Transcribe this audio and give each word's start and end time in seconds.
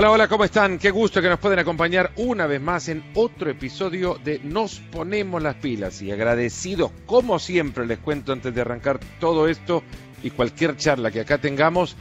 Hola, 0.00 0.12
hola, 0.12 0.28
¿cómo 0.28 0.44
están? 0.44 0.78
Qué 0.78 0.90
gusto 0.90 1.20
que 1.20 1.28
nos 1.28 1.38
pueden 1.38 1.58
acompañar 1.58 2.12
una 2.16 2.46
vez 2.46 2.58
más 2.58 2.88
en 2.88 3.04
otro 3.12 3.50
episodio 3.50 4.18
de 4.24 4.38
Nos 4.38 4.78
ponemos 4.78 5.42
las 5.42 5.56
pilas 5.56 6.00
y 6.00 6.10
agradecidos 6.10 6.90
como 7.04 7.38
siempre 7.38 7.84
les 7.84 7.98
cuento 7.98 8.32
antes 8.32 8.54
de 8.54 8.62
arrancar 8.62 8.98
todo 9.20 9.46
esto 9.46 9.82
y 10.22 10.30
cualquier 10.30 10.78
charla 10.78 11.10
que 11.10 11.20
acá 11.20 11.36
tengamos 11.36 11.98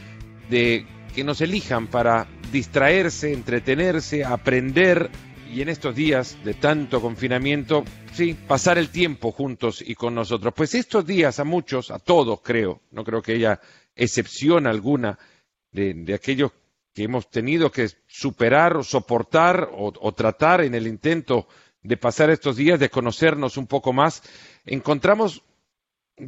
de 0.50 0.86
que 1.14 1.26
nos 1.26 1.42
elijan 1.42 1.88
para 1.88 2.26
distraerse, 2.54 3.34
entretenerse, 3.34 4.24
aprender 4.24 5.10
y 5.54 5.62
en 5.62 5.68
estos 5.68 5.94
días 5.94 6.38
de 6.46 6.54
tanto 6.54 7.02
confinamiento, 7.02 7.84
sí, 8.14 8.34
pasar 8.34 8.78
el 8.78 8.92
tiempo 8.92 9.34
juntos 9.34 9.84
y 9.86 9.94
con 9.96 10.16
nosotros. 10.16 10.54
Pues 10.56 10.74
estos 10.74 11.06
días 11.06 11.38
a 11.42 11.44
muchos, 11.44 11.92
a 11.92 12.00
todos 12.00 12.40
creo, 12.42 12.80
no 12.92 13.04
creo 13.04 13.22
que 13.22 13.34
haya 13.34 13.60
excepción 13.94 14.68
alguna 14.68 15.20
de, 15.74 15.94
de 15.96 16.14
aquellos 16.14 16.54
que 16.94 17.04
hemos 17.04 17.30
tenido 17.30 17.72
que 17.72 17.90
superar 18.08 18.78
o 18.78 18.84
soportar 18.84 19.70
o, 19.72 20.12
tratar 20.14 20.62
en 20.62 20.76
el 20.76 20.88
intento 20.88 21.48
de 21.82 21.98
pasar 21.98 22.30
estos 22.30 22.56
días, 22.56 22.80
de 22.80 22.90
conocernos 22.90 23.58
un 23.58 23.68
poco 23.68 23.94
más, 23.94 24.24
encontramos 24.66 25.44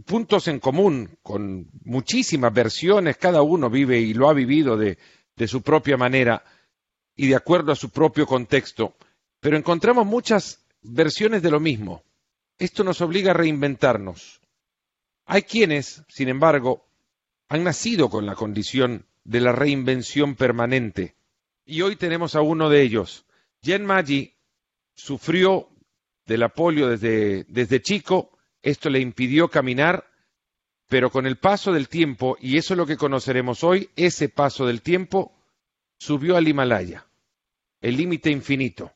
puntos 0.05 0.47
en 0.47 0.59
común 0.59 1.17
con 1.21 1.69
muchísimas 1.83 2.53
versiones, 2.53 3.17
cada 3.17 3.41
uno 3.41 3.69
vive 3.69 3.99
y 3.99 4.13
lo 4.13 4.29
ha 4.29 4.33
vivido 4.33 4.77
de, 4.77 4.97
de 5.35 5.47
su 5.47 5.61
propia 5.61 5.97
manera 5.97 6.43
y 7.15 7.27
de 7.27 7.35
acuerdo 7.35 7.71
a 7.71 7.75
su 7.75 7.89
propio 7.89 8.25
contexto, 8.25 8.95
pero 9.39 9.57
encontramos 9.57 10.05
muchas 10.05 10.63
versiones 10.81 11.41
de 11.41 11.51
lo 11.51 11.59
mismo. 11.59 12.03
Esto 12.57 12.83
nos 12.83 13.01
obliga 13.01 13.31
a 13.31 13.35
reinventarnos. 13.35 14.39
Hay 15.25 15.43
quienes, 15.43 16.03
sin 16.07 16.29
embargo, 16.29 16.85
han 17.49 17.63
nacido 17.63 18.09
con 18.09 18.25
la 18.25 18.35
condición 18.35 19.05
de 19.23 19.41
la 19.41 19.51
reinvención 19.51 20.35
permanente. 20.35 21.15
Y 21.65 21.81
hoy 21.81 21.95
tenemos 21.95 22.35
a 22.35 22.41
uno 22.41 22.69
de 22.69 22.81
ellos. 22.81 23.25
Jen 23.61 23.85
Maggi 23.85 24.33
sufrió 24.95 25.69
de 26.25 26.37
la 26.37 26.49
polio 26.49 26.89
desde, 26.89 27.45
desde 27.45 27.81
chico, 27.81 28.37
esto 28.61 28.89
le 28.89 28.99
impidió 28.99 29.49
caminar, 29.49 30.05
pero 30.87 31.09
con 31.09 31.25
el 31.25 31.37
paso 31.37 31.71
del 31.71 31.87
tiempo, 31.87 32.37
y 32.39 32.57
eso 32.57 32.73
es 32.73 32.77
lo 32.77 32.85
que 32.85 32.97
conoceremos 32.97 33.63
hoy, 33.63 33.89
ese 33.95 34.29
paso 34.29 34.65
del 34.65 34.81
tiempo 34.81 35.33
subió 35.97 36.37
al 36.37 36.47
Himalaya, 36.47 37.07
el 37.79 37.97
límite 37.97 38.29
infinito, 38.29 38.91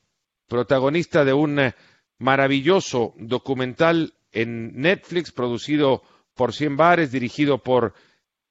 protagonista 0.48 1.24
de 1.24 1.34
un 1.34 1.74
maravilloso 2.18 3.14
documental 3.18 4.14
en 4.32 4.80
Netflix 4.80 5.32
producido 5.32 6.04
por 6.34 6.54
Cien 6.54 6.78
Bares, 6.78 7.12
dirigido 7.12 7.60
por 7.60 7.94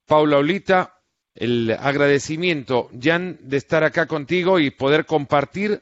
Paula 0.06 0.38
Olita, 0.38 0.93
el 1.34 1.76
agradecimiento, 1.78 2.88
Jan, 3.00 3.38
de 3.42 3.56
estar 3.56 3.84
acá 3.84 4.06
contigo 4.06 4.58
y 4.58 4.70
poder 4.70 5.04
compartir 5.04 5.80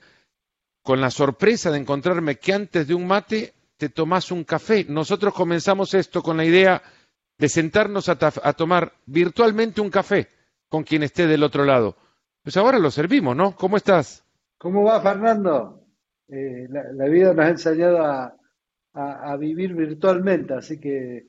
con 0.82 1.00
la 1.00 1.10
sorpresa 1.10 1.70
de 1.70 1.78
encontrarme 1.78 2.36
que 2.36 2.52
antes 2.52 2.88
de 2.88 2.94
un 2.94 3.06
mate 3.06 3.52
te 3.76 3.88
tomás 3.88 4.30
un 4.32 4.44
café. 4.44 4.84
Nosotros 4.88 5.34
comenzamos 5.34 5.94
esto 5.94 6.22
con 6.22 6.36
la 6.36 6.44
idea 6.44 6.82
de 7.38 7.48
sentarnos 7.48 8.08
a, 8.08 8.18
a 8.20 8.52
tomar 8.52 8.92
virtualmente 9.06 9.80
un 9.80 9.90
café 9.90 10.28
con 10.68 10.84
quien 10.84 11.02
esté 11.02 11.26
del 11.26 11.42
otro 11.42 11.64
lado. 11.64 11.96
Pues 12.42 12.56
ahora 12.56 12.78
lo 12.78 12.90
servimos, 12.90 13.36
¿no? 13.36 13.54
¿Cómo 13.54 13.76
estás? 13.76 14.24
¿Cómo 14.58 14.84
va, 14.84 15.00
Fernando? 15.00 15.84
Eh, 16.28 16.66
la, 16.70 16.84
la, 16.92 17.08
vida 17.08 17.34
nos 17.34 17.44
ha 17.44 17.48
enseñado 17.50 18.02
a, 18.02 18.34
a, 18.94 19.32
a 19.32 19.36
vivir 19.36 19.74
virtualmente, 19.74 20.54
así 20.54 20.80
que 20.80 21.26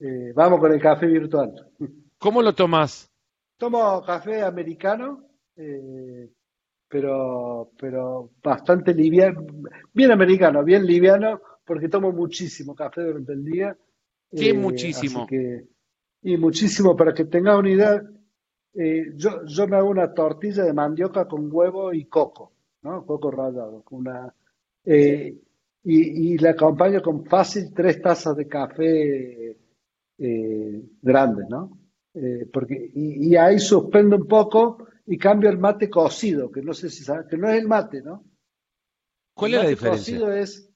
eh, 0.00 0.32
vamos 0.34 0.60
con 0.60 0.72
el 0.72 0.80
café 0.80 1.06
virtual. 1.06 1.52
¿Cómo 2.18 2.40
lo 2.40 2.54
tomas? 2.54 3.10
Tomo 3.56 4.02
café 4.02 4.42
americano, 4.42 5.24
eh, 5.56 6.28
pero, 6.88 7.70
pero 7.78 8.30
bastante 8.42 8.92
liviano, 8.92 9.46
bien 9.92 10.10
americano, 10.10 10.64
bien 10.64 10.84
liviano, 10.84 11.40
porque 11.64 11.88
tomo 11.88 12.12
muchísimo 12.12 12.74
café 12.74 13.02
durante 13.02 13.32
el 13.32 13.44
día. 13.44 13.76
¿Qué 14.30 14.50
eh, 14.50 14.54
muchísimo? 14.54 15.26
Que, 15.26 15.64
y 16.22 16.36
muchísimo, 16.36 16.96
para 16.96 17.14
que 17.14 17.26
tengas 17.26 17.58
una 17.58 17.70
idea, 17.70 18.02
eh, 18.74 19.12
yo, 19.14 19.44
yo 19.46 19.68
me 19.68 19.76
hago 19.76 19.88
una 19.88 20.12
tortilla 20.12 20.64
de 20.64 20.72
mandioca 20.72 21.26
con 21.26 21.48
huevo 21.50 21.92
y 21.92 22.06
coco, 22.06 22.52
¿no? 22.82 23.04
Coco 23.06 23.30
rallado, 23.30 23.82
con 23.82 24.00
una... 24.00 24.34
Eh, 24.84 25.38
y, 25.84 26.32
y 26.32 26.38
la 26.38 26.50
acompaño 26.50 27.00
con 27.02 27.24
fácil 27.24 27.72
tres 27.74 28.00
tazas 28.00 28.36
de 28.36 28.48
café 28.48 29.56
grandes, 31.02 31.48
¿no? 31.48 31.83
Eh, 32.14 32.48
porque, 32.52 32.92
y, 32.94 33.28
y, 33.28 33.36
ahí 33.36 33.58
suspendo 33.58 34.16
un 34.16 34.28
poco 34.28 34.86
y 35.06 35.18
cambio 35.18 35.50
el 35.50 35.58
mate 35.58 35.90
cocido, 35.90 36.50
que 36.50 36.62
no 36.62 36.72
sé 36.72 36.88
si 36.88 37.02
sabes, 37.02 37.26
que 37.26 37.36
no 37.36 37.48
es 37.48 37.60
el 37.60 37.66
mate, 37.66 38.02
¿no? 38.02 38.24
¿Cuál 39.34 39.54
el 39.54 39.58
es 39.58 39.64
la 39.64 39.70
diferencia? 39.70 40.14
Cocido 40.14 40.32
es, 40.32 40.70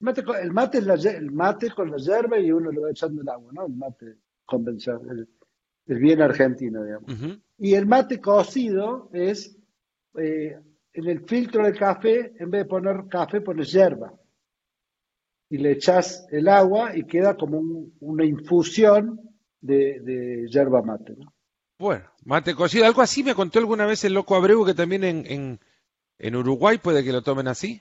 el 0.00 0.04
mate, 0.04 0.22
el 0.40 0.52
mate 0.52 0.78
es 0.78 0.86
la, 0.86 0.94
el 0.94 1.32
mate 1.32 1.70
con 1.72 1.90
la 1.90 1.96
yerba 1.96 2.38
y 2.38 2.52
uno 2.52 2.70
le 2.70 2.80
va 2.80 2.90
echando 2.92 3.22
el 3.22 3.28
agua, 3.28 3.50
¿no? 3.52 3.66
El 3.66 3.74
mate 3.74 4.18
convencional, 4.46 5.18
el, 5.18 5.28
el 5.86 5.98
bien 5.98 6.22
argentino, 6.22 6.84
digamos. 6.84 7.10
Uh 7.10 7.24
-huh. 7.24 7.42
Y 7.58 7.74
el 7.74 7.86
mate 7.86 8.20
cocido 8.20 9.10
es, 9.12 9.58
eh, 10.14 10.56
en 10.92 11.06
el 11.08 11.26
filtro 11.26 11.66
de 11.66 11.72
café, 11.72 12.34
en 12.38 12.52
vez 12.52 12.62
de 12.62 12.68
poner 12.68 13.08
café, 13.08 13.40
pones 13.40 13.72
yerba. 13.72 14.14
Y 15.50 15.58
le 15.58 15.72
echas 15.72 16.28
el 16.30 16.46
agua 16.46 16.96
y 16.96 17.02
queda 17.04 17.36
como 17.36 17.58
un, 17.58 17.94
una 17.98 18.24
infusión 18.24 19.27
de, 19.60 20.00
de 20.00 20.48
yerba 20.48 20.82
mate. 20.82 21.14
¿no? 21.16 21.32
Bueno, 21.78 22.04
mate 22.24 22.54
cocido, 22.54 22.86
algo 22.86 23.02
así 23.02 23.22
me 23.22 23.34
contó 23.34 23.58
alguna 23.58 23.86
vez 23.86 24.04
el 24.04 24.14
loco 24.14 24.34
Abreu 24.34 24.64
que 24.64 24.74
también 24.74 25.04
en, 25.04 25.24
en, 25.26 25.60
en 26.18 26.36
Uruguay 26.36 26.78
puede 26.78 27.04
que 27.04 27.12
lo 27.12 27.22
tomen 27.22 27.48
así. 27.48 27.80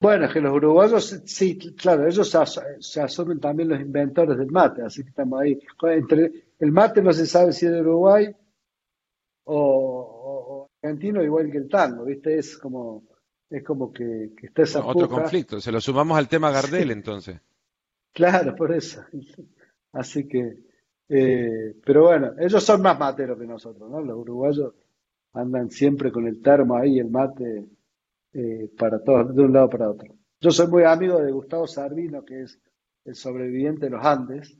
Bueno, 0.00 0.24
es 0.24 0.32
que 0.32 0.40
los 0.40 0.54
uruguayos, 0.54 1.22
sí, 1.26 1.58
claro, 1.76 2.06
ellos 2.06 2.30
se, 2.80 3.00
asumen 3.02 3.38
también 3.38 3.68
los 3.68 3.80
inventores 3.80 4.38
del 4.38 4.50
mate, 4.50 4.82
así 4.82 5.02
que 5.02 5.10
estamos 5.10 5.40
ahí. 5.40 5.60
Entre 5.82 6.32
el 6.58 6.72
mate 6.72 7.02
no 7.02 7.12
se 7.12 7.26
sabe 7.26 7.52
si 7.52 7.66
es 7.66 7.72
de 7.72 7.80
Uruguay 7.82 8.34
o, 9.44 9.54
o, 9.54 10.62
o 10.62 10.70
argentino, 10.82 11.22
igual 11.22 11.50
que 11.50 11.58
el 11.58 11.68
tango, 11.68 12.04
¿viste? 12.06 12.38
Es 12.38 12.56
como, 12.56 13.04
es 13.50 13.62
como 13.62 13.92
que, 13.92 14.32
que 14.38 14.46
está 14.46 14.62
esa 14.62 14.82
Otro 14.82 15.06
puja. 15.08 15.08
conflicto, 15.08 15.60
se 15.60 15.70
lo 15.72 15.80
sumamos 15.82 16.16
al 16.16 16.28
tema 16.28 16.50
Gardel 16.50 16.86
sí. 16.86 16.92
entonces. 16.92 17.40
Claro, 18.12 18.54
por 18.56 18.72
eso. 18.72 19.04
Así 19.92 20.28
que, 20.28 20.64
eh, 21.08 21.76
pero 21.84 22.04
bueno, 22.04 22.32
ellos 22.38 22.62
son 22.62 22.82
más 22.82 22.98
materos 22.98 23.38
que 23.38 23.46
nosotros, 23.46 23.90
¿no? 23.90 24.00
Los 24.00 24.16
uruguayos 24.16 24.74
andan 25.32 25.70
siempre 25.70 26.10
con 26.12 26.26
el 26.26 26.40
termo 26.40 26.76
ahí, 26.76 26.98
el 26.98 27.10
mate, 27.10 27.66
eh, 28.32 28.70
para 28.78 29.02
todos, 29.02 29.34
de 29.34 29.42
un 29.42 29.52
lado 29.52 29.68
para 29.68 29.90
otro. 29.90 30.14
Yo 30.40 30.50
soy 30.50 30.68
muy 30.68 30.84
amigo 30.84 31.20
de 31.20 31.32
Gustavo 31.32 31.66
Sarvino, 31.66 32.24
que 32.24 32.42
es 32.42 32.58
el 33.04 33.14
sobreviviente 33.14 33.86
de 33.86 33.90
los 33.90 34.04
Andes, 34.04 34.56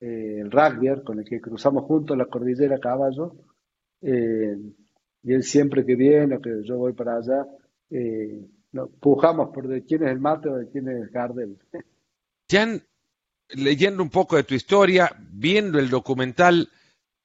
eh, 0.00 0.40
el 0.40 0.50
rugbyer, 0.50 1.02
con 1.02 1.18
el 1.18 1.24
que 1.24 1.40
cruzamos 1.40 1.84
juntos 1.84 2.16
la 2.16 2.26
cordillera 2.26 2.78
Caballo, 2.78 3.34
eh, 4.00 4.56
y 5.22 5.32
él 5.32 5.42
siempre 5.42 5.84
que 5.84 5.96
viene 5.96 6.36
o 6.36 6.40
que 6.40 6.62
yo 6.62 6.78
voy 6.78 6.92
para 6.92 7.16
allá, 7.16 7.46
eh, 7.90 8.46
nos 8.72 8.90
pujamos 8.90 9.50
por 9.50 9.66
de 9.66 9.84
quién 9.84 10.04
es 10.04 10.10
el 10.10 10.20
mate 10.20 10.48
o 10.48 10.56
de 10.56 10.68
quién 10.68 10.88
es 10.88 11.10
Gardel. 11.10 11.58
Jan, 12.48 12.80
leyendo 13.50 14.02
un 14.02 14.10
poco 14.10 14.36
de 14.36 14.44
tu 14.44 14.54
historia, 14.54 15.14
viendo 15.30 15.78
el 15.78 15.90
documental, 15.90 16.70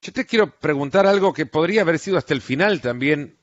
yo 0.02 0.12
te 0.12 0.26
quiero 0.26 0.50
preguntar 0.60 1.06
algo 1.06 1.34
que 1.34 1.46
podría 1.46 1.82
haber 1.82 2.00
sido 2.00 2.18
hasta 2.18 2.34
el 2.34 2.42
final 2.42 2.82
también, 2.82 3.38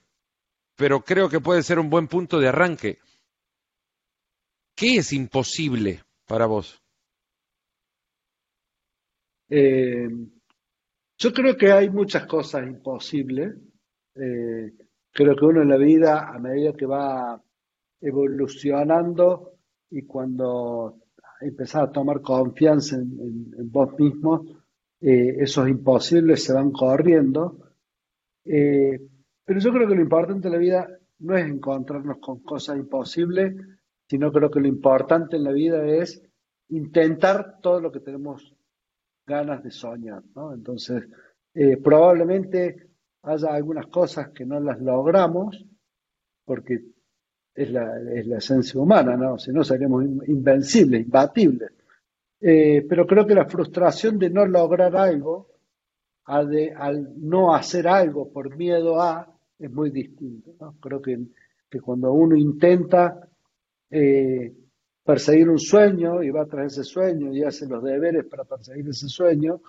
pero 0.76 1.02
creo 1.02 1.28
que 1.28 1.40
puede 1.40 1.62
ser 1.62 1.78
un 1.78 1.90
buen 1.90 2.08
punto 2.08 2.38
de 2.38 2.48
arranque. 2.48 2.98
¿Qué 4.74 4.96
es 4.96 5.12
imposible 5.12 6.02
para 6.26 6.46
vos? 6.46 6.82
Eh, 9.48 10.08
yo 11.18 11.32
creo 11.32 11.56
que 11.56 11.72
hay 11.72 11.90
muchas 11.90 12.26
cosas 12.26 12.66
imposibles. 12.66 13.54
Eh, 14.14 14.72
creo 15.10 15.36
que 15.36 15.44
uno 15.44 15.62
en 15.62 15.68
la 15.68 15.76
vida, 15.76 16.28
a 16.28 16.38
medida 16.38 16.72
que 16.72 16.86
va 16.86 17.42
evolucionando 18.00 19.58
y 19.90 20.06
cuando 20.06 20.99
empezar 21.40 21.84
a 21.84 21.92
tomar 21.92 22.20
confianza 22.20 22.96
en, 22.96 23.18
en, 23.20 23.54
en 23.58 23.70
vos 23.70 23.98
mismo, 23.98 24.44
eh, 25.00 25.36
esos 25.38 25.68
imposibles 25.68 26.44
se 26.44 26.52
van 26.52 26.70
corriendo. 26.70 27.58
Eh, 28.44 29.00
pero 29.44 29.60
yo 29.60 29.72
creo 29.72 29.88
que 29.88 29.94
lo 29.94 30.02
importante 30.02 30.48
en 30.48 30.52
la 30.52 30.58
vida 30.58 30.88
no 31.20 31.36
es 31.36 31.46
encontrarnos 31.46 32.18
con 32.18 32.40
cosas 32.40 32.76
imposibles, 32.76 33.54
sino 34.08 34.32
creo 34.32 34.50
que 34.50 34.60
lo 34.60 34.68
importante 34.68 35.36
en 35.36 35.44
la 35.44 35.52
vida 35.52 35.86
es 35.86 36.22
intentar 36.68 37.60
todo 37.60 37.80
lo 37.80 37.90
que 37.90 38.00
tenemos 38.00 38.54
ganas 39.26 39.62
de 39.62 39.70
soñar, 39.70 40.22
¿no? 40.34 40.52
Entonces, 40.52 41.08
eh, 41.54 41.76
probablemente 41.76 42.90
haya 43.22 43.54
algunas 43.54 43.86
cosas 43.86 44.30
que 44.30 44.46
no 44.46 44.60
las 44.60 44.80
logramos 44.80 45.64
porque 46.44 46.80
es 47.54 47.70
la, 47.70 48.00
es 48.14 48.26
la 48.26 48.38
esencia 48.38 48.80
humana, 48.80 49.16
¿no? 49.16 49.38
Si 49.38 49.52
no, 49.52 49.64
seríamos 49.64 50.04
invencibles, 50.26 51.02
imbatibles. 51.02 51.72
Eh, 52.40 52.86
pero 52.88 53.06
creo 53.06 53.26
que 53.26 53.34
la 53.34 53.44
frustración 53.44 54.18
de 54.18 54.30
no 54.30 54.46
lograr 54.46 54.96
algo 54.96 55.48
al 56.24 57.12
no 57.16 57.54
hacer 57.54 57.88
algo 57.88 58.30
por 58.30 58.56
miedo 58.56 59.00
a 59.00 59.26
es 59.58 59.70
muy 59.70 59.90
distinto. 59.90 60.52
Creo 60.80 61.02
que, 61.02 61.18
que, 61.68 61.80
cuando 61.80 62.12
uno 62.12 62.36
intenta 62.36 63.28
eh, 63.90 64.54
perseguir 65.04 65.48
un 65.50 65.58
sueño 65.58 66.22
y 66.22 66.30
va 66.30 66.46
tras 66.46 66.72
ese 66.72 66.84
sueño 66.84 67.32
y 67.34 67.42
hace 67.42 67.66
los 67.66 67.82
deberes 67.82 68.24
para 68.26 68.44
perseguir 68.44 68.88
ese 68.88 69.08
sueño, 69.08 69.60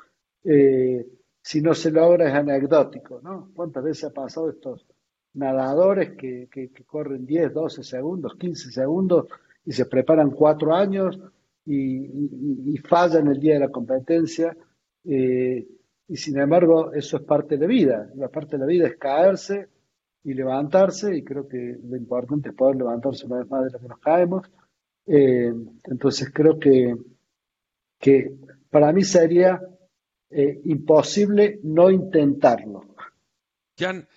eh, 0.44 1.06
si 1.42 1.62
no 1.62 1.74
se 1.74 1.92
logra 1.92 2.30
es 2.30 2.34
anecdótico. 2.34 3.20
¿no? 3.22 3.52
¿Cuántas 3.54 3.84
veces 3.84 4.06
ha 4.06 4.14
pasado 4.14 4.50
estos 4.50 4.86
nadadores 5.34 6.12
que, 6.18 6.48
que, 6.52 6.70
corren 6.86 7.26
10, 7.26 7.54
12 7.54 7.84
segundos, 7.84 8.36
15 8.38 8.72
segundos 8.72 9.28
y 9.66 9.72
se 9.72 9.86
preparan 9.86 10.32
cuatro 10.32 10.74
años 10.74 11.20
y, 11.66 12.74
y, 12.74 12.78
fallan 12.78 13.28
el 13.28 13.40
día 13.40 13.54
de 13.54 13.60
la 13.60 13.70
competencia? 13.70 14.56
Eh, 15.06 15.68
y 16.08 16.18
sin 16.18 16.40
embargo, 16.40 16.92
eso 16.94 17.18
es 17.18 17.24
parte 17.24 17.56
de 17.56 17.62
la 17.62 17.68
vida. 17.68 18.12
La 18.16 18.28
parte 18.28 18.58
de 18.58 18.60
la 18.60 18.66
vida 18.66 18.88
es 18.88 18.98
caerse 18.98 19.70
y 20.24 20.34
levantarse, 20.34 21.16
y 21.16 21.24
creo 21.24 21.48
que 21.48 21.78
lo 21.84 21.96
importante 21.96 22.50
es 22.50 22.56
poder 22.56 22.76
levantarse 22.76 23.26
una 23.26 23.40
vez 23.40 23.50
más 23.50 23.66
de 23.66 23.72
lo 23.72 23.80
que 23.80 23.88
nos 23.88 24.00
caemos. 24.00 24.52
Eh, 25.06 25.54
entonces 25.86 26.32
creo 26.34 26.60
que, 26.60 26.96
que 27.98 28.36
para 28.70 28.92
mí 28.92 29.04
sería 29.04 29.62
eh, 30.30 30.62
imposible 30.66 31.60
no 31.64 31.90
intentarlo. 31.90 32.86
Jan, 33.78 34.08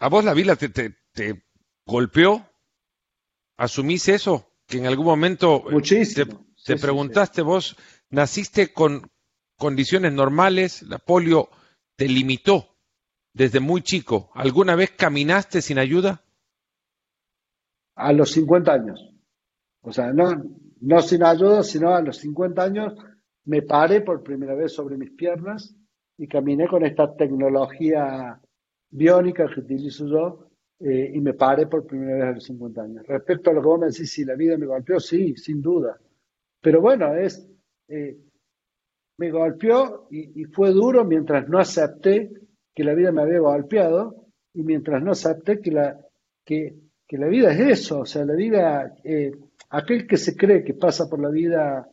¿a 0.00 0.08
vos 0.08 0.24
la 0.24 0.34
vida 0.34 0.56
te, 0.56 0.68
te, 0.68 1.44
golpeó? 1.86 2.44
¿Asumís 3.56 4.08
eso? 4.08 4.52
Que 4.66 4.78
en 4.78 4.86
algún 4.86 5.06
momento 5.06 5.64
Muchísimo. 5.70 6.46
te, 6.64 6.76
preguntaste, 6.76 7.42
vos 7.42 7.76
naciste 8.08 8.72
con, 8.72 9.10
condiciones 9.56 10.12
normales, 10.12 10.82
la 10.82 10.98
polio 10.98 11.50
te 11.96 12.08
limitó 12.08 12.76
desde 13.32 13.60
muy 13.60 13.82
chico. 13.82 14.30
¿Alguna 14.34 14.74
vez 14.74 14.92
caminaste 14.92 15.60
sin 15.62 15.78
ayuda? 15.78 16.24
A 17.94 18.12
los 18.12 18.30
50 18.32 18.72
años. 18.72 19.14
O 19.82 19.92
sea, 19.92 20.12
no, 20.12 20.30
no 20.80 21.02
sin 21.02 21.22
ayuda, 21.22 21.62
sino 21.62 21.94
a 21.94 22.00
los 22.00 22.18
50 22.18 22.62
años 22.62 22.94
me 23.44 23.62
paré 23.62 24.00
por 24.00 24.22
primera 24.22 24.54
vez 24.54 24.72
sobre 24.72 24.96
mis 24.96 25.10
piernas 25.10 25.74
y 26.16 26.28
caminé 26.28 26.68
con 26.68 26.84
esta 26.84 27.14
tecnología 27.16 28.40
biónica 28.90 29.46
que 29.52 29.60
utilizo 29.60 30.06
yo 30.06 30.50
eh, 30.80 31.12
y 31.14 31.20
me 31.20 31.34
paré 31.34 31.66
por 31.66 31.86
primera 31.86 32.16
vez 32.16 32.24
a 32.24 32.32
los 32.32 32.44
50 32.44 32.82
años. 32.82 33.06
Respecto 33.06 33.50
a 33.50 33.52
lo 33.52 33.60
que 33.60 33.66
vos 33.66 33.80
me 33.80 33.86
decís, 33.86 34.10
si 34.10 34.24
la 34.24 34.34
vida 34.34 34.56
me 34.56 34.66
golpeó, 34.66 34.98
sí, 34.98 35.36
sin 35.36 35.60
duda. 35.60 35.98
Pero 36.60 36.80
bueno, 36.80 37.14
es, 37.14 37.46
eh, 37.88 38.16
me 39.18 39.30
golpeó 39.30 40.08
y, 40.10 40.44
fue 40.44 40.70
duro 40.70 41.04
mientras 41.04 41.48
no 41.48 41.58
acepté 41.58 42.30
que 42.74 42.84
la 42.84 42.94
vida 42.94 43.12
me 43.12 43.22
había 43.22 43.40
golpeado 43.40 44.26
y 44.54 44.62
mientras 44.62 45.02
no 45.02 45.12
acepté 45.12 45.60
que 45.60 45.70
la, 45.70 46.00
que, 46.44 46.76
la 47.10 47.26
vida 47.26 47.52
es 47.52 47.60
eso, 47.60 48.00
o 48.00 48.06
sea, 48.06 48.24
la 48.24 48.34
vida, 48.34 48.94
eh, 49.04 49.32
aquel 49.70 50.06
que 50.06 50.16
se 50.16 50.36
cree 50.36 50.64
que 50.64 50.74
pasa 50.74 51.08
por 51.08 51.20
la 51.20 51.28
vida 51.28 51.88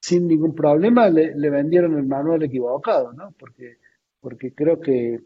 sin 0.00 0.28
ningún 0.28 0.54
problema, 0.54 1.08
le, 1.08 1.50
vendieron 1.50 1.96
el 1.96 2.04
manual 2.04 2.42
equivocado, 2.42 3.12
¿no? 3.12 3.34
Porque, 3.38 3.78
porque 4.20 4.54
creo 4.54 4.78
que 4.78 5.20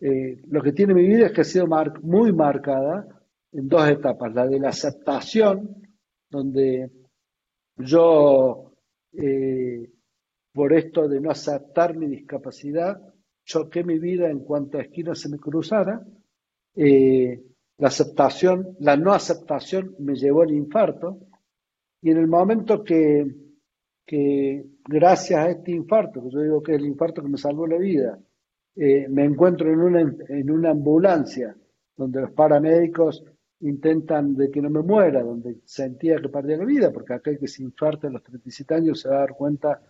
eh, 0.00 0.40
lo 0.48 0.62
que 0.62 0.72
tiene 0.72 0.94
mi 0.94 1.06
vida 1.06 1.26
es 1.26 1.32
que 1.32 1.42
ha 1.42 1.44
sido 1.44 1.66
muy 2.02 2.32
marcada 2.32 3.06
en 3.52 3.68
dos 3.68 3.88
etapas, 3.88 4.32
la 4.32 4.46
de 4.46 4.58
la 4.58 4.70
aceptación, 4.70 5.82
donde 6.30 6.90
yo 7.76 8.72
eh, 9.12 9.90
por 10.52 10.72
esto 10.72 11.08
de 11.08 11.20
no 11.20 11.30
aceptar 11.30 11.96
mi 11.96 12.06
discapacidad, 12.06 13.00
choqué 13.44 13.84
mi 13.84 13.98
vida 13.98 14.30
en 14.30 14.40
cuanto 14.40 14.78
a 14.78 14.82
esquinas 14.82 15.18
se 15.18 15.28
me 15.28 15.38
cruzara. 15.38 16.04
Eh, 16.74 17.42
la 17.78 17.88
aceptación, 17.88 18.76
la 18.80 18.96
no 18.96 19.12
aceptación 19.12 19.96
me 19.98 20.14
llevó 20.14 20.42
al 20.42 20.52
infarto. 20.52 21.18
Y 22.02 22.10
en 22.10 22.18
el 22.18 22.26
momento 22.26 22.82
que, 22.82 23.26
que 24.06 24.64
gracias 24.88 25.40
a 25.40 25.50
este 25.50 25.72
infarto, 25.72 26.22
que 26.22 26.30
yo 26.30 26.40
digo 26.40 26.62
que 26.62 26.72
es 26.72 26.78
el 26.78 26.86
infarto 26.86 27.22
que 27.22 27.28
me 27.28 27.38
salvó 27.38 27.66
la 27.66 27.78
vida, 27.78 28.18
eh, 28.76 29.06
me 29.08 29.24
encuentro 29.24 29.70
en 29.70 29.80
una, 29.80 30.00
en 30.00 30.50
una 30.50 30.70
ambulancia 30.70 31.54
donde 31.96 32.20
los 32.22 32.32
paramédicos 32.32 33.24
intentan 33.60 34.34
de 34.34 34.50
que 34.50 34.62
no 34.62 34.70
me 34.70 34.82
muera, 34.82 35.22
donde 35.22 35.58
sentía 35.64 36.16
que 36.16 36.28
perdía 36.28 36.56
la 36.56 36.64
vida, 36.64 36.90
porque 36.90 37.14
aquel 37.14 37.38
que 37.38 37.48
se 37.48 37.62
infarta 37.62 38.08
a 38.08 38.10
los 38.10 38.22
37 38.22 38.74
años 38.74 39.00
se 39.00 39.08
va 39.08 39.16
a 39.16 39.20
dar 39.20 39.34
cuenta 39.34 39.80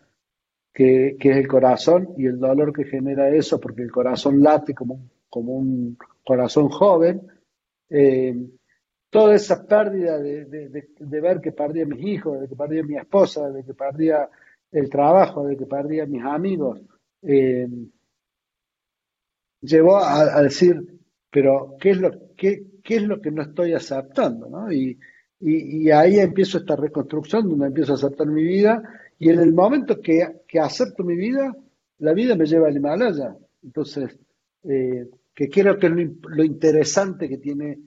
que, 0.72 1.16
es 1.18 1.36
el 1.36 1.48
corazón 1.48 2.14
y 2.16 2.26
el 2.26 2.38
dolor 2.38 2.72
que 2.72 2.84
genera 2.84 3.28
eso, 3.28 3.60
porque 3.60 3.82
el 3.82 3.90
corazón 3.90 4.42
late 4.42 4.74
como, 4.74 5.08
como 5.28 5.54
un 5.54 5.96
corazón 6.24 6.68
joven. 6.68 7.22
Eh, 7.88 8.34
toda 9.10 9.34
esa 9.34 9.66
pérdida 9.66 10.18
de, 10.18 10.88
ver 10.98 11.40
que 11.40 11.52
perdía 11.52 11.84
a 11.84 11.86
mis 11.86 12.04
hijos, 12.04 12.40
de 12.40 12.48
que 12.48 12.56
perdía 12.56 12.82
a 12.82 12.86
mi 12.86 12.96
esposa, 12.96 13.50
de 13.50 13.64
que 13.64 13.74
perdía 13.74 14.28
el 14.70 14.88
trabajo, 14.88 15.46
de 15.46 15.56
que 15.56 15.66
perdía 15.66 16.04
a 16.04 16.06
mis 16.06 16.22
amigos, 16.22 16.80
eh, 17.22 17.68
llevó 19.60 19.98
a, 19.98 20.42
decir, 20.42 20.98
pero 21.30 21.76
¿qué 21.80 21.90
es 21.90 21.98
lo 21.98 22.10
que 22.36 22.70
qué 22.82 22.96
es 22.96 23.02
lo 23.02 23.20
que 23.20 23.30
no 23.30 23.42
estoy 23.42 23.72
aceptando, 23.72 24.48
¿no? 24.48 24.72
Y, 24.72 24.98
y, 25.40 25.90
ahí 25.90 26.18
empiezo 26.18 26.58
esta 26.58 26.76
reconstrucción 26.76 27.48
donde 27.48 27.66
empiezo 27.66 27.92
a 27.92 27.94
aceptar 27.96 28.26
mi 28.26 28.42
vida 28.42 28.82
y 29.18 29.30
en 29.30 29.40
el 29.40 29.54
momento 29.54 30.00
que, 30.00 30.42
que 30.46 30.60
acepto 30.60 31.02
mi 31.04 31.16
vida, 31.16 31.54
la 31.98 32.12
vida 32.12 32.36
me 32.36 32.46
lleva 32.46 32.68
al 32.68 32.76
Himalaya. 32.76 33.36
Entonces, 33.62 34.18
eh, 34.64 35.08
que 35.34 35.48
creo 35.48 35.78
que 35.78 35.86
es 35.86 35.92
lo, 35.92 36.44
interesante 36.44 37.28
que 37.28 37.38
tiene 37.38 37.78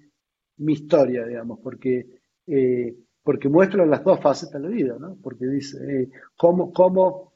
mi 0.58 0.74
historia, 0.74 1.26
digamos, 1.26 1.60
porque, 1.60 2.08
eh, 2.48 2.96
porque 3.24 3.50
muestra 3.50 3.86
las 3.86 4.04
dos 4.04 4.20
facetas 4.20 4.62
de 4.62 4.70
la 4.70 4.74
vida, 4.74 4.98
¿no? 5.00 5.18
Porque 5.22 5.46
dice, 5.46 5.78
eh, 5.88 6.10
cómo, 6.36 6.72
cómo, 6.72 7.34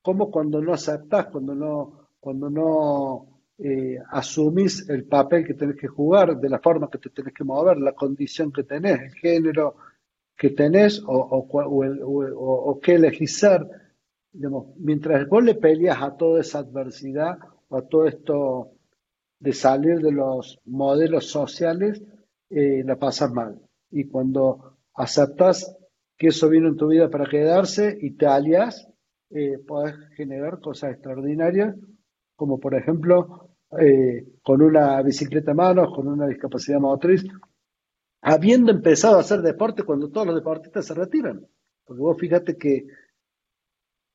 cómo 0.00 0.30
cuando 0.30 0.62
no 0.62 0.72
aceptas, 0.72 1.26
cuando 1.26 1.54
no, 1.54 2.08
cuando 2.20 2.48
no 2.48 3.31
eh, 3.64 3.96
asumís 4.10 4.88
el 4.88 5.04
papel 5.04 5.46
que 5.46 5.54
tenés 5.54 5.76
que 5.76 5.86
jugar, 5.86 6.36
de 6.36 6.48
la 6.48 6.58
forma 6.58 6.90
que 6.90 6.98
te 6.98 7.10
tenés 7.10 7.32
que 7.32 7.44
mover, 7.44 7.78
la 7.78 7.92
condición 7.92 8.52
que 8.52 8.64
tenés, 8.64 9.00
el 9.00 9.14
género 9.14 9.76
que 10.36 10.50
tenés 10.50 11.00
o, 11.06 11.14
o, 11.14 12.80
qué 12.80 12.94
elegís 12.94 13.38
ser. 13.38 13.64
mientras 14.78 15.28
vos 15.28 15.44
le 15.44 15.54
peleas 15.54 16.02
a 16.02 16.16
toda 16.16 16.40
esa 16.40 16.58
adversidad 16.58 17.38
o 17.68 17.76
a 17.76 17.82
todo 17.86 18.06
esto 18.08 18.72
de 19.38 19.52
salir 19.52 20.00
de 20.00 20.10
los 20.10 20.58
modelos 20.64 21.28
sociales, 21.30 22.02
eh, 22.50 22.82
la 22.84 22.96
pasas 22.96 23.32
mal. 23.32 23.60
Y 23.92 24.08
cuando 24.08 24.78
aceptas 24.94 25.76
que 26.18 26.28
eso 26.28 26.48
vino 26.48 26.66
en 26.66 26.76
tu 26.76 26.88
vida 26.88 27.08
para 27.10 27.30
quedarse 27.30 27.96
y 28.00 28.10
te 28.16 28.26
alias, 28.26 28.88
eh, 29.30 29.58
podés 29.58 29.94
generar 30.16 30.58
cosas 30.58 30.94
extraordinarias, 30.94 31.76
como 32.34 32.58
por 32.58 32.74
ejemplo 32.74 33.51
eh, 33.80 34.26
con 34.42 34.60
una 34.60 35.00
bicicleta 35.02 35.52
a 35.52 35.54
manos, 35.54 35.94
con 35.94 36.06
una 36.08 36.26
discapacidad 36.26 36.78
motriz, 36.78 37.24
habiendo 38.20 38.70
empezado 38.70 39.16
a 39.16 39.20
hacer 39.20 39.40
deporte 39.40 39.82
cuando 39.82 40.10
todos 40.10 40.26
los 40.26 40.36
deportistas 40.36 40.86
se 40.86 40.94
retiran. 40.94 41.46
Porque 41.84 42.02
vos 42.02 42.16
fíjate 42.18 42.56
que 42.56 42.86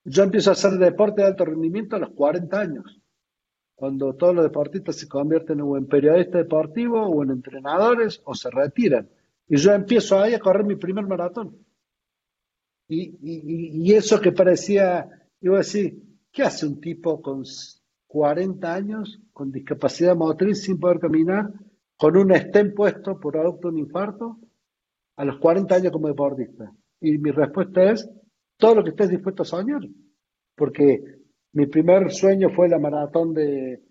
yo 0.04 0.24
empiezo 0.24 0.52
a 0.52 0.54
hacer 0.54 0.74
deporte 0.74 1.22
de 1.22 1.28
alto 1.28 1.46
rendimiento 1.46 1.96
a 1.96 2.00
los 2.00 2.12
40 2.12 2.60
años, 2.60 3.02
cuando 3.76 4.16
todos 4.16 4.36
los 4.36 4.44
deportistas 4.44 4.96
se 4.96 5.08
convierten 5.08 5.60
o 5.62 5.76
en 5.76 5.88
periodistas 5.88 6.44
deportivos 6.44 7.10
o 7.12 7.24
en 7.24 7.32
entrenadores 7.32 8.22
o 8.26 8.34
se 8.34 8.50
retiran. 8.50 9.10
Y 9.50 9.58
yo 9.58 9.74
empiezo 9.74 10.20
ahí 10.20 10.34
a 10.34 10.40
correr 10.40 10.66
mi 10.66 10.76
primer 10.76 11.06
maratón. 11.06 11.58
Y, 12.88 13.18
y, 13.22 13.82
y 13.84 13.94
eso 13.94 14.22
que 14.22 14.32
parecía, 14.32 15.28
iba 15.42 15.56
a 15.56 15.60
decir, 15.60 16.02
¿qué 16.32 16.44
hace 16.44 16.66
un 16.66 16.80
tipo 16.80 17.22
con 17.22 17.44
40 18.08 18.74
años 18.74 19.22
con 19.34 19.52
discapacidad 19.52 20.16
motriz 20.16 20.64
sin 20.64 20.80
poder 20.80 21.00
caminar, 21.00 21.52
con 21.98 22.18
un 22.18 22.32
estén 22.32 22.74
puesto 22.74 23.20
por 23.20 23.38
adopto 23.38 23.70
un 23.70 23.78
infarto, 23.78 24.40
a 25.18 25.26
los 25.26 25.38
40 25.40 25.76
años 25.76 25.92
como 25.92 26.08
deportista. 26.08 26.72
Y 27.02 27.18
mi 27.18 27.32
respuesta 27.32 27.92
es 27.92 28.10
todo 28.58 28.76
lo 28.76 28.84
que 28.84 28.92
estés 28.92 29.10
dispuesto 29.10 29.44
a 29.44 29.46
soñar. 29.46 29.82
Porque 30.56 31.02
mi 31.54 31.66
primer 31.68 32.12
sueño 32.12 32.50
fue 32.50 32.70
la 32.70 32.80
maratón 32.80 33.34
de, 33.34 33.84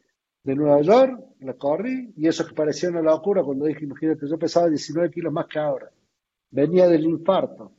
de 0.43 0.55
Nueva 0.55 0.81
York, 0.81 1.21
la 1.41 1.55
corrí, 1.55 2.13
y 2.17 2.29
eso 2.29 2.47
que 2.47 2.55
parecía 2.55 2.89
una 2.89 3.03
locura 3.03 3.43
cuando 3.43 3.67
dije, 3.67 3.85
imagínate, 3.85 4.29
yo 4.29 4.39
pesaba 4.39 4.69
19 4.69 5.11
kilos 5.11 5.33
más 5.33 5.47
que 5.47 5.59
ahora. 5.59 5.91
Venía 6.51 6.89
del 6.89 7.05
infarto. 7.05 7.73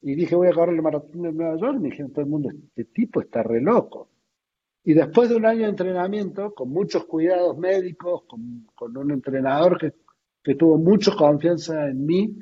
Y 0.00 0.14
dije, 0.14 0.36
voy 0.36 0.48
a 0.48 0.52
correr 0.52 0.76
la 0.76 0.82
maratón 0.82 1.22
de 1.22 1.32
Nueva 1.32 1.56
York, 1.56 1.76
y 1.76 1.80
me 1.80 1.88
dijeron 1.90 2.12
todo 2.12 2.24
el 2.24 2.30
mundo, 2.30 2.50
este 2.50 2.84
tipo 2.84 3.20
está 3.20 3.42
re 3.42 3.60
loco. 3.60 4.10
Y 4.86 4.92
después 4.92 5.30
de 5.30 5.36
un 5.36 5.46
año 5.46 5.62
de 5.62 5.70
entrenamiento, 5.70 6.54
con 6.54 6.68
muchos 6.68 7.06
cuidados 7.06 7.56
médicos, 7.56 8.24
con, 8.26 8.96
un 8.96 9.10
entrenador 9.10 9.78
que, 9.78 10.54
tuvo 10.54 10.76
mucha 10.76 11.16
confianza 11.16 11.88
en 11.88 12.04
mí, 12.04 12.38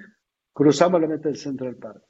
cruzamos 0.53 1.01
la 1.01 1.07
meta 1.07 1.29
del 1.29 1.39
Central 1.39 1.77
Park. 1.77 2.03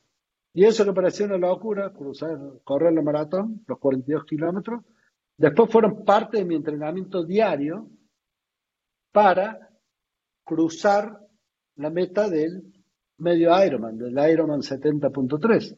Y 0.54 0.64
eso 0.64 0.86
que 0.86 0.94
parecía 0.94 1.26
una 1.26 1.36
locura, 1.36 1.92
cruzar, 1.92 2.38
correr 2.64 2.94
la 2.94 3.02
maratón, 3.02 3.62
los 3.66 3.78
42 3.78 4.24
kilómetros, 4.24 4.82
después 5.36 5.70
fueron 5.70 6.02
parte 6.02 6.38
de 6.38 6.46
mi 6.46 6.54
entrenamiento 6.54 7.24
diario 7.24 7.90
para 9.12 9.70
cruzar 10.44 11.18
la 11.76 11.90
meta 11.90 12.30
del 12.30 12.72
medio 13.18 13.50
Ironman, 13.64 13.98
del 13.98 14.12
Ironman 14.30 14.60
70.3. 14.60 15.76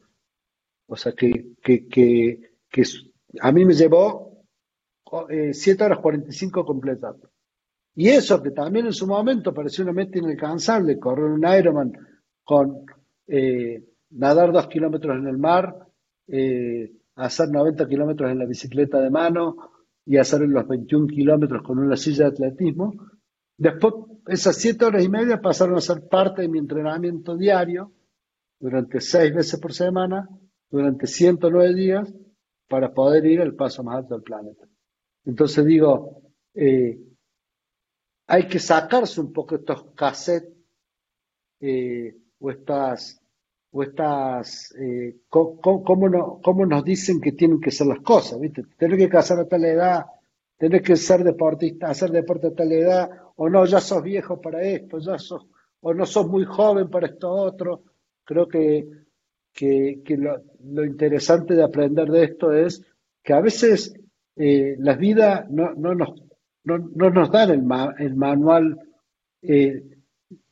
O 0.87 0.96
sea 0.96 1.12
que, 1.12 1.54
que, 1.61 1.88
que, 1.88 2.58
que, 2.68 2.82
a 3.40 3.50
mí 3.50 3.64
me 3.64 3.75
llevó 3.75 4.34
7 5.52 5.83
eh, 5.83 5.85
horas 5.85 5.99
45 5.99 6.64
completas. 6.64 7.16
Y 7.94 8.09
eso 8.09 8.42
que 8.42 8.50
también 8.50 8.87
en 8.87 8.92
su 8.92 9.06
momento 9.06 9.54
pareció 9.54 9.85
una 9.85 9.92
meta 9.92 10.18
inalcanzable, 10.18 10.99
correr 10.99 11.26
un 11.26 11.47
Ironman 11.47 11.92
con 12.42 12.85
eh, 13.26 13.85
nadar 14.11 14.52
dos 14.52 14.66
kilómetros 14.66 15.16
en 15.16 15.28
el 15.28 15.38
mar, 15.38 15.87
eh, 16.26 16.92
hacer 17.14 17.50
90 17.50 17.87
kilómetros 17.88 18.30
en 18.30 18.38
la 18.40 18.47
bicicleta 18.47 19.00
de 19.00 19.11
mano 19.11 19.56
y 20.04 20.16
hacer 20.16 20.40
los 20.40 20.66
21 20.66 21.06
kilómetros 21.06 21.62
con 21.62 21.78
una 21.78 21.97
silla 21.97 22.25
de 22.25 22.30
atletismo. 22.30 22.94
Después, 23.56 23.94
esas 24.26 24.56
siete 24.56 24.85
horas 24.85 25.04
y 25.04 25.09
media 25.09 25.40
pasaron 25.40 25.76
a 25.76 25.80
ser 25.80 26.09
parte 26.09 26.42
de 26.42 26.49
mi 26.49 26.59
entrenamiento 26.59 27.37
diario 27.37 27.92
durante 28.59 29.00
seis 29.00 29.33
veces 29.33 29.61
por 29.61 29.73
semana, 29.73 30.28
durante 30.68 31.06
109 31.06 31.75
días, 31.75 32.12
para 32.68 32.92
poder 32.92 33.25
ir 33.26 33.40
al 33.40 33.54
paso 33.54 33.85
más 33.85 33.99
alto 33.99 34.14
del 34.14 34.25
planeta. 34.25 34.66
Entonces 35.25 35.64
digo, 35.64 36.23
eh, 36.54 36.99
hay 38.26 38.49
que 38.49 38.59
sacarse 38.59 39.21
un 39.21 39.33
poco 39.33 39.57
estos 39.57 39.85
cassettes 39.95 40.54
eh, 41.61 42.16
o 42.38 42.50
estas, 42.50 43.21
o 43.71 43.83
estas 43.83 44.75
eh, 44.78 45.16
cómo, 45.28 46.09
no, 46.09 46.66
nos 46.66 46.85
dicen 46.85 47.21
que 47.21 47.33
tienen 47.33 47.61
que 47.61 47.71
ser 47.71 47.87
las 47.87 48.00
cosas, 48.00 48.40
¿viste? 48.40 48.64
Tener 48.76 48.99
que 48.99 49.09
casar 49.09 49.38
a 49.40 49.49
tal 49.49 49.64
edad, 49.64 50.04
tener 50.57 50.83
que 50.83 50.97
ser 50.97 51.25
deportista, 51.25 51.88
hacer 51.88 52.11
deporte 52.11 52.49
a 52.49 52.54
tal 52.54 52.73
edad, 52.73 53.11
o 53.37 53.49
no, 53.49 53.64
ya 53.66 53.81
sos 53.81 54.02
viejo 54.02 54.40
para 54.40 54.62
esto, 54.62 54.99
ya 54.99 55.19
sos, 55.19 55.47
o 55.81 55.95
no 55.95 56.07
sos 56.07 56.26
muy 56.28 56.45
joven 56.45 56.88
para 56.88 57.09
esto 57.09 57.31
otro. 57.31 57.83
Creo 58.25 58.49
que, 58.49 58.87
que, 59.52 60.02
lo, 60.16 60.85
interesante 60.85 61.54
de 61.54 61.62
aprender 61.62 62.09
de 62.09 62.25
esto 62.25 62.52
es 62.52 62.83
que 63.23 63.33
a 63.33 63.40
veces 63.40 63.95
eh, 64.37 64.76
las 64.79 64.99
vidas 64.99 65.49
no, 65.50 65.75
no, 65.75 65.95
nos, 65.95 66.11
no, 66.64 66.79
no 66.79 67.11
nos 67.11 67.31
dan 67.31 67.50
el, 67.50 67.62
el 67.99 68.14
manual 68.17 68.79
eh, 69.43 69.83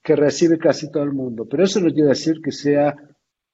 que 0.02 0.16
recibe 0.16 0.58
casi 0.58 0.90
todo 0.90 1.02
el 1.02 1.12
mundo. 1.12 1.46
Pero 1.48 1.64
eso 1.64 1.80
no 1.80 1.92
quiere 1.92 2.10
decir 2.10 2.40
que 2.42 2.52
sea 2.52 2.94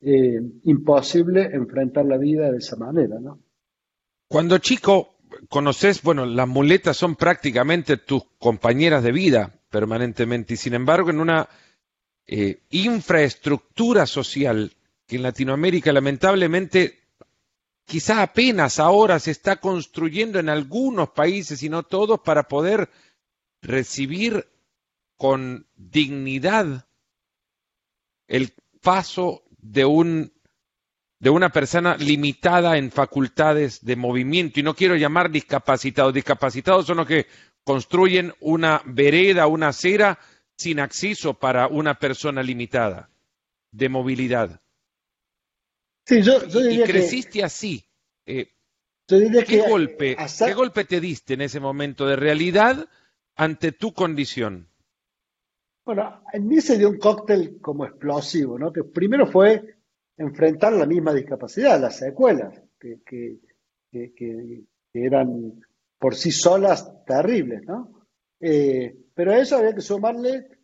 eh, 0.01 0.41
imposible 0.65 1.51
enfrentar 1.53 2.05
la 2.05 2.19
vida 2.19 2.51
de 2.51 2.59
esa 2.59 2.77
manera, 2.77 3.19
¿no? 3.21 3.41
Cuando 4.29 4.59
chico 4.59 5.17
conoces, 5.49 6.03
bueno, 6.03 6.27
las 6.27 6.47
muletas 6.47 6.97
son 6.97 7.17
prácticamente 7.17 7.97
tus 7.97 8.25
compañeras 8.39 9.03
de 9.03 9.13
vida 9.13 9.55
permanentemente 9.71 10.55
y 10.55 10.57
sin 10.57 10.75
embargo 10.75 11.11
en 11.11 11.21
una 11.21 11.49
infraestructura 12.71 14.05
social 14.05 14.73
que 15.07 15.17
en 15.17 15.23
Latinoamérica 15.23 15.93
lamentablemente 15.95 17.08
quizá 17.88 18.23
apenas 18.23 18.78
ahora 18.78 19.18
se 19.18 19.30
está 19.30 19.57
construyendo 19.57 20.38
en 20.38 20.50
algunos 20.50 21.09
países 21.09 21.62
y 21.62 21.71
no 21.71 21.85
todos 21.85 22.21
para 22.21 22.42
poder 22.47 22.90
recibir 23.62 24.47
con 25.16 25.66
dignidad 25.75 26.87
el 28.28 28.52
paso 28.83 29.42
de 29.57 29.87
un 29.87 30.33
de 31.18 31.30
una 31.30 31.49
persona 31.49 31.97
limitada 31.97 32.76
en 32.76 32.92
facultades 32.92 33.85
de 33.85 33.97
movimiento 33.97 34.61
y 34.61 34.62
no 34.62 34.75
quiero 34.75 34.95
llamar 34.95 35.30
discapacitados, 35.30 36.14
discapacitados 36.14 36.87
son 36.87 36.99
los 36.99 37.09
que 37.09 37.26
construyen 37.64 38.35
una 38.38 38.83
vereda, 38.85 39.49
una 39.49 39.68
acera 39.68 40.18
sin 40.57 40.78
acceso 40.78 41.35
para 41.35 41.66
una 41.66 41.99
persona 41.99 42.40
limitada 42.42 43.11
de 43.73 43.88
movilidad. 43.88 44.61
Sí, 46.09 46.23
yo, 46.23 46.38
y 46.71 46.83
creciste 46.85 47.45
así. 47.45 47.85
Eh, 48.25 48.49
¿qué, 49.07 49.62
golpe, 49.69 50.17
¿Qué 50.17 50.55
golpe 50.55 50.87
te 50.87 51.03
diste 51.03 51.35
en 51.35 51.43
ese 51.43 51.61
momento 51.61 52.07
de 52.07 52.17
realidad 52.17 52.88
ante 53.37 53.73
tu 53.73 53.93
condición? 53.93 54.71
Bueno, 55.85 56.23
en 56.33 56.49
mí 56.49 56.62
se 56.62 56.79
dio 56.79 56.88
un 56.88 56.97
cóctel 56.97 57.61
como 57.61 57.85
explosivo, 57.85 58.59
¿no? 58.59 58.73
Que 58.73 58.85
primero 58.85 59.27
fue 59.27 59.77
enfrentar 60.17 60.73
la 60.73 60.87
misma 60.87 61.12
discapacidad, 61.12 61.79
las 61.79 61.99
secuelas, 61.99 62.59
que, 62.81 63.03
que, 63.05 63.38
que, 63.93 64.65
eran 64.95 65.61
por 65.99 66.15
sí 66.15 66.31
solas 66.31 67.05
terribles, 67.05 67.65
¿no? 67.65 68.07
Eh, 68.41 68.97
pero 69.12 69.33
a 69.33 69.38
eso 69.38 69.59
había 69.59 69.75
que 69.75 69.83
sumarle 69.83 70.58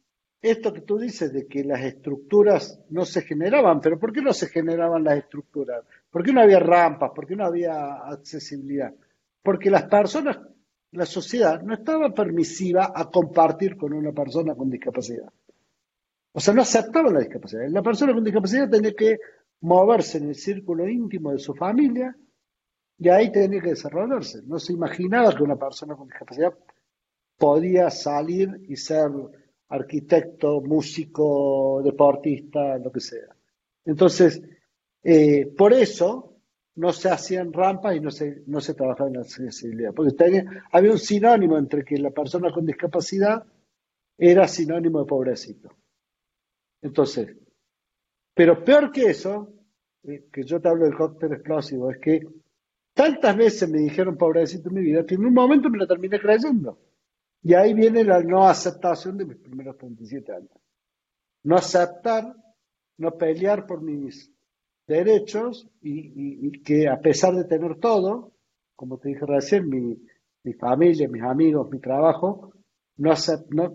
esto 0.50 0.72
que 0.72 0.82
tú 0.82 0.98
dices 0.98 1.32
de 1.32 1.46
que 1.46 1.64
las 1.64 1.80
estructuras 1.82 2.80
no 2.90 3.04
se 3.04 3.22
generaban, 3.22 3.80
pero 3.80 3.98
¿por 3.98 4.12
qué 4.12 4.20
no 4.20 4.32
se 4.32 4.48
generaban 4.48 5.04
las 5.04 5.18
estructuras? 5.18 5.84
¿Por 6.10 6.22
qué 6.22 6.32
no 6.32 6.40
había 6.40 6.58
rampas? 6.58 7.12
¿Por 7.14 7.26
qué 7.26 7.34
no 7.34 7.44
había 7.44 7.94
accesibilidad? 8.10 8.94
Porque 9.42 9.70
las 9.70 9.84
personas 9.84 10.38
la 10.94 11.06
sociedad 11.06 11.60
no 11.62 11.74
estaba 11.74 12.14
permisiva 12.14 12.92
a 12.94 13.10
compartir 13.10 13.76
con 13.76 13.92
una 13.92 14.12
persona 14.12 14.54
con 14.54 14.70
discapacidad. 14.70 15.28
O 16.32 16.40
sea, 16.40 16.54
no 16.54 16.62
aceptaba 16.62 17.10
la 17.10 17.18
discapacidad. 17.18 17.68
La 17.68 17.82
persona 17.82 18.14
con 18.14 18.22
discapacidad 18.22 18.70
tenía 18.70 18.92
que 18.92 19.18
moverse 19.60 20.18
en 20.18 20.28
el 20.28 20.34
círculo 20.36 20.88
íntimo 20.88 21.32
de 21.32 21.38
su 21.38 21.54
familia 21.54 22.16
y 22.96 23.08
ahí 23.08 23.32
tenía 23.32 23.60
que 23.60 23.70
desarrollarse. 23.70 24.42
No 24.44 24.58
se 24.60 24.72
imaginaba 24.72 25.34
que 25.34 25.42
una 25.42 25.56
persona 25.56 25.96
con 25.96 26.06
discapacidad 26.06 26.54
podía 27.36 27.90
salir 27.90 28.60
y 28.68 28.76
ser 28.76 29.10
arquitecto, 29.74 30.60
músico, 30.60 31.80
deportista, 31.84 32.78
lo 32.78 32.90
que 32.90 33.00
sea. 33.00 33.34
Entonces, 33.84 34.42
eh, 35.02 35.46
por 35.56 35.72
eso 35.72 36.34
no 36.76 36.92
se 36.92 37.08
hacían 37.08 37.52
rampas 37.52 37.96
y 37.96 38.00
no 38.00 38.10
se, 38.10 38.42
no 38.46 38.60
se 38.60 38.74
trabajaba 38.74 39.08
en 39.08 39.16
la 39.16 39.22
accesibilidad. 39.22 39.92
Porque 39.92 40.44
había 40.72 40.90
un 40.90 40.98
sinónimo 40.98 41.56
entre 41.58 41.84
que 41.84 41.98
la 41.98 42.10
persona 42.10 42.52
con 42.52 42.66
discapacidad 42.66 43.44
era 44.18 44.48
sinónimo 44.48 45.00
de 45.00 45.06
pobrecito. 45.06 45.70
Entonces, 46.82 47.36
pero 48.34 48.64
peor 48.64 48.90
que 48.90 49.04
eso, 49.04 49.52
eh, 50.02 50.26
que 50.32 50.42
yo 50.44 50.60
te 50.60 50.68
hablo 50.68 50.84
del 50.84 50.96
cóctel 50.96 51.32
explosivo, 51.32 51.90
es 51.90 51.98
que 51.98 52.26
tantas 52.92 53.36
veces 53.36 53.68
me 53.68 53.78
dijeron 53.78 54.16
pobrecito 54.16 54.68
en 54.68 54.74
mi 54.74 54.82
vida 54.82 55.06
que 55.06 55.14
en 55.14 55.24
un 55.24 55.34
momento 55.34 55.70
me 55.70 55.78
lo 55.78 55.86
terminé 55.86 56.18
creyendo. 56.18 56.78
Y 57.44 57.52
ahí 57.52 57.74
viene 57.74 58.02
la 58.04 58.22
no 58.22 58.48
aceptación 58.48 59.18
de 59.18 59.26
mis 59.26 59.36
primeros 59.36 59.76
37 59.76 60.32
años. 60.32 60.50
No 61.42 61.56
aceptar, 61.56 62.34
no 62.96 63.18
pelear 63.18 63.66
por 63.66 63.82
mis 63.82 64.32
derechos 64.86 65.68
y, 65.82 66.62
que 66.62 66.88
a 66.88 66.98
pesar 67.00 67.34
de 67.34 67.44
tener 67.44 67.78
todo, 67.78 68.32
como 68.74 68.96
te 68.96 69.10
dije 69.10 69.26
recién, 69.26 69.68
mi, 69.68 69.94
mi 70.42 70.54
familia, 70.54 71.06
mis 71.06 71.22
amigos, 71.22 71.70
mi 71.70 71.80
trabajo, 71.80 72.54
no, 72.96 73.12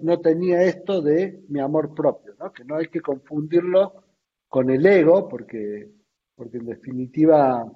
no, 0.01 0.19
tenía 0.19 0.63
esto 0.63 1.03
de 1.03 1.43
mi 1.49 1.59
amor 1.59 1.93
propio, 1.93 2.33
¿no? 2.39 2.51
que 2.51 2.63
no 2.63 2.75
hay 2.75 2.87
que 2.87 3.01
confundirlo 3.01 4.03
con 4.47 4.71
el 4.71 4.83
ego, 4.83 5.29
porque, 5.29 5.91
porque 6.35 6.57
en 6.57 6.65
definitiva 6.65 7.71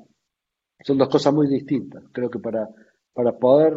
son 0.83 0.97
dos 0.97 1.09
cosas 1.09 1.33
muy 1.35 1.47
distintas. 1.47 2.03
Creo 2.11 2.31
que 2.31 2.39
para, 2.39 2.67
para 3.13 3.37
poder 3.37 3.75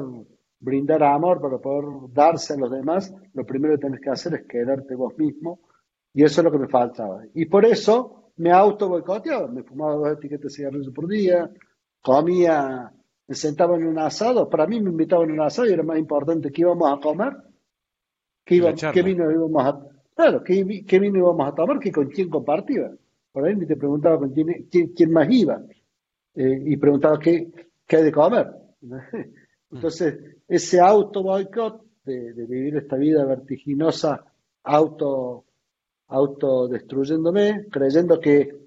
brindar 0.59 1.03
amor, 1.03 1.41
para 1.41 1.59
poder 1.59 2.13
darse 2.13 2.55
a 2.55 2.57
los 2.57 2.71
demás, 2.71 3.15
lo 3.35 3.45
primero 3.45 3.75
que 3.75 3.81
tienes 3.81 4.01
que 4.01 4.11
hacer 4.11 4.35
es 4.35 4.47
quererte 4.47 4.95
vos 4.95 5.17
mismo, 5.19 5.61
y 6.13 6.25
eso 6.25 6.41
es 6.41 6.45
lo 6.45 6.51
que 6.51 6.59
me 6.59 6.69
faltaba. 6.69 7.23
Y 7.35 7.47
por 7.47 7.65
eso 7.65 8.33
me 8.37 8.53
auto 8.53 8.89
boicoteaba, 8.89 9.49
me 9.49 9.63
fumaba 9.63 9.95
dos 9.97 10.13
etiquetas 10.13 10.45
de 10.45 10.51
cigarrillos 10.51 10.93
por 10.95 11.09
día, 11.09 11.51
comía, 12.01 12.93
me 13.27 13.35
sentaba 13.35 13.77
en 13.77 13.87
un 13.87 13.99
asado, 13.99 14.49
para 14.49 14.67
mí 14.67 14.81
me 14.81 14.91
invitaban 14.91 15.29
en 15.29 15.35
un 15.35 15.47
asado 15.47 15.69
y 15.69 15.73
era 15.73 15.83
más 15.83 15.99
importante 15.99 16.51
qué 16.51 16.63
íbamos 16.63 16.93
a 16.93 17.01
comer, 17.01 17.33
qué, 18.45 18.75
qué 18.93 19.03
vino 19.03 19.31
íbamos 19.31 19.65
a, 19.65 19.87
claro, 20.15 20.43
qué, 20.43 20.85
qué, 20.87 20.99
vino 20.99 21.19
íbamos 21.19 21.49
a 21.49 21.55
tomar, 21.55 21.79
que 21.79 21.93
con 21.93 22.09
quién 22.09 22.29
compartía. 22.29 22.91
Por 23.33 23.45
ahí 23.45 23.67
te 23.67 23.77
preguntaba 23.77 24.19
con 24.19 24.31
quién, 24.31 24.69
quién, 24.71 25.13
más 25.13 25.29
iba 25.31 25.61
eh, 26.35 26.63
y 26.65 26.77
preguntaba 26.79 27.19
qué, 27.19 27.51
qué 27.87 27.97
hay 27.97 28.05
de 28.05 28.13
comer. 28.13 28.51
Entonces, 29.71 30.37
ese 30.49 30.81
auto 30.81 31.23
boicot 31.23 31.85
de, 32.05 32.33
de 32.33 32.47
vivir 32.47 32.77
esta 32.77 32.97
vida 32.97 33.25
vertiginosa, 33.25 34.25
auto 34.63 35.47
autodestruyéndome, 36.09 37.67
creyendo 37.71 38.21
que... 38.21 38.67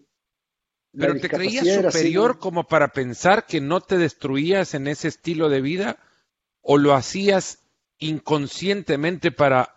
¿Pero 0.92 1.20
te 1.20 1.30
creías 1.30 1.68
superior 1.68 2.40
como 2.40 2.64
para 2.64 2.90
pensar 2.90 3.46
que 3.46 3.62
no 3.62 3.80
te 3.80 3.98
destruías 3.98 4.74
en 4.74 4.88
ese 4.88 5.08
estilo 5.08 5.48
de 5.48 5.62
vida? 5.62 5.98
¿O 6.62 6.78
lo 6.78 6.94
hacías 6.94 7.64
inconscientemente 8.00 9.32
para 9.32 9.76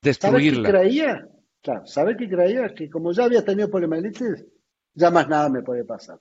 destruirla? 0.00 0.70
¿Sabes 0.70 0.80
qué 0.80 0.88
creía? 0.88 1.28
Claro, 1.60 1.86
¿sabes 1.86 2.16
qué 2.16 2.28
creía? 2.28 2.74
Que 2.74 2.88
como 2.88 3.12
ya 3.12 3.24
había 3.24 3.44
tenido 3.44 3.70
poliomielitis, 3.70 4.46
ya 4.94 5.10
más 5.10 5.28
nada 5.28 5.50
me 5.50 5.62
puede 5.62 5.84
pasar. 5.84 6.18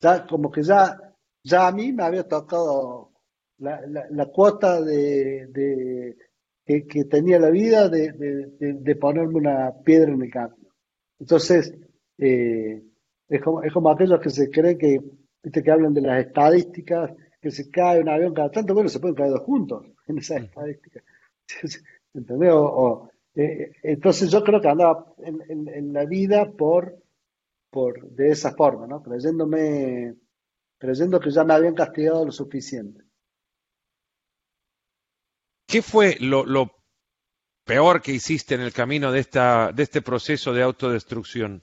Ya, 0.00 0.24
como 0.26 0.50
que 0.50 0.62
ya, 0.62 1.11
ya 1.44 1.66
a 1.66 1.72
mí 1.72 1.92
me 1.92 2.04
había 2.04 2.26
tocado 2.26 3.10
la, 3.58 3.80
la, 4.10 4.26
cuota 4.26 4.80
de, 4.80 5.46
de 5.46 6.16
que, 6.64 7.04
tenía 7.04 7.38
la 7.38 7.50
vida 7.50 7.88
de, 7.88 8.12
de, 8.58 8.96
ponerme 8.96 9.34
una 9.34 9.72
piedra 9.84 10.12
en 10.12 10.22
el 10.22 10.30
camino. 10.30 10.72
Entonces, 11.18 11.74
eh, 12.18 12.82
es, 13.28 13.42
como, 13.42 13.62
es 13.62 13.72
como 13.72 13.90
aquellos 13.90 14.20
que 14.20 14.30
se 14.30 14.50
creen 14.50 14.78
que, 14.78 15.00
viste, 15.42 15.62
que 15.62 15.70
hablan 15.70 15.94
de 15.94 16.02
las 16.02 16.26
estadísticas, 16.26 17.12
que 17.40 17.50
se 17.50 17.70
cae 17.70 18.00
un 18.00 18.08
avión 18.08 18.34
cada 18.34 18.50
tanto, 18.50 18.74
bueno, 18.74 18.88
se 18.88 19.00
pueden 19.00 19.16
caer 19.16 19.30
dos 19.30 19.42
juntos 19.42 19.84
en 20.06 20.18
esas 20.18 20.42
estadísticas. 20.42 21.02
¿Entendés? 22.14 22.52
Eh, 23.34 23.72
entonces 23.82 24.30
yo 24.30 24.44
creo 24.44 24.60
que 24.60 24.68
andaba 24.68 25.14
en, 25.18 25.68
en, 25.68 25.92
la 25.92 26.04
vida 26.04 26.50
por, 26.52 27.02
por 27.70 28.10
de 28.10 28.28
esa 28.28 28.52
forma, 28.52 28.86
¿no? 28.86 29.02
Creyéndome, 29.02 30.14
creyendo 30.82 31.20
que 31.20 31.30
ya 31.30 31.44
me 31.44 31.54
habían 31.54 31.76
castigado 31.76 32.26
lo 32.26 32.32
suficiente. 32.32 33.04
¿Qué 35.64 35.80
fue 35.80 36.16
lo, 36.18 36.74
peor 37.64 38.02
que 38.02 38.10
hiciste 38.10 38.56
en 38.56 38.62
el 38.62 38.72
camino 38.72 39.12
de, 39.12 39.20
esta, 39.20 39.70
de 39.70 39.84
este 39.84 40.02
proceso 40.02 40.52
de 40.52 40.62
autodestrucción? 40.62 41.62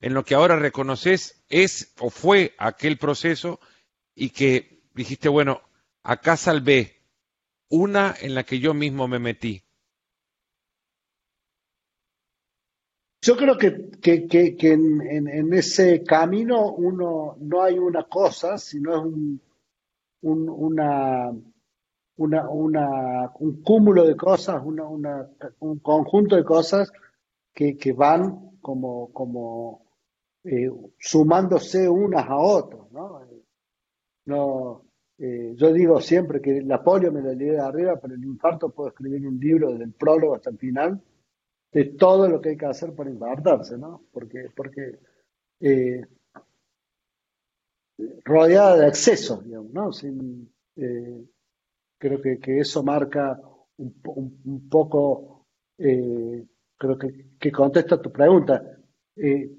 En 0.00 0.14
lo 0.14 0.24
que 0.24 0.34
ahora 0.34 0.56
reconoces 0.56 1.44
es 1.48 1.94
o 2.00 2.10
fue 2.10 2.56
aquel 2.58 2.98
proceso 2.98 3.60
y 4.16 4.30
que 4.30 4.82
dijiste, 4.94 5.28
bueno, 5.28 5.62
acá 6.02 6.36
salvé 6.36 7.04
una 7.68 8.16
en 8.20 8.34
la 8.34 8.42
que 8.42 8.58
yo 8.58 8.74
mismo 8.74 9.06
me 9.06 9.20
metí. 9.20 9.62
Yo 13.22 13.36
creo 13.36 13.56
que, 13.58 13.90
que, 14.00 14.72
en, 14.72 15.52
ese 15.54 16.04
camino 16.04 16.72
uno 16.72 17.36
no 17.40 17.62
hay 17.62 17.78
una 17.78 18.04
cosa, 18.04 18.58
sino 18.58 18.94
es 18.94 19.02
un, 19.02 19.40
una, 20.22 21.32
una, 22.16 22.48
una, 22.48 23.32
un 23.38 23.62
cúmulo 23.62 24.06
de 24.06 24.16
cosas, 24.16 24.62
una, 24.64 24.86
una, 24.86 25.28
un 25.60 25.78
conjunto 25.80 26.36
de 26.36 26.44
cosas 26.44 26.92
que, 27.52 27.76
que 27.76 27.92
van 27.92 28.58
como, 28.60 29.12
como 29.12 29.86
eh, 30.44 30.70
sumándose 30.98 31.88
unas 31.88 32.28
a 32.28 32.36
otras. 32.36 32.90
¿no? 32.92 33.20
no 34.26 34.82
eh, 35.18 35.54
yo 35.56 35.72
digo 35.72 36.00
siempre 36.00 36.40
que 36.40 36.60
la 36.62 36.82
polio 36.84 37.10
me 37.10 37.22
la 37.22 37.32
llevé 37.32 37.52
de 37.52 37.60
arriba, 37.60 37.98
pero 38.00 38.14
el 38.14 38.22
infarto 38.24 38.70
puedo 38.70 38.90
escribir 38.90 39.26
un 39.26 39.40
libro 39.40 39.72
desde 39.72 39.84
el 39.84 39.92
prólogo 39.92 40.34
hasta 40.34 40.50
el 40.50 40.58
final 40.58 41.02
de 41.76 41.84
todo 41.84 42.26
lo 42.26 42.40
que 42.40 42.48
hay 42.50 42.56
que 42.56 42.64
hacer 42.64 42.94
para 42.94 43.10
infartarse, 43.10 43.76
¿no? 43.76 44.06
Porque, 44.10 44.48
porque 44.56 44.98
eh, 45.60 46.00
rodeada 48.24 48.78
de 48.78 48.88
excesos, 48.88 49.44
digamos, 49.44 49.72
¿no? 49.72 49.92
Sin, 49.92 50.50
Creo 51.98 52.20
que, 52.20 52.38
que 52.38 52.60
eso 52.60 52.82
marca 52.82 53.40
un, 53.76 54.68
poco, 54.70 55.46
eh, 55.78 56.46
creo 56.78 56.98
que, 56.98 57.36
que, 57.38 57.52
contesta 57.52 58.00
tu 58.00 58.10
pregunta. 58.12 58.62
Eh, 59.16 59.50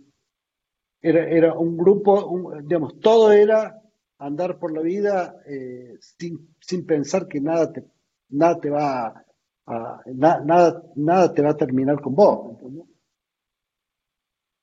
era, 1.01 1.27
era 1.29 1.53
un 1.53 1.77
grupo, 1.77 2.51
digamos, 2.63 2.99
todo 2.99 3.31
era 3.31 3.79
andar 4.19 4.57
por 4.57 4.71
la 4.71 4.81
vida 4.81 5.41
eh, 5.47 5.97
sin, 5.99 6.55
sin 6.59 6.85
pensar 6.85 7.27
que 7.27 7.41
nada 7.41 7.71
te, 7.71 7.83
nada 8.29 8.59
te 8.59 8.69
va 8.69 9.07
a, 9.07 9.25
nada, 9.67 10.83
nada 10.95 11.33
te 11.33 11.41
va 11.41 11.51
a 11.51 11.57
terminar 11.57 12.01
con 12.01 12.15
vos. 12.15 12.57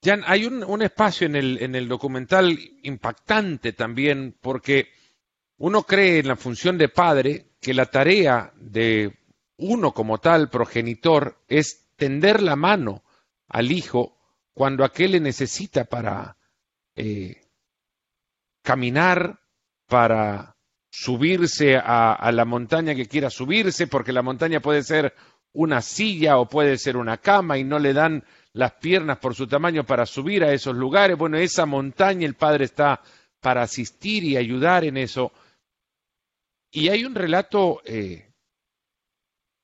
Jan, 0.03 0.23
hay 0.27 0.45
un, 0.45 0.63
un, 0.65 0.83
espacio 0.83 1.27
en 1.27 1.37
el, 1.37 1.63
en 1.63 1.75
el 1.75 1.89
documental 1.89 2.59
impactante 2.83 3.73
también, 3.73 4.37
porque 4.41 4.89
uno 5.57 5.83
cree 5.85 6.19
en 6.19 6.29
la 6.29 6.37
función 6.37 6.77
de 6.77 6.89
padre, 6.89 7.53
que 7.61 7.73
la 7.73 7.87
tarea 7.87 8.53
de 8.57 9.19
uno 9.57 9.93
como 9.93 10.19
tal, 10.19 10.51
progenitor, 10.51 11.39
es 11.49 11.95
tender 11.97 12.43
la 12.43 12.57
mano 12.57 13.03
al 13.49 13.73
hijo 13.73 14.19
cuando 14.53 14.85
aquel 14.85 15.13
le 15.13 15.21
necesita 15.21 15.85
para 15.85 16.37
eh, 16.97 17.41
caminar, 18.63 19.41
para 19.87 20.54
subirse 20.97 21.77
a, 21.77 22.31
la 22.31 22.45
montaña 22.45 22.95
que 22.95 23.07
quiera 23.07 23.29
subirse, 23.29 23.89
porque 23.89 24.13
la 24.13 24.23
montaña 24.23 24.61
puede 24.61 24.85
ser 24.85 25.13
una 25.53 25.83
silla 25.83 26.39
o 26.39 26.49
puede 26.49 26.79
ser 26.79 26.97
una 26.97 27.17
cama 27.17 27.59
y 27.59 27.65
no 27.65 27.81
le 27.81 27.93
dan 27.93 28.23
las 28.53 28.75
piernas 28.75 29.19
por 29.19 29.35
su 29.35 29.49
tamaño 29.49 29.83
para 29.83 30.07
subir 30.07 30.45
a 30.45 30.53
esos 30.53 30.77
lugares. 30.77 31.19
Bueno, 31.19 31.37
esa 31.37 31.67
montaña 31.67 32.25
el 32.25 32.35
padre 32.35 32.67
está 32.67 33.03
para 33.41 33.63
asistir 33.63 34.23
y 34.23 34.37
ayudar 34.37 34.85
en 34.85 34.97
eso. 34.97 35.33
Y 36.71 36.89
hay 36.89 37.05
un 37.05 37.17
relato 37.17 37.83
eh, 37.85 38.31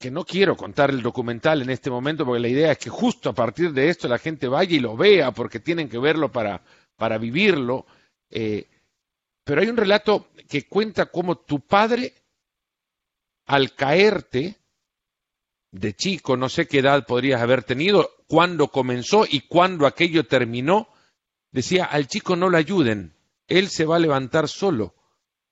que 0.00 0.10
no 0.10 0.24
quiero 0.24 0.56
contar 0.56 0.90
el 0.90 1.00
documental 1.00 1.62
en 1.62 1.70
este 1.70 1.90
momento 1.90 2.26
porque 2.26 2.40
la 2.40 2.48
idea 2.48 2.72
es 2.72 2.78
que 2.78 2.90
justo 2.90 3.30
a 3.30 3.34
partir 3.34 3.72
de 3.72 3.88
esto 3.88 4.08
la 4.08 4.18
gente 4.18 4.48
vaya 4.48 4.74
y 4.74 4.80
lo 4.80 4.96
vea 4.96 5.30
porque 5.30 5.60
tienen 5.60 5.88
que 5.88 5.98
verlo 5.98 6.32
para, 6.32 6.60
para 6.96 7.18
vivirlo. 7.18 7.86
Eh, 8.30 8.66
pero 9.50 9.62
hay 9.62 9.68
un 9.68 9.76
relato 9.76 10.28
que 10.48 10.68
cuenta 10.68 11.06
cómo 11.06 11.38
tu 11.38 11.58
padre, 11.58 12.14
al 13.46 13.74
caerte 13.74 14.60
de 15.72 15.92
chico, 15.92 16.36
no 16.36 16.48
sé 16.48 16.68
qué 16.68 16.78
edad 16.78 17.04
podrías 17.04 17.40
haber 17.40 17.64
tenido, 17.64 18.10
cuándo 18.28 18.68
comenzó 18.68 19.26
y 19.28 19.40
cuándo 19.48 19.88
aquello 19.88 20.24
terminó, 20.28 20.88
decía, 21.50 21.84
al 21.84 22.06
chico 22.06 22.36
no 22.36 22.48
lo 22.48 22.58
ayuden, 22.58 23.16
él 23.48 23.70
se 23.70 23.84
va 23.84 23.96
a 23.96 23.98
levantar 23.98 24.46
solo. 24.46 24.94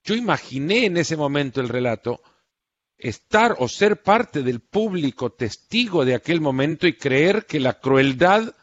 Yo 0.04 0.14
imaginé 0.14 0.84
en 0.84 0.96
ese 0.96 1.16
momento 1.16 1.60
el 1.60 1.68
relato 1.68 2.22
estar 2.98 3.56
o 3.58 3.66
ser 3.66 4.00
parte 4.00 4.44
del 4.44 4.60
público 4.60 5.32
testigo 5.32 6.04
de 6.04 6.14
aquel 6.14 6.40
momento 6.40 6.86
y 6.86 6.96
creer 6.96 7.46
que 7.46 7.58
la 7.58 7.80
crueldad 7.80 8.54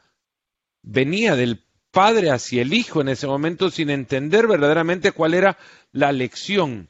venía 0.82 1.36
del 1.36 1.64
padre 1.95 2.29
hacia 2.29 2.62
el 2.62 2.73
hijo 2.73 2.99
en 2.99 3.08
ese 3.08 3.25
momento 3.25 3.71
sin 3.71 3.89
entender 3.89 4.47
verdaderamente 4.47 5.13
cuál 5.13 5.34
era 5.34 5.58
la 5.93 6.12
lección. 6.12 6.89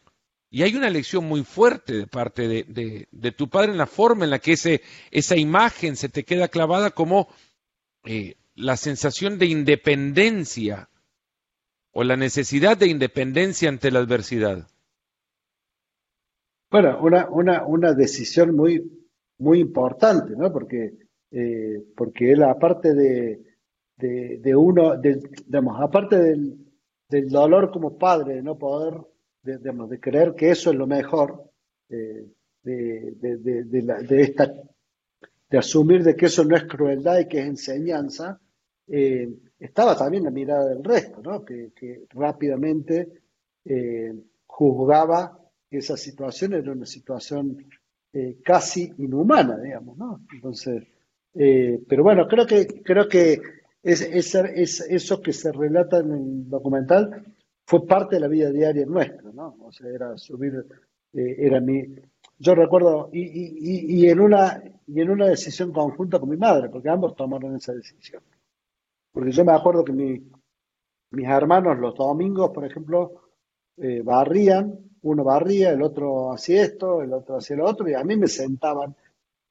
Y 0.49 0.63
hay 0.63 0.75
una 0.75 0.89
lección 0.89 1.25
muy 1.25 1.43
fuerte 1.43 1.93
de 1.93 2.07
parte 2.07 2.47
de, 2.47 3.31
tu 3.37 3.47
padre 3.47 3.71
en 3.71 3.77
la 3.77 3.85
forma 3.85 4.23
en 4.23 4.31
la 4.31 4.39
que 4.39 4.53
ese, 4.53 4.81
esa 5.11 5.37
imagen 5.37 5.95
se 5.95 6.09
te 6.09 6.23
queda 6.23 6.47
clavada 6.47 6.89
como 6.89 7.27
eh, 8.03 8.33
la 8.55 8.77
sensación 8.77 9.37
de 9.37 9.45
independencia 9.45 10.89
o 11.91 12.03
la 12.03 12.17
necesidad 12.17 12.75
de 12.75 12.87
independencia 12.87 13.69
ante 13.69 13.91
la 13.91 13.99
adversidad? 13.99 14.67
Bueno, 16.71 16.99
una, 16.99 17.29
una, 17.29 17.63
una 17.63 17.93
decisión 17.93 18.55
muy, 18.55 19.05
muy 19.37 19.59
importante, 19.59 20.33
¿no? 20.35 20.51
Porque, 20.51 20.93
eh, 21.29 21.83
porque 21.95 22.31
él, 22.31 22.41
aparte 22.41 22.95
de, 22.95 23.54
de, 23.97 24.55
uno, 24.55 24.95
digamos, 24.97 25.81
aparte 25.81 26.17
del, 26.17 26.58
del, 27.08 27.29
dolor 27.29 27.71
como 27.71 27.97
padre 27.97 28.36
de 28.36 28.43
no 28.43 28.58
poder, 28.58 28.99
de, 29.43 29.58
de 29.58 29.99
creer 29.99 30.36
que 30.36 30.51
eso 30.51 30.71
es 30.71 30.75
lo 30.75 30.88
mejor, 30.88 31.51
eh, 31.89 32.25
de, 32.63 33.12
de, 33.63 33.81
la, 33.84 34.01
de, 34.01 34.21
esta, 34.23 34.51
de 35.49 35.58
asumir 35.58 36.03
de 36.03 36.15
que 36.15 36.25
eso 36.25 36.43
no 36.43 36.55
es 36.55 36.65
crueldad 36.65 37.19
y 37.19 37.27
que 37.27 37.39
es 37.39 37.47
enseñanza, 37.47 38.39
eh, 38.88 39.29
estaba 39.60 39.95
también 39.95 40.23
la 40.23 40.31
mirada 40.31 40.69
del 40.69 40.84
resto, 40.84 41.21
¿no? 41.21 41.43
que, 41.45 41.71
rápidamente 42.10 43.21
eh, 43.63 44.13
juzgaba 44.45 45.39
que 45.69 45.77
esa 45.77 45.97
situación 45.97 46.53
era 46.53 46.71
una 46.71 46.86
situación 46.86 47.65
eh, 48.13 48.38
casi 48.43 48.93
inhumana, 48.97 49.58
digamos, 49.58 49.97
¿no? 49.97 50.21
Entonces, 50.34 50.84
pero 51.34 52.01
bueno, 52.01 52.29
creo 52.29 52.45
que, 52.45 52.81
creo 52.81 53.10
que 53.10 53.41
es, 53.86 54.36
es, 54.36 54.82
eso 54.82 55.21
que 55.21 55.32
se 55.32 55.52
relata 55.52 56.00
en 56.00 56.12
el 56.12 56.50
documental 56.50 57.24
fue 57.65 57.86
parte 57.86 58.15
de 58.15 58.21
la 58.21 58.28
vida 58.28 58.52
diaria 58.52 58.86
nuestra, 58.86 59.32
¿no? 59.32 59.56
O 59.62 59.71
sea, 59.71 59.89
era 59.89 60.17
subir, 60.17 60.65
era 61.13 61.60
mi, 61.62 61.95
yo 62.38 62.54
recuerdo, 62.54 63.10
y, 63.13 63.21
y, 63.21 63.95
y, 63.98 64.10
en 64.10 64.19
una, 64.19 64.62
y 64.88 65.02
en 65.02 65.10
una 65.10 65.28
decisión 65.28 65.71
conjunta 65.71 66.19
con 66.19 66.30
mi 66.30 66.38
madre, 66.38 66.69
porque 66.69 66.89
ambos 66.89 67.15
tomaron 67.15 67.56
esa 67.56 67.74
decisión. 67.74 68.21
Porque 69.12 69.32
yo 69.32 69.45
me 69.45 69.54
acuerdo 69.54 69.86
que 69.86 69.93
mis 69.93 71.28
hermanos 71.28 71.80
los 71.80 71.95
domingos, 71.95 72.52
por 72.52 72.65
ejemplo, 72.65 73.30
eh, 73.78 74.02
barrían, 74.04 74.78
uno 75.04 75.24
barría, 75.24 75.71
el 75.71 75.82
otro 75.82 76.34
hacía 76.34 76.63
esto, 76.63 77.02
el 77.02 77.13
otro 77.13 77.38
hacía 77.38 77.56
lo 77.56 77.65
otro, 77.65 77.88
y 77.88 77.93
a 77.93 78.04
mí 78.04 78.17
me 78.17 78.28
sentaban 78.28 78.95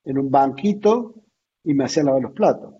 en 0.04 0.18
un 0.18 0.30
banquito 0.30 1.14
y 1.62 1.72
me 1.72 1.84
hacían 1.84 2.06
lavar 2.06 2.22
los 2.22 2.32
platos. 2.32 2.74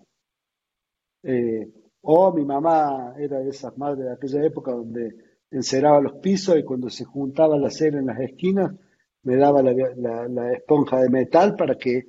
Eh, 1.27 1.67
o 2.01 2.31
mi 2.31 2.45
mamá 2.45 3.15
era 3.17 3.39
de 3.39 3.49
esas 3.49 3.75
madres 3.77 4.05
de 4.05 4.13
aquella 4.13 4.45
época 4.45 4.71
donde 4.71 5.15
enceraba 5.49 5.99
los 5.99 6.13
pisos 6.17 6.55
y 6.57 6.63
cuando 6.63 6.87
se 6.89 7.03
juntaba 7.03 7.57
la 7.57 7.71
cera 7.71 7.97
en 7.97 8.05
las 8.05 8.19
esquinas 8.19 8.71
me 9.23 9.37
daba 9.37 9.63
la, 9.63 10.53
esponja 10.53 11.01
de 11.01 11.09
metal 11.09 11.55
para 11.55 11.75
que 11.75 12.05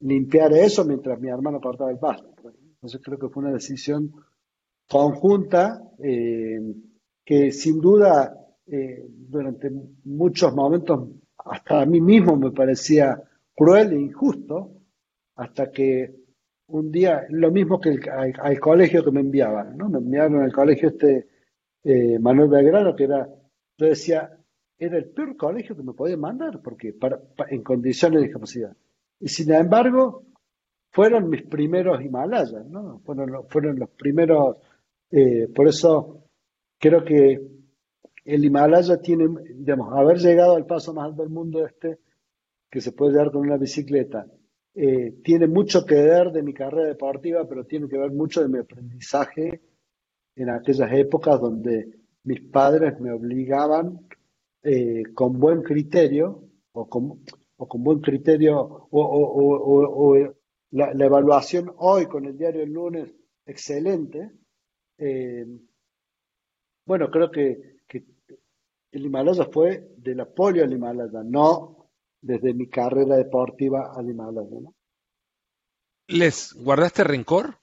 limpiar 0.00 0.54
eso 0.54 0.86
mientras 0.86 1.20
mi 1.20 1.28
hermano 1.28 1.60
cortaba 1.60 1.90
el 1.90 1.98
pasto. 1.98 2.32
Entonces 2.46 3.02
creo 3.04 3.18
que 3.18 3.28
fue 3.28 3.42
una 3.42 3.52
decisión 3.52 4.10
conjunta 4.88 5.82
eh, 5.98 6.60
que 7.22 7.52
sin 7.52 7.80
duda 7.82 8.34
eh, 8.66 9.06
durante 9.10 9.70
muchos 10.04 10.54
momentos 10.54 11.06
hasta 11.36 11.82
a 11.82 11.86
mí 11.86 12.00
mismo 12.00 12.36
me 12.36 12.50
parecía 12.50 13.22
cruel 13.54 13.92
e 13.92 14.00
injusto, 14.00 14.72
hasta 15.36 15.70
que 15.70 16.23
un 16.74 16.90
día, 16.90 17.24
lo 17.30 17.52
mismo 17.52 17.80
que 17.80 18.00
al, 18.10 18.58
colegio 18.58 19.04
que 19.04 19.12
me 19.12 19.20
enviaban, 19.20 19.76
¿no? 19.76 19.88
Me 19.88 19.98
enviaron 19.98 20.42
al 20.42 20.52
colegio 20.52 20.88
este 20.88 21.28
eh, 21.84 22.18
Manuel 22.18 22.48
Belgrano, 22.48 22.96
que 22.96 23.04
era, 23.04 23.28
yo 23.78 23.86
decía, 23.86 24.36
era 24.76 24.98
el 24.98 25.08
peor 25.10 25.36
colegio 25.36 25.76
que 25.76 25.84
me 25.84 25.92
podía 25.92 26.16
mandar, 26.16 26.60
porque 26.60 26.92
para, 26.92 27.20
en 27.48 27.62
condiciones 27.62 28.18
de 28.18 28.26
discapacidad. 28.26 28.76
Y 29.20 29.28
sin 29.28 29.52
embargo, 29.52 30.24
fueron 30.90 31.30
mis 31.30 31.42
primeros 31.42 32.02
Himalayas, 32.02 32.66
¿no? 32.66 33.00
Fueron, 33.04 33.46
fueron 33.48 33.78
los 33.78 33.90
primeros, 33.90 34.56
eh, 35.12 35.46
por 35.54 35.68
eso 35.68 36.24
creo 36.80 37.04
que 37.04 37.40
el 38.24 38.44
Himalaya 38.44 39.00
tiene, 39.00 39.28
digamos, 39.54 39.92
haber 39.96 40.18
llegado 40.18 40.56
al 40.56 40.66
paso 40.66 40.92
más 40.92 41.06
alto 41.06 41.22
del 41.22 41.30
mundo 41.30 41.64
este, 41.64 42.00
que 42.68 42.80
se 42.80 42.90
puede 42.90 43.12
llegar 43.12 43.30
con 43.30 43.42
una 43.42 43.58
bicicleta, 43.58 44.26
eh, 44.76 45.20
tiene 45.22 45.46
mucho 45.46 45.86
que 45.86 45.94
ver 45.94 46.32
de 46.32 46.42
mi 46.42 46.52
carrera 46.52 46.88
deportiva, 46.88 47.46
pero 47.48 47.64
tiene 47.64 47.88
que 47.88 47.96
ver 47.96 48.10
mucho 48.10 48.42
de 48.42 48.48
mi 48.48 48.58
aprendizaje 48.58 49.60
en 50.34 50.50
aquellas 50.50 50.92
épocas 50.92 51.40
donde 51.40 51.96
mis 52.24 52.40
padres 52.40 52.98
me 52.98 53.12
obligaban 53.12 54.08
eh, 54.64 55.04
con 55.14 55.38
buen 55.38 55.62
criterio, 55.62 56.42
o 56.72 56.88
con, 56.88 57.22
buen 57.84 58.00
criterio, 58.00 58.88
o, 58.90 60.16
la, 60.72 60.90
evaluación 60.92 61.72
hoy 61.76 62.06
con 62.06 62.24
el 62.24 62.36
diario 62.36 62.62
el 62.62 62.72
lunes, 62.72 63.14
excelente. 63.46 64.32
Eh, 64.98 65.46
bueno, 66.84 67.10
creo 67.10 67.30
que, 67.30 67.76
que, 67.86 68.04
el 68.90 69.06
Himalaya 69.06 69.44
fue 69.52 69.92
del 69.98 70.20
apoyo 70.20 70.64
al 70.64 70.72
Himalaya, 70.72 71.22
no 71.22 71.83
desde 72.24 72.54
mi 72.54 72.68
carrera 72.68 73.16
deportiva 73.16 73.92
al 73.94 74.08
Himalaya. 74.08 74.70
¿Les 76.08 76.54
guardaste 76.54 77.04
rencor? 77.04 77.58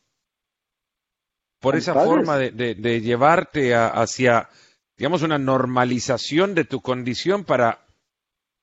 Por 1.60 1.76
esa 1.76 1.94
forma 1.94 2.38
de, 2.38 3.02
llevarte 3.02 3.76
hacia, 3.76 4.50
digamos, 4.98 5.22
una 5.22 5.38
normalización 5.38 6.56
de 6.56 6.66
tu 6.66 6.82
condición 6.82 7.44
para, 7.44 7.86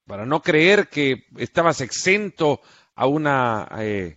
para 0.05 0.27
no 0.27 0.43
creer 0.43 0.89
que 0.89 1.25
estabas 1.37 1.81
exento 1.81 2.61
a 2.97 3.07
una, 3.07 3.69
eh, 3.79 4.17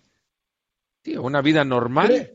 una 1.20 1.42
vida 1.42 1.64
normal. 1.64 2.32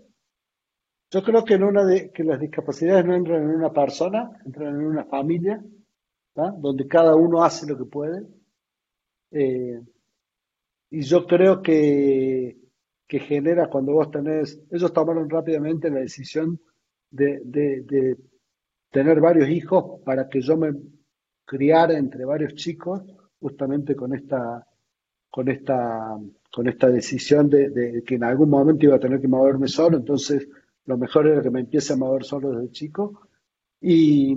Yo 1.12 1.24
creo 1.24 1.44
que, 1.44 1.56
en 1.56 1.64
una 1.64 1.86
de, 1.86 2.12
que 2.12 2.24
las 2.24 2.40
discapacidades 2.40 3.06
no 3.06 3.14
entran 3.14 3.44
en 3.44 3.50
una 3.50 3.72
persona, 3.72 4.30
entran 4.46 4.76
en 4.76 4.86
una 4.86 5.04
familia, 5.04 5.62
donde 6.34 6.88
cada 6.88 7.16
uno 7.16 7.44
hace 7.44 7.66
lo 7.68 7.78
que 7.78 7.86
puede 7.86 8.37
eh, 9.32 9.82
y 10.90 11.02
yo 11.02 11.26
creo 11.26 11.62
que, 11.62 12.58
que 13.08 13.20
genera 13.20 13.70
cuando 13.70 13.94
vos 13.94 14.12
tenés, 14.12 14.62
ellos 14.72 14.94
tomaron 14.94 15.30
rápidamente 15.30 15.90
la 15.90 16.00
decisión 16.00 16.60
de, 17.10 17.42
de, 17.44 18.18
tener 18.92 19.20
varios 19.20 19.50
hijos 19.50 20.02
para 20.04 20.28
que 20.28 20.42
yo 20.42 20.58
me 20.58 20.74
criara 21.46 21.98
entre 21.98 22.26
varios 22.26 22.56
chicos, 22.56 23.04
justamente 23.40 23.96
con 23.96 24.13
esta, 24.13 24.66
con 25.30 25.50
esta, 25.50 26.18
con 26.52 26.68
esta 26.68 26.90
decisión 26.90 27.50
de, 27.50 28.04
que 28.06 28.16
en 28.16 28.24
algún 28.24 28.50
momento 28.50 28.86
iba 28.86 28.96
a 28.96 29.00
tener 29.00 29.22
que 29.22 29.28
moverme 29.28 29.68
solo, 29.68 29.98
entonces 29.98 30.48
lo 30.86 30.98
mejor 30.98 31.28
era 31.28 31.42
que 31.42 31.52
me 31.52 31.60
empiece 31.62 31.94
a 31.94 31.98
mover 31.98 32.24
solo 32.24 32.52
desde 32.52 32.72
chico. 32.72 33.28
Y, 33.80 34.34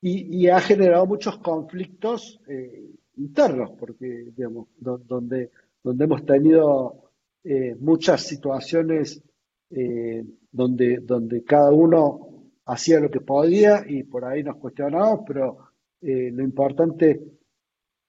y, 0.00 0.44
y 0.44 0.48
ha 0.48 0.60
generado 0.60 1.06
muchos 1.06 1.38
conflictos 1.38 2.40
eh, 2.48 2.90
internos, 3.16 3.72
porque, 3.78 4.32
digamos, 4.34 4.68
donde, 4.78 5.50
donde 5.82 6.04
hemos 6.04 6.24
tenido 6.24 7.10
eh, 7.44 7.74
muchas 7.78 8.22
situaciones 8.22 9.22
eh, 9.70 10.24
donde, 10.50 10.98
donde 10.98 11.42
cada 11.44 11.70
uno 11.72 12.50
hacía 12.66 13.00
lo 13.00 13.10
que 13.10 13.20
podía 13.20 13.84
y 13.86 14.04
por 14.04 14.24
ahí 14.24 14.42
nos 14.42 14.56
cuestionamos, 14.56 15.20
pero 15.26 15.58
eh, 16.00 16.30
lo 16.32 16.42
importante 16.42 17.20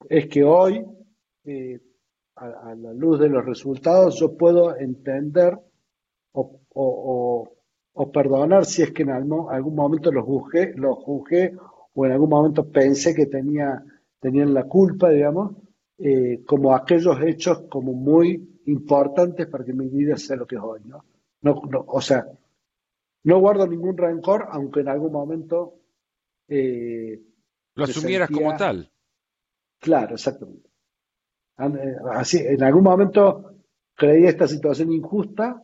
es 0.08 0.28
que 0.28 0.44
hoy, 0.44 0.84
a, 2.36 2.74
la 2.74 2.92
luz 2.92 3.20
de 3.20 3.28
los 3.28 3.44
resultados, 3.44 4.18
yo 4.18 4.36
puedo 4.36 4.76
entender 4.76 5.58
o, 6.32 6.60
o, 6.74 7.48
o, 7.92 8.12
perdonar 8.12 8.64
si 8.64 8.82
es 8.82 8.92
que 8.92 9.02
en 9.02 9.10
algún, 9.10 9.52
algún 9.52 9.74
momento 9.74 10.10
los 10.10 10.24
juzgué, 10.24 10.72
los 10.74 10.98
juzgué 10.98 11.54
o 11.94 12.06
en 12.06 12.12
algún 12.12 12.30
momento 12.30 12.70
pensé 12.70 13.14
que 13.14 13.26
tenía 13.26 13.82
tenían 14.24 14.54
la 14.54 14.64
culpa, 14.64 15.10
digamos, 15.10 15.54
eh, 15.98 16.42
como 16.46 16.74
aquellos 16.74 17.20
hechos 17.20 17.64
como 17.68 17.92
muy 17.92 18.62
importantes 18.64 19.46
para 19.48 19.66
que 19.66 19.74
mi 19.74 19.86
vida 19.88 20.16
sea 20.16 20.36
lo 20.36 20.46
que 20.46 20.56
es 20.56 20.62
hoy, 20.62 20.80
¿no? 20.86 21.04
No, 21.42 21.60
o 21.88 22.00
sea, 22.00 22.26
no 23.24 23.38
guardo 23.38 23.66
ningún 23.66 23.98
rencor, 23.98 24.46
aunque 24.50 24.80
en 24.80 24.88
algún 24.88 25.12
momento... 25.12 25.74
Eh, 26.48 27.20
lo 27.74 27.84
asumieras 27.84 28.30
como 28.30 28.56
tal. 28.56 28.90
Claro, 29.78 30.14
exactamente. 30.14 30.70
Eh, 31.58 31.96
así, 32.12 32.38
en 32.38 32.62
algún 32.62 32.82
momento 32.82 33.56
creí 33.94 34.24
esta 34.24 34.48
situación 34.48 34.90
injusta, 34.90 35.62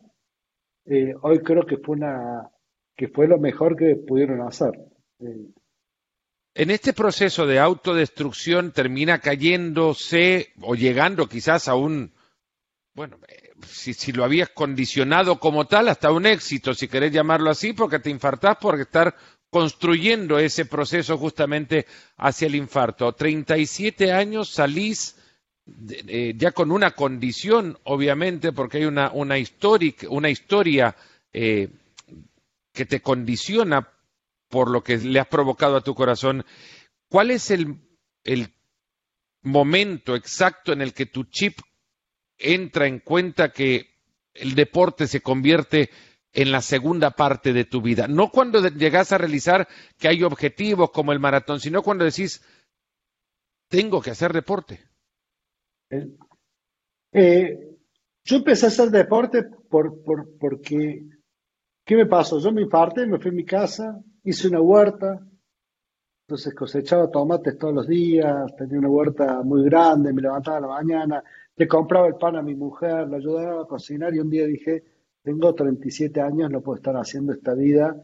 hoy 1.21 1.39
creo 1.39 1.65
que 1.65 1.77
fue 1.77 1.95
una 1.95 2.47
que 2.95 3.07
fue 3.07 3.27
lo 3.27 3.39
mejor 3.39 3.75
que 3.75 3.95
pudieron 3.95 4.41
hacer. 4.41 4.79
En 6.53 6.69
este 6.69 6.91
proceso 6.93 7.47
de 7.47 7.59
autodestrucción 7.59 8.71
termina 8.71 9.19
cayéndose 9.19 10.51
o 10.61 10.75
llegando 10.75 11.29
quizás 11.29 11.69
a 11.69 11.75
un, 11.75 12.11
bueno, 12.93 13.19
eh, 13.27 13.51
si, 13.67 14.11
lo 14.11 14.25
habías 14.25 14.49
condicionado 14.49 15.39
como 15.39 15.65
tal, 15.65 15.87
hasta 15.87 16.11
un 16.11 16.25
éxito, 16.25 16.73
si 16.73 16.89
querés 16.89 17.13
llamarlo 17.13 17.49
así, 17.49 17.71
porque 17.71 17.99
te 17.99 18.09
infartás 18.09 18.57
por 18.57 18.79
estar 18.79 19.15
construyendo 19.49 20.39
ese 20.39 20.65
proceso 20.65 21.17
justamente 21.17 21.85
hacia 22.17 22.47
el 22.47 22.55
infarto. 22.55 23.13
37 23.13 24.11
años 24.11 24.49
salís 24.49 25.15
ya 25.65 26.51
con 26.51 26.71
una 26.71 26.91
condición, 26.91 27.77
obviamente, 27.83 28.51
porque 28.51 28.79
hay 28.79 28.85
una, 28.85 29.11
una, 29.11 29.35
una 30.09 30.29
historia 30.29 30.95
eh, 31.31 31.69
que 32.73 32.85
te 32.85 33.01
condiciona 33.01 33.87
por 34.51 34.69
lo 34.69 34.83
que 34.83 34.97
le 34.97 35.19
has 35.19 35.27
provocado 35.27 35.77
a 35.77 35.81
tu 35.81 35.95
corazón, 35.95 36.45
¿cuál 37.09 37.31
es 37.31 37.49
el, 37.49 37.79
momento 39.43 40.15
exacto 40.15 40.71
en 40.71 40.83
el 40.83 40.93
que 40.93 41.07
tu 41.07 41.23
chip 41.23 41.57
entra 42.37 42.85
en 42.85 42.99
cuenta 42.99 43.51
que 43.51 43.87
el 44.35 44.53
deporte 44.53 45.07
se 45.07 45.21
convierte 45.21 45.89
en 46.31 46.51
la 46.51 46.61
segunda 46.61 47.09
parte 47.09 47.51
de 47.51 47.65
tu 47.65 47.81
vida? 47.81 48.07
No 48.07 48.29
cuando 48.29 48.67
llegas 48.67 49.11
a 49.11 49.17
realizar 49.17 49.67
que 49.97 50.09
hay 50.09 50.21
objetivos 50.21 50.91
como 50.91 51.11
el 51.11 51.19
maratón, 51.19 51.59
sino 51.59 51.81
cuando 51.81 52.05
decís, 52.05 52.43
tengo 53.67 53.99
que 53.99 54.11
hacer 54.11 54.31
deporte. 54.31 54.79
Eh, 57.13 57.57
yo 58.23 58.35
empecé 58.35 58.65
a 58.67 58.69
hacer 58.69 58.89
deporte 58.89 59.43
por, 59.69 60.03
por, 60.03 60.37
porque, 60.37 61.03
¿qué 61.83 61.95
me 61.95 62.05
pasó? 62.05 62.39
Yo 62.39 62.51
me 62.51 62.61
infarté, 62.61 63.07
me 63.07 63.17
fui 63.17 63.31
a 63.31 63.33
mi 63.33 63.45
casa, 63.45 63.99
hice 64.23 64.47
una 64.47 64.61
huerta, 64.61 65.19
entonces 66.27 66.53
cosechaba 66.53 67.09
tomates 67.09 67.57
todos 67.57 67.73
los 67.73 67.87
días, 67.87 68.55
tenía 68.55 68.79
una 68.79 68.89
huerta 68.89 69.41
muy 69.43 69.63
grande, 69.65 70.13
me 70.13 70.21
levantaba 70.21 70.57
a 70.57 70.61
la 70.61 70.67
mañana, 70.67 71.23
le 71.55 71.67
compraba 71.67 72.07
el 72.07 72.15
pan 72.15 72.37
a 72.37 72.41
mi 72.41 72.55
mujer, 72.55 73.07
le 73.09 73.17
ayudaba 73.17 73.63
a 73.63 73.65
cocinar 73.65 74.13
y 74.13 74.19
un 74.19 74.29
día 74.29 74.45
dije, 74.45 74.83
tengo 75.21 75.53
37 75.53 76.21
años, 76.21 76.49
no 76.49 76.61
puedo 76.61 76.77
estar 76.77 76.95
haciendo 76.95 77.33
esta 77.33 77.53
vida 77.53 78.01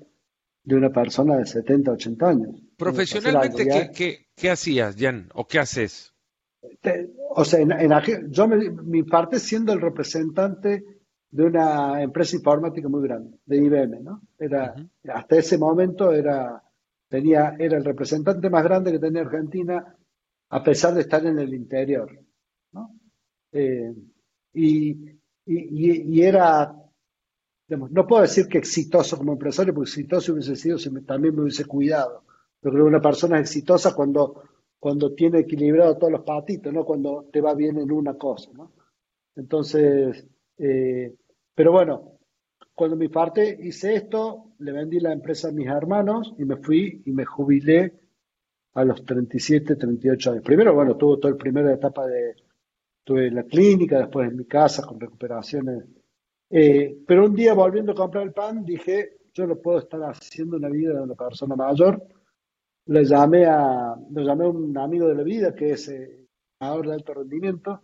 de 0.64 0.76
una 0.76 0.90
persona 0.90 1.38
de 1.38 1.46
70, 1.46 1.92
80 1.92 2.28
años. 2.28 2.64
Profesionalmente, 2.76 4.28
¿qué, 4.36 4.50
hacías, 4.50 4.96
Jan? 4.98 5.30
¿O 5.34 5.48
qué 5.48 5.60
haces? 5.60 6.14
o 7.30 7.46
sea, 7.46 7.66
yo 8.30 8.48
me, 8.48 8.70
mi 8.70 9.04
parte 9.04 9.40
siendo 9.40 9.72
el 9.72 9.80
representante 9.80 10.97
de 11.38 11.44
una 11.44 12.02
empresa 12.02 12.36
informática 12.36 12.90
muy 12.90 13.04
grande, 13.04 13.38
de 13.46 13.58
IBM, 13.58 14.02
¿no? 14.02 14.24
Era, 14.40 14.74
hasta 15.14 15.38
ese 15.38 15.60
momento 15.60 16.12
era, 16.12 16.64
tenía, 17.08 17.56
era 17.60 17.78
el 17.78 17.86
representante 17.86 18.50
más 18.50 18.64
grande 18.64 18.92
que 18.92 18.98
tenía 18.98 19.22
Argentina, 19.22 19.96
a 20.50 20.64
pesar 20.64 20.96
de 20.96 21.02
estar 21.02 21.24
en 21.28 21.38
el 21.38 21.54
interior, 21.54 22.10
¿no? 22.72 22.90
Eh, 23.52 23.94
y, 24.56 24.98
y, 25.46 26.22
era, 26.24 26.76
no 27.68 28.08
puedo 28.08 28.24
decir 28.24 28.48
que 28.48 28.58
exitoso 28.58 29.16
como 29.16 29.34
empresario, 29.34 29.76
porque 29.76 29.90
exitoso 29.90 30.34
hubiese 30.34 30.56
sido 30.56 30.80
si 30.80 30.90
también 31.04 31.36
me 31.36 31.44
hubiese 31.44 31.66
cuidado. 31.66 32.24
Yo 32.64 32.72
creo 32.72 32.86
que 32.86 32.90
una 32.90 33.02
persona 33.02 33.36
es 33.36 33.42
exitosa 33.42 33.94
cuando, 33.94 34.42
cuando 34.80 35.14
tiene 35.14 35.42
equilibrado 35.42 36.00
todos 36.00 36.14
los 36.14 36.24
patitos, 36.24 36.74
no 36.74 36.84
cuando 36.84 37.30
te 37.32 37.42
va 37.42 37.54
bien 37.54 37.78
en 37.78 37.92
una 37.92 38.16
cosa, 38.16 38.50
¿no? 38.54 38.72
Entonces, 39.36 40.28
eh, 40.58 41.14
pero 41.58 41.72
bueno, 41.72 42.20
cuando 42.76 42.96
me 42.96 43.10
parte 43.10 43.58
hice 43.64 43.96
esto, 43.96 44.52
le 44.60 44.72
vendí 44.72 45.00
la 45.00 45.12
empresa 45.12 45.48
a 45.48 45.52
mis 45.52 45.66
hermanos 45.66 46.36
y 46.38 46.46
me 46.46 46.58
fui 46.58 47.02
y 47.04 47.12
me 47.12 47.26
jubilé 47.26 48.00
a 48.76 48.86
los 48.86 49.04
37, 49.04 49.76
38 49.76 50.34
años. 50.34 50.44
Primero, 50.44 50.76
bueno, 50.76 50.96
tuve 50.96 51.20
toda 51.20 51.32
la 51.32 51.40
primera 51.40 51.74
etapa 51.74 52.06
de, 52.06 52.36
tuve 53.04 53.32
la 53.32 53.42
clínica, 53.42 53.98
después 53.98 54.30
en 54.30 54.38
mi 54.38 54.46
casa 54.46 54.86
con 54.86 55.00
recuperaciones. 55.00 55.84
Eh, 56.52 57.00
pero 57.08 57.26
un 57.26 57.34
día 57.34 57.56
volviendo 57.56 57.94
a 57.94 57.96
comprar 57.96 58.26
el 58.26 58.34
pan, 58.34 58.64
dije, 58.64 59.22
yo 59.34 59.48
no 59.48 59.56
puedo 59.56 59.80
estar 59.80 60.00
haciendo 60.02 60.58
una 60.58 60.70
vida 60.70 60.94
de 60.94 61.02
una 61.02 61.16
persona 61.16 61.56
mayor. 61.56 62.06
Le 62.86 63.04
llamé 63.04 63.48
a, 63.48 63.96
le 64.12 64.24
llamé 64.24 64.46
a 64.46 64.50
un 64.50 64.78
amigo 64.78 65.08
de 65.08 65.16
la 65.16 65.24
vida 65.24 65.56
que 65.56 65.72
es 65.72 65.90
eh, 65.90 66.20
de 66.60 66.94
alto 66.94 67.16
rendimiento, 67.16 67.82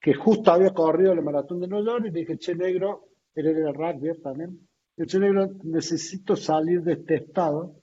que 0.00 0.14
justo 0.14 0.52
había 0.52 0.72
corrido 0.72 1.12
el 1.12 1.22
maratón 1.22 1.60
de 1.60 1.68
Nueva 1.68 1.92
York 1.92 2.06
y 2.06 2.10
dije, 2.10 2.38
che 2.38 2.54
negro, 2.54 3.08
él 3.34 3.46
era 3.46 3.68
el 3.68 3.74
rugby 3.74 4.20
también. 4.22 4.68
Che 4.96 5.18
negro, 5.18 5.48
necesito 5.64 6.36
salir 6.36 6.82
de 6.82 6.94
este 6.94 7.16
estado, 7.16 7.80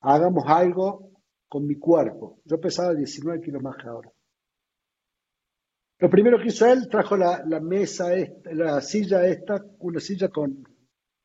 hagamos 0.00 0.44
algo 0.46 1.10
con 1.48 1.66
mi 1.66 1.76
cuerpo. 1.76 2.40
Yo 2.44 2.60
pesaba 2.60 2.94
19 2.94 3.40
kilos 3.40 3.62
más 3.62 3.76
que 3.76 3.88
ahora. 3.88 4.10
Lo 5.98 6.10
primero 6.10 6.38
que 6.38 6.48
hizo 6.48 6.66
él, 6.66 6.88
trajo 6.88 7.16
la, 7.16 7.44
mesa, 7.60 8.08
la 8.44 8.80
silla 8.80 9.24
esta, 9.26 9.64
una 9.78 10.00
silla 10.00 10.28
con, 10.30 10.64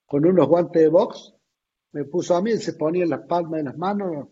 con 0.05 0.25
unos 0.25 0.47
guantes 0.47 0.83
de 0.83 0.89
box, 0.89 1.33
me 1.93 2.05
puso 2.05 2.35
a 2.35 2.41
mí, 2.43 2.51
él 2.51 2.59
se 2.59 2.73
ponía 2.73 3.03
en 3.03 3.09
las 3.09 3.25
palmas 3.25 3.59
de 3.59 3.63
las 3.63 3.77
manos 3.77 4.27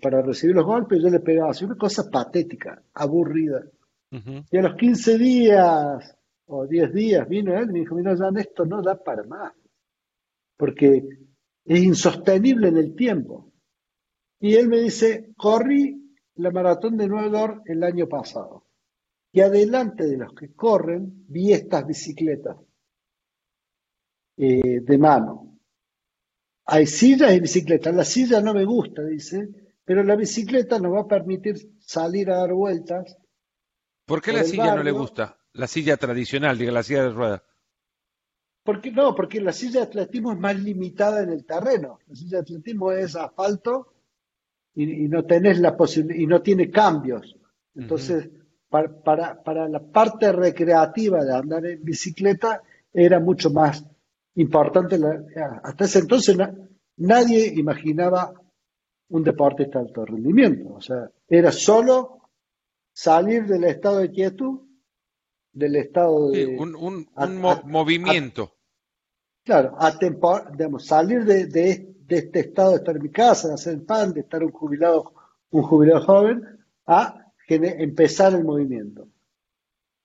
para 0.00 0.20
recibir 0.20 0.56
los 0.56 0.64
golpes, 0.64 0.98
y 0.98 1.02
yo 1.02 1.10
le 1.10 1.20
pegaba 1.20 1.50
así, 1.50 1.64
una 1.64 1.76
cosa 1.76 2.10
patética, 2.10 2.82
aburrida. 2.94 3.64
Y 4.50 4.56
a 4.56 4.62
los 4.62 4.76
15 4.76 5.18
días 5.18 6.16
o 6.46 6.66
10 6.66 6.92
días 6.92 7.28
vino 7.28 7.56
él 7.58 7.70
y 7.70 7.72
me 7.72 7.78
dijo, 7.80 7.94
mira, 7.94 8.16
Jan, 8.16 8.36
esto 8.36 8.64
no 8.64 8.80
da 8.80 9.02
para 9.02 9.24
más, 9.24 9.52
porque 10.56 11.02
es 11.64 11.82
insostenible 11.82 12.68
en 12.68 12.76
el 12.76 12.94
tiempo. 12.94 13.52
Y 14.40 14.54
él 14.54 14.68
me 14.68 14.78
dice, 14.78 15.32
corrí 15.36 16.16
la 16.36 16.50
maratón 16.50 16.96
de 16.96 17.08
Nueva 17.08 17.28
York 17.28 17.62
el 17.66 17.82
año 17.82 18.08
pasado. 18.08 18.66
Y 19.32 19.40
adelante 19.40 20.06
de 20.06 20.16
los 20.16 20.32
que 20.32 20.54
corren, 20.54 21.24
vi 21.28 21.52
estas 21.52 21.86
bicicletas 21.86 22.56
eh, 24.36 24.80
de 24.80 24.98
mano. 24.98 25.58
Hay 26.66 26.86
sillas 26.86 27.34
y 27.34 27.40
bicicletas. 27.40 27.94
La 27.94 28.04
silla 28.04 28.40
no 28.40 28.54
me 28.54 28.64
gusta, 28.64 29.02
dice, 29.02 29.48
pero 29.84 30.02
la 30.02 30.16
bicicleta 30.16 30.78
nos 30.78 30.92
va 30.94 31.00
a 31.00 31.08
permitir 31.08 31.56
salir 31.80 32.30
a 32.30 32.38
dar 32.38 32.52
vueltas. 32.52 33.16
¿Por 34.06 34.20
qué 34.20 34.32
la 34.32 34.44
silla 34.44 34.74
no 34.74 34.82
le 34.82 34.90
gusta? 34.90 35.38
La 35.52 35.66
silla 35.66 35.96
tradicional, 35.96 36.58
diga, 36.58 36.72
la 36.72 36.82
silla 36.82 37.04
de 37.04 37.10
ruedas. 37.10 37.42
Porque, 38.62 38.90
no, 38.90 39.14
porque 39.14 39.40
la 39.40 39.52
silla 39.52 39.80
de 39.80 39.86
atletismo 39.86 40.32
es 40.32 40.38
más 40.38 40.58
limitada 40.58 41.22
en 41.22 41.30
el 41.30 41.44
terreno. 41.44 41.98
La 42.06 42.14
silla 42.14 42.38
de 42.38 42.42
atletismo 42.42 42.92
es 42.92 43.14
asfalto 43.14 43.92
y, 44.74 45.08
no 45.08 45.24
tenés 45.24 45.60
la 45.60 45.76
posibilidad, 45.76 46.20
y 46.20 46.26
no 46.26 46.42
tiene 46.42 46.70
cambios. 46.70 47.36
Entonces, 47.74 48.30
para, 48.68 49.42
para, 49.42 49.68
la 49.68 49.80
parte 49.80 50.32
recreativa 50.32 51.24
de 51.24 51.34
andar 51.34 51.64
en 51.66 51.84
bicicleta 51.84 52.62
era 52.92 53.20
mucho 53.20 53.50
más 53.50 53.84
importante. 54.36 54.98
hasta 55.62 55.84
ese 55.84 56.00
entonces 56.00 56.36
nadie 56.96 57.52
imaginaba 57.54 58.32
un 59.10 59.22
deporte 59.22 59.66
de 59.66 59.78
alto 59.78 60.04
rendimiento. 60.04 60.74
O 60.74 60.80
sea, 60.80 61.10
era 61.28 61.52
solo 61.52 62.23
salir 62.94 63.44
del 63.44 63.64
estado 63.64 63.98
de 63.98 64.10
quietud, 64.10 64.60
del 65.52 65.76
estado 65.76 66.30
de... 66.30 66.46
un, 66.46 66.74
un, 66.76 67.40
movimiento. 67.66 68.56
claro, 69.44 69.76
a 69.78 69.98
digamos, 70.52 70.86
salir 70.86 71.24
de, 71.24 71.46
de, 71.46 71.94
de 71.98 72.16
este 72.16 72.40
estado 72.40 72.70
de 72.70 72.76
estar 72.76 72.96
en 72.96 73.02
mi 73.02 73.10
casa, 73.10 73.48
de 73.48 73.54
hacer 73.54 73.74
el 73.74 73.82
pan, 73.82 74.14
de 74.14 74.20
estar 74.20 74.42
un 74.42 74.52
jubilado, 74.52 75.12
un 75.50 75.62
jubilado 75.64 76.04
joven, 76.04 76.64
a 76.86 77.32
empezar 77.48 78.32
el 78.34 78.44
movimiento. 78.44 79.08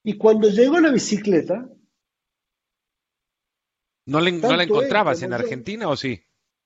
Y 0.03 0.17
cuando 0.17 0.49
llegó 0.49 0.79
la 0.79 0.91
bicicleta... 0.91 1.69
¿No, 4.05 4.19
¿no 4.19 4.55
la 4.55 4.63
encontrabas 4.63 5.21
en 5.21 5.33
Argentina 5.33 5.87
o 5.87 5.95
sí? 5.95 6.19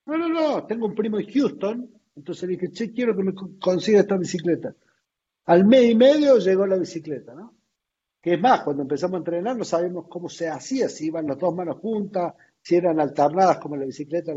No, 0.06 0.18
no, 0.18 0.30
no, 0.30 0.66
tengo 0.66 0.86
un 0.86 0.96
primo 0.96 1.20
en 1.20 1.30
Houston, 1.30 1.92
entonces 2.16 2.48
dije, 2.48 2.72
che, 2.72 2.94
quiero 2.94 3.16
que 3.16 3.24
me 3.24 3.34
consiga 3.60 4.00
esta 4.00 4.16
bicicleta. 4.16 4.74
Al 5.46 5.66
mes 5.66 5.92
y 5.92 5.96
medio 5.96 6.38
llegó 6.38 6.66
la 6.66 6.78
bicicleta, 6.78 7.34
¿no? 7.34 7.54
Que 8.22 8.36
es 8.36 8.42
más, 8.42 8.62
cuando 8.64 8.84
empezamos 8.84 9.16
a 9.16 9.18
entrenar 9.18 9.58
no 9.58 9.66
sabíamos 9.66 10.08
cómo 10.08 10.30
se 10.30 10.48
hacía, 10.48 10.88
si 10.88 11.08
iban 11.08 11.28
las 11.28 11.38
dos 11.38 11.54
manos 11.54 11.80
juntas, 11.80 12.34
si 12.62 12.76
eran 12.76 13.00
alternadas 13.00 13.58
como 13.60 13.76
la 13.76 13.86
bicicleta, 13.86 14.34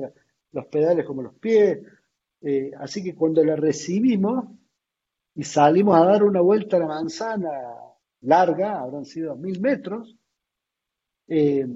los 0.53 0.67
pedales 0.67 1.07
como 1.07 1.23
los 1.23 1.35
pies. 1.35 1.79
Eh, 2.41 2.73
así 2.79 3.03
que 3.03 3.15
cuando 3.15 3.45
la 3.45 3.55
recibimos 3.55 4.47
y 5.35 5.45
salimos 5.45 5.97
a 5.97 6.05
dar 6.05 6.25
una 6.25 6.41
vuelta 6.41 6.77
a 6.77 6.81
la 6.81 6.87
manzana 6.87 7.51
larga, 8.23 8.81
habrán 8.81 9.05
sido 9.05 9.37
mil 9.37 9.61
metros, 9.61 10.17
eh, 11.29 11.67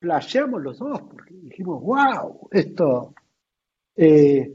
los 0.00 0.78
dos, 0.78 1.02
porque 1.02 1.34
dijimos, 1.34 1.82
wow, 1.82 2.48
esto. 2.50 3.14
Eh, 3.96 4.52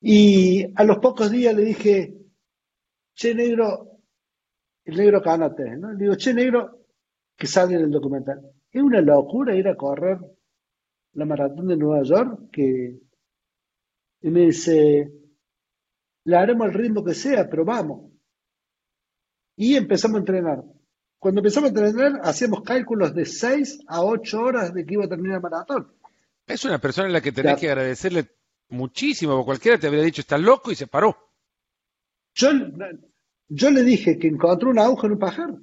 y 0.00 0.64
a 0.74 0.84
los 0.84 0.98
pocos 0.98 1.30
días 1.30 1.54
le 1.54 1.64
dije, 1.64 2.23
che 3.14 3.34
negro, 3.34 4.00
el 4.84 4.96
negro 4.96 5.22
canate, 5.22 5.76
¿no? 5.76 5.92
Le 5.92 5.98
digo, 5.98 6.14
che 6.16 6.34
negro, 6.34 6.86
que 7.36 7.46
sale 7.46 7.74
en 7.74 7.82
el 7.82 7.90
documental. 7.90 8.40
Es 8.70 8.82
una 8.82 9.00
locura 9.00 9.54
ir 9.54 9.68
a 9.68 9.76
correr 9.76 10.18
la 11.12 11.24
maratón 11.24 11.68
de 11.68 11.76
Nueva 11.76 12.02
York 12.02 12.50
que 12.50 12.98
y 14.24 14.30
me 14.30 14.40
dice, 14.46 15.12
le 16.24 16.36
haremos 16.36 16.66
el 16.68 16.72
ritmo 16.72 17.04
que 17.04 17.12
sea, 17.12 17.48
pero 17.48 17.62
vamos. 17.62 18.10
Y 19.54 19.76
empezamos 19.76 20.16
a 20.16 20.20
entrenar. 20.20 20.64
Cuando 21.18 21.40
empezamos 21.40 21.68
a 21.70 21.72
entrenar, 21.74 22.20
hacíamos 22.22 22.62
cálculos 22.62 23.14
de 23.14 23.26
6 23.26 23.80
a 23.86 24.02
8 24.02 24.40
horas 24.40 24.72
de 24.72 24.86
que 24.86 24.94
iba 24.94 25.04
a 25.04 25.08
terminar 25.08 25.36
el 25.36 25.42
maratón. 25.42 25.92
Es 26.46 26.64
una 26.64 26.78
persona 26.78 27.08
en 27.08 27.12
la 27.12 27.20
que 27.20 27.32
tenés 27.32 27.60
que 27.60 27.68
agradecerle 27.68 28.30
muchísimo, 28.70 29.34
porque 29.34 29.44
cualquiera 29.44 29.78
te 29.78 29.88
habría 29.88 30.02
dicho, 30.02 30.22
está 30.22 30.38
loco 30.38 30.72
y 30.72 30.74
se 30.74 30.86
paró. 30.86 31.23
Yo, 32.34 32.50
yo 33.48 33.70
le 33.70 33.82
dije 33.82 34.18
que 34.18 34.28
encontró 34.28 34.70
una 34.70 34.84
aguja 34.84 35.06
en 35.06 35.12
un 35.12 35.18
pajar. 35.18 35.54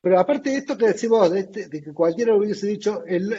Pero 0.00 0.18
aparte 0.18 0.50
de 0.50 0.56
esto 0.56 0.76
que 0.76 0.88
decimos, 0.88 1.30
de, 1.30 1.40
este, 1.40 1.68
de 1.68 1.82
que 1.82 1.92
cualquiera 1.92 2.34
hubiese 2.34 2.66
dicho, 2.66 3.04
el, 3.06 3.34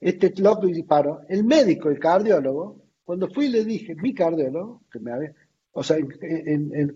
este 0.00 0.32
loco 0.40 0.68
y 0.68 0.82
paro. 0.82 1.22
El 1.28 1.44
médico, 1.44 1.88
el 1.88 1.98
cardiólogo, 1.98 2.82
cuando 3.04 3.28
fui 3.28 3.48
le 3.48 3.64
dije, 3.64 3.94
mi 3.94 4.14
cardiólogo, 4.14 4.82
que 4.90 4.98
me 5.00 5.12
había, 5.12 5.34
o 5.72 5.82
sea, 5.82 5.98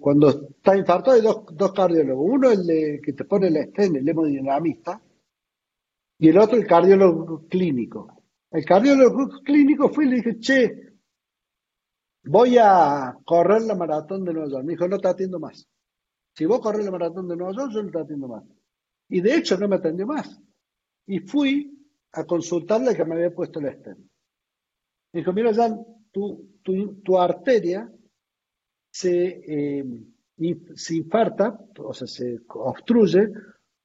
cuando 0.00 0.30
está 0.30 0.76
infartado 0.76 1.16
hay 1.16 1.22
dos, 1.22 1.44
dos 1.52 1.72
cardiólogos. 1.72 2.26
Uno 2.28 2.50
el 2.50 2.66
de, 2.66 3.00
que 3.02 3.12
te 3.12 3.24
pone 3.24 3.50
la 3.50 3.60
estén, 3.60 3.96
el 3.96 4.08
hemodinamista, 4.08 5.00
y 6.18 6.28
el 6.28 6.38
otro 6.38 6.56
el 6.56 6.66
cardiólogo 6.66 7.46
clínico. 7.48 8.22
El 8.50 8.64
cardiólogo 8.64 9.28
clínico 9.42 9.88
fui 9.88 10.06
y 10.06 10.08
le 10.08 10.16
dije, 10.16 10.38
che, 10.38 10.93
voy 12.26 12.56
a 12.58 13.16
correr 13.24 13.62
la 13.62 13.74
maratón 13.74 14.24
de 14.24 14.32
Nueva 14.32 14.48
York. 14.48 14.64
Me 14.64 14.72
dijo, 14.72 14.88
no 14.88 14.98
te 14.98 15.08
atiendo 15.08 15.38
más. 15.38 15.68
Si 16.34 16.46
vos 16.46 16.60
corres 16.60 16.84
la 16.84 16.90
maratón 16.90 17.28
de 17.28 17.36
Nueva 17.36 17.52
York, 17.52 17.72
yo 17.72 17.82
no 17.82 17.90
te 17.90 18.00
atiendo 18.00 18.28
más. 18.28 18.44
Y 19.08 19.20
de 19.20 19.36
hecho 19.36 19.56
no 19.56 19.68
me 19.68 19.76
atendió 19.76 20.06
más. 20.06 20.40
Y 21.06 21.20
fui 21.20 21.70
a 22.12 22.24
consultarle 22.24 22.96
que 22.96 23.04
me 23.04 23.14
había 23.14 23.34
puesto 23.34 23.60
el 23.60 23.66
estén. 23.66 24.10
Me 25.12 25.20
dijo, 25.20 25.32
mira, 25.32 25.54
Jan, 25.54 25.84
tu, 26.10 26.58
tu, 26.62 27.18
arteria 27.18 27.90
se, 28.90 29.42
eh, 29.46 29.84
se 30.74 30.96
infarta, 30.96 31.58
o 31.78 31.92
sea, 31.92 32.06
se 32.06 32.40
obstruye 32.48 33.30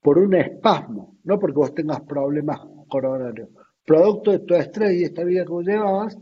por 0.02 0.18
un 0.18 0.34
espasmo, 0.36 1.18
no 1.24 1.40
porque 1.40 1.58
vos 1.58 1.74
tengas 1.74 2.02
problemas 2.02 2.62
coronarios. 2.88 3.50
Producto 3.86 4.32
de 4.32 4.40
tu 4.40 4.56
estrés 4.56 4.94
y 4.94 5.04
esta 5.04 5.24
vida 5.24 5.44
que 5.44 5.52
vos 5.52 5.66
llevabas, 5.66 6.18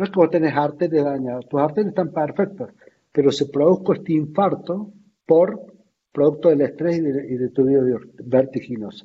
no 0.00 0.06
es 0.06 0.10
que 0.12 0.18
vos 0.18 0.30
tenés 0.30 0.56
arterias 0.56 1.04
dañadas, 1.04 1.46
tus 1.46 1.60
arterias 1.60 1.88
están 1.88 2.10
perfectas, 2.10 2.70
pero 3.12 3.30
se 3.30 3.46
produjo 3.46 3.92
este 3.92 4.14
infarto 4.14 4.94
por 5.26 5.74
producto 6.10 6.48
del 6.48 6.62
estrés 6.62 6.96
y 6.96 7.02
de, 7.02 7.36
de 7.36 7.48
tu 7.50 7.66
vida 7.66 7.82
vertiginosa. 8.24 9.04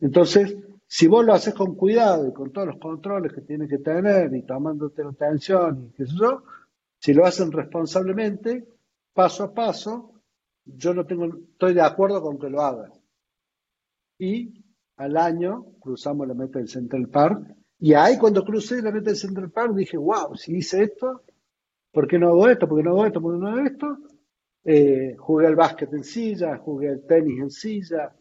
Entonces, 0.00 0.56
si 0.86 1.06
vos 1.06 1.22
lo 1.22 1.34
haces 1.34 1.52
con 1.52 1.74
cuidado 1.74 2.26
y 2.26 2.32
con 2.32 2.50
todos 2.50 2.68
los 2.68 2.78
controles 2.78 3.30
que 3.34 3.42
tienes 3.42 3.68
que 3.68 3.76
tener 3.76 4.34
y 4.34 4.42
tomándote 4.42 5.04
la 5.04 5.10
atención 5.10 5.90
y 5.90 5.92
qué 5.92 6.06
sé 6.06 6.14
yo, 6.18 6.44
si 6.98 7.12
lo 7.12 7.26
hacen 7.26 7.52
responsablemente, 7.52 8.66
paso 9.12 9.44
a 9.44 9.52
paso, 9.52 10.12
yo 10.64 10.94
no 10.94 11.04
tengo, 11.04 11.26
estoy 11.26 11.74
de 11.74 11.82
acuerdo 11.82 12.22
con 12.22 12.38
que 12.38 12.48
lo 12.48 12.62
hagas. 12.62 12.98
Y 14.18 14.64
al 14.96 15.18
año 15.18 15.66
cruzamos 15.78 16.26
la 16.26 16.32
meta 16.32 16.58
del 16.58 16.68
Central 16.68 17.08
Park 17.08 17.54
y 17.82 17.94
ahí 17.94 18.16
cuando 18.16 18.44
crucé 18.44 18.80
la 18.80 18.92
meta 18.92 19.06
del 19.06 19.16
Central 19.16 19.50
Park 19.50 19.74
dije, 19.74 19.96
wow, 19.96 20.36
si 20.36 20.56
hice 20.56 20.84
esto, 20.84 21.22
¿por 21.90 22.06
qué 22.06 22.16
no 22.16 22.28
hago 22.28 22.48
esto? 22.48 22.68
¿Por 22.68 22.78
qué 22.78 22.84
no 22.84 22.90
hago 22.90 23.06
esto? 23.06 23.20
¿Por 23.20 23.34
qué 23.34 23.40
no 23.40 23.48
hago 23.48 23.60
esto? 23.66 23.98
Eh, 24.64 25.16
jugué 25.18 25.48
al 25.48 25.56
básquet 25.56 25.92
en 25.92 26.04
silla, 26.04 26.58
jugué 26.58 26.90
al 26.90 27.04
tenis 27.04 27.40
en 27.40 27.50
silla, 27.50 28.14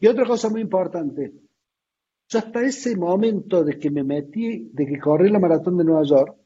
Y 0.00 0.06
otra 0.06 0.24
cosa 0.24 0.48
muy 0.48 0.62
importante, 0.62 1.34
yo 2.30 2.38
hasta 2.38 2.62
ese 2.62 2.96
momento 2.96 3.62
de 3.62 3.78
que 3.78 3.90
me 3.90 4.02
metí, 4.02 4.70
de 4.72 4.86
que 4.86 4.98
corrí 4.98 5.28
la 5.28 5.38
maratón 5.38 5.76
de 5.76 5.84
Nueva 5.84 6.04
York, 6.04 6.38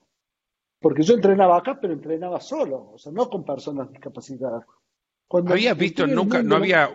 porque 0.81 1.05
yo 1.05 1.15
entrenaba 1.15 1.59
acá, 1.59 1.79
pero 1.81 1.93
entrenaba 1.93 2.41
solo, 2.41 2.91
o 2.95 2.99
sea, 2.99 3.13
no 3.13 3.31
con 3.31 3.45
personas 3.45 3.89
discapacitadas. 3.89 4.65
Cuando 5.29 5.53
¿Habías 5.53 5.79
visto 5.79 6.09
nunca, 6.09 6.43
no 6.43 6.57
había 6.57 6.91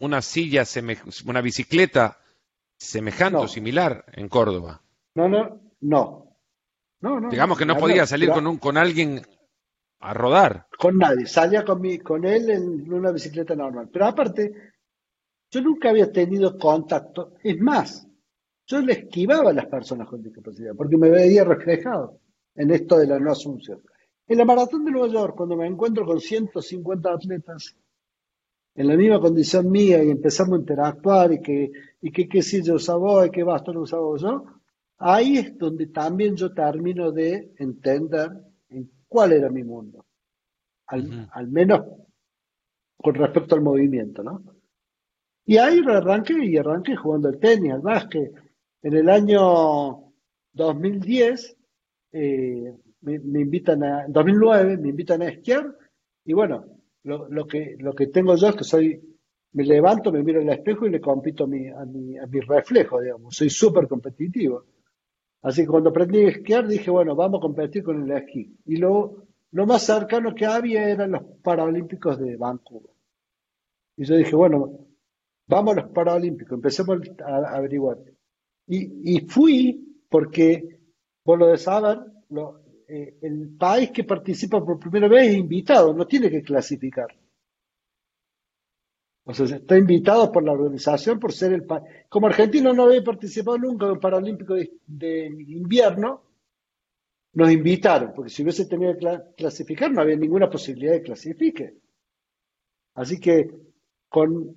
una 0.00 0.20
silla, 0.22 0.64
una 1.24 1.40
bicicleta 1.40 2.18
semejante 2.76 3.38
o 3.38 3.46
similar 3.46 4.06
en 4.12 4.28
Córdoba? 4.28 4.80
No, 5.14 5.28
no, 5.28 5.60
no. 5.80 6.36
no, 7.00 7.20
no 7.20 7.30
Digamos 7.30 7.58
que 7.58 7.66
no 7.66 7.76
podía 7.76 8.06
salir 8.06 8.30
con, 8.30 8.46
un, 8.46 8.58
con 8.58 8.76
alguien 8.76 9.22
a 10.00 10.12
rodar. 10.12 10.66
Con 10.78 10.98
nadie, 10.98 11.26
salía 11.26 11.64
con, 11.64 11.80
mi, 11.80 11.98
con 11.98 12.24
él 12.24 12.50
en 12.50 12.92
una 12.92 13.10
bicicleta 13.10 13.54
normal. 13.54 13.88
Pero 13.92 14.06
aparte, 14.06 14.72
yo 15.50 15.60
nunca 15.62 15.90
había 15.90 16.12
tenido 16.12 16.58
contacto. 16.58 17.34
Es 17.42 17.58
más, 17.60 18.06
yo 18.66 18.80
le 18.80 18.92
esquivaba 18.92 19.50
a 19.50 19.54
las 19.54 19.66
personas 19.66 20.08
con 20.08 20.22
discapacidad 20.22 20.74
porque 20.76 20.96
me 20.96 21.10
veía 21.10 21.44
reflejado 21.44 22.20
en 22.54 22.70
esto 22.70 22.98
de 22.98 23.06
la 23.06 23.18
no 23.18 23.30
asunción. 23.30 23.82
En 24.26 24.38
la 24.38 24.44
maratón 24.44 24.84
de 24.84 24.90
Nueva 24.90 25.08
York, 25.08 25.34
cuando 25.36 25.56
me 25.56 25.66
encuentro 25.66 26.06
con 26.06 26.20
150 26.20 27.10
atletas 27.10 27.76
en 28.74 28.88
la 28.88 28.96
misma 28.96 29.20
condición 29.20 29.70
mía 29.70 30.02
y 30.02 30.10
empezamos 30.10 30.54
a 30.54 30.60
interactuar 30.60 31.32
y 31.32 31.40
que, 31.40 31.70
y 32.00 32.10
que 32.10 32.28
qué 32.28 32.40
yo 32.40 32.74
usaba 32.74 33.26
y 33.26 33.30
qué 33.30 33.44
bastón 33.44 33.76
usaba 33.76 34.16
yo, 34.18 34.44
ahí 34.98 35.38
es 35.38 35.58
donde 35.58 35.86
también 35.88 36.36
yo 36.36 36.52
termino 36.52 37.12
de 37.12 37.52
entender 37.58 38.30
en 38.68 38.90
cuál 39.08 39.32
era 39.32 39.50
mi 39.50 39.62
mundo. 39.62 40.04
Al, 40.86 41.28
al 41.32 41.48
menos 41.48 41.82
con 42.96 43.14
respecto 43.14 43.54
al 43.54 43.62
movimiento, 43.62 44.22
¿no? 44.22 44.42
Y 45.46 45.58
ahí 45.58 45.80
arranqué 45.86 46.42
y 46.42 46.56
arranqué 46.56 46.96
jugando 46.96 47.28
al 47.28 47.38
tenis, 47.38 47.72
al 47.72 47.80
básquet. 47.80 48.32
En 48.82 48.94
el 48.94 49.08
año 49.08 50.12
2010 50.52 51.56
eh, 52.12 52.74
me, 53.02 53.40
invitan 53.40 53.82
a, 53.84 54.06
2009 54.08 54.78
me 54.78 54.88
invitan 54.88 55.22
a 55.22 55.28
esquiar 55.28 55.76
y 56.24 56.32
bueno, 56.32 56.64
lo, 57.02 57.46
que, 57.46 57.76
lo 57.78 57.92
que 57.92 58.06
tengo 58.06 58.34
yo 58.36 58.48
es 58.48 58.56
que 58.56 58.64
soy, 58.64 59.18
me 59.52 59.64
levanto, 59.64 60.10
me 60.10 60.22
miro 60.22 60.40
en 60.40 60.48
el 60.48 60.54
espejo 60.54 60.86
y 60.86 60.90
le 60.90 61.00
compito 61.00 61.44
a 61.44 61.46
mi, 61.46 61.68
a 61.68 61.84
mi, 61.84 62.16
a 62.16 62.26
mi 62.26 62.40
reflejo, 62.40 63.00
digamos, 63.00 63.36
soy 63.36 63.50
súper 63.50 63.86
competitivo. 63.86 64.64
Así 65.44 65.60
que 65.60 65.68
cuando 65.68 65.90
aprendí 65.90 66.24
a 66.24 66.28
esquiar 66.30 66.66
dije, 66.66 66.90
bueno, 66.90 67.14
vamos 67.14 67.38
a 67.38 67.42
competir 67.42 67.84
con 67.84 68.02
el 68.02 68.16
esquí. 68.16 68.56
Y 68.64 68.76
lo, 68.76 69.26
lo 69.52 69.66
más 69.66 69.82
cercano 69.82 70.34
que 70.34 70.46
había 70.46 70.88
eran 70.88 71.12
los 71.12 71.22
Paralímpicos 71.42 72.18
de 72.18 72.36
Vancouver. 72.36 72.90
Y 73.94 74.04
yo 74.04 74.16
dije, 74.16 74.34
bueno, 74.34 74.86
vamos 75.46 75.76
a 75.76 75.82
los 75.82 75.90
Paralímpicos, 75.90 76.54
empecemos 76.54 76.98
a, 77.22 77.56
averiguar. 77.56 77.98
Y, 78.66 79.20
fui 79.28 80.02
porque, 80.08 80.80
por 81.22 81.38
lo 81.38 81.48
de 81.48 81.58
saber, 81.58 81.98
eh, 82.88 83.18
el 83.20 83.54
país 83.58 83.90
que 83.90 84.04
participa 84.04 84.64
por 84.64 84.78
primera 84.78 85.08
vez 85.08 85.28
es 85.28 85.36
invitado, 85.36 85.92
no 85.92 86.06
tiene 86.06 86.30
que 86.30 86.42
clasificar. 86.42 87.08
O 89.26 89.32
sea, 89.32 89.56
está 89.56 89.78
invitado 89.78 90.30
por 90.30 90.44
la 90.44 90.52
organización 90.52 91.18
por 91.18 91.32
ser 91.32 91.52
el 91.54 91.64
país. 91.64 91.84
Como 92.10 92.26
Argentina 92.26 92.72
no 92.72 92.84
había 92.84 93.02
participado 93.02 93.56
nunca 93.56 93.86
en 93.86 93.92
un 93.92 94.00
Paralímpico 94.00 94.54
de, 94.54 95.26
invierno, 95.48 96.22
nos 97.32 97.50
invitaron, 97.50 98.12
porque 98.14 98.30
si 98.30 98.42
hubiese 98.42 98.66
tenido 98.66 98.96
que 98.96 99.18
clasificar 99.36 99.90
no 99.90 100.02
había 100.02 100.16
ninguna 100.16 100.50
posibilidad 100.50 100.92
de 100.92 101.02
clasifique. 101.02 101.74
Así 102.94 103.18
que 103.18 103.50
con, 104.08 104.54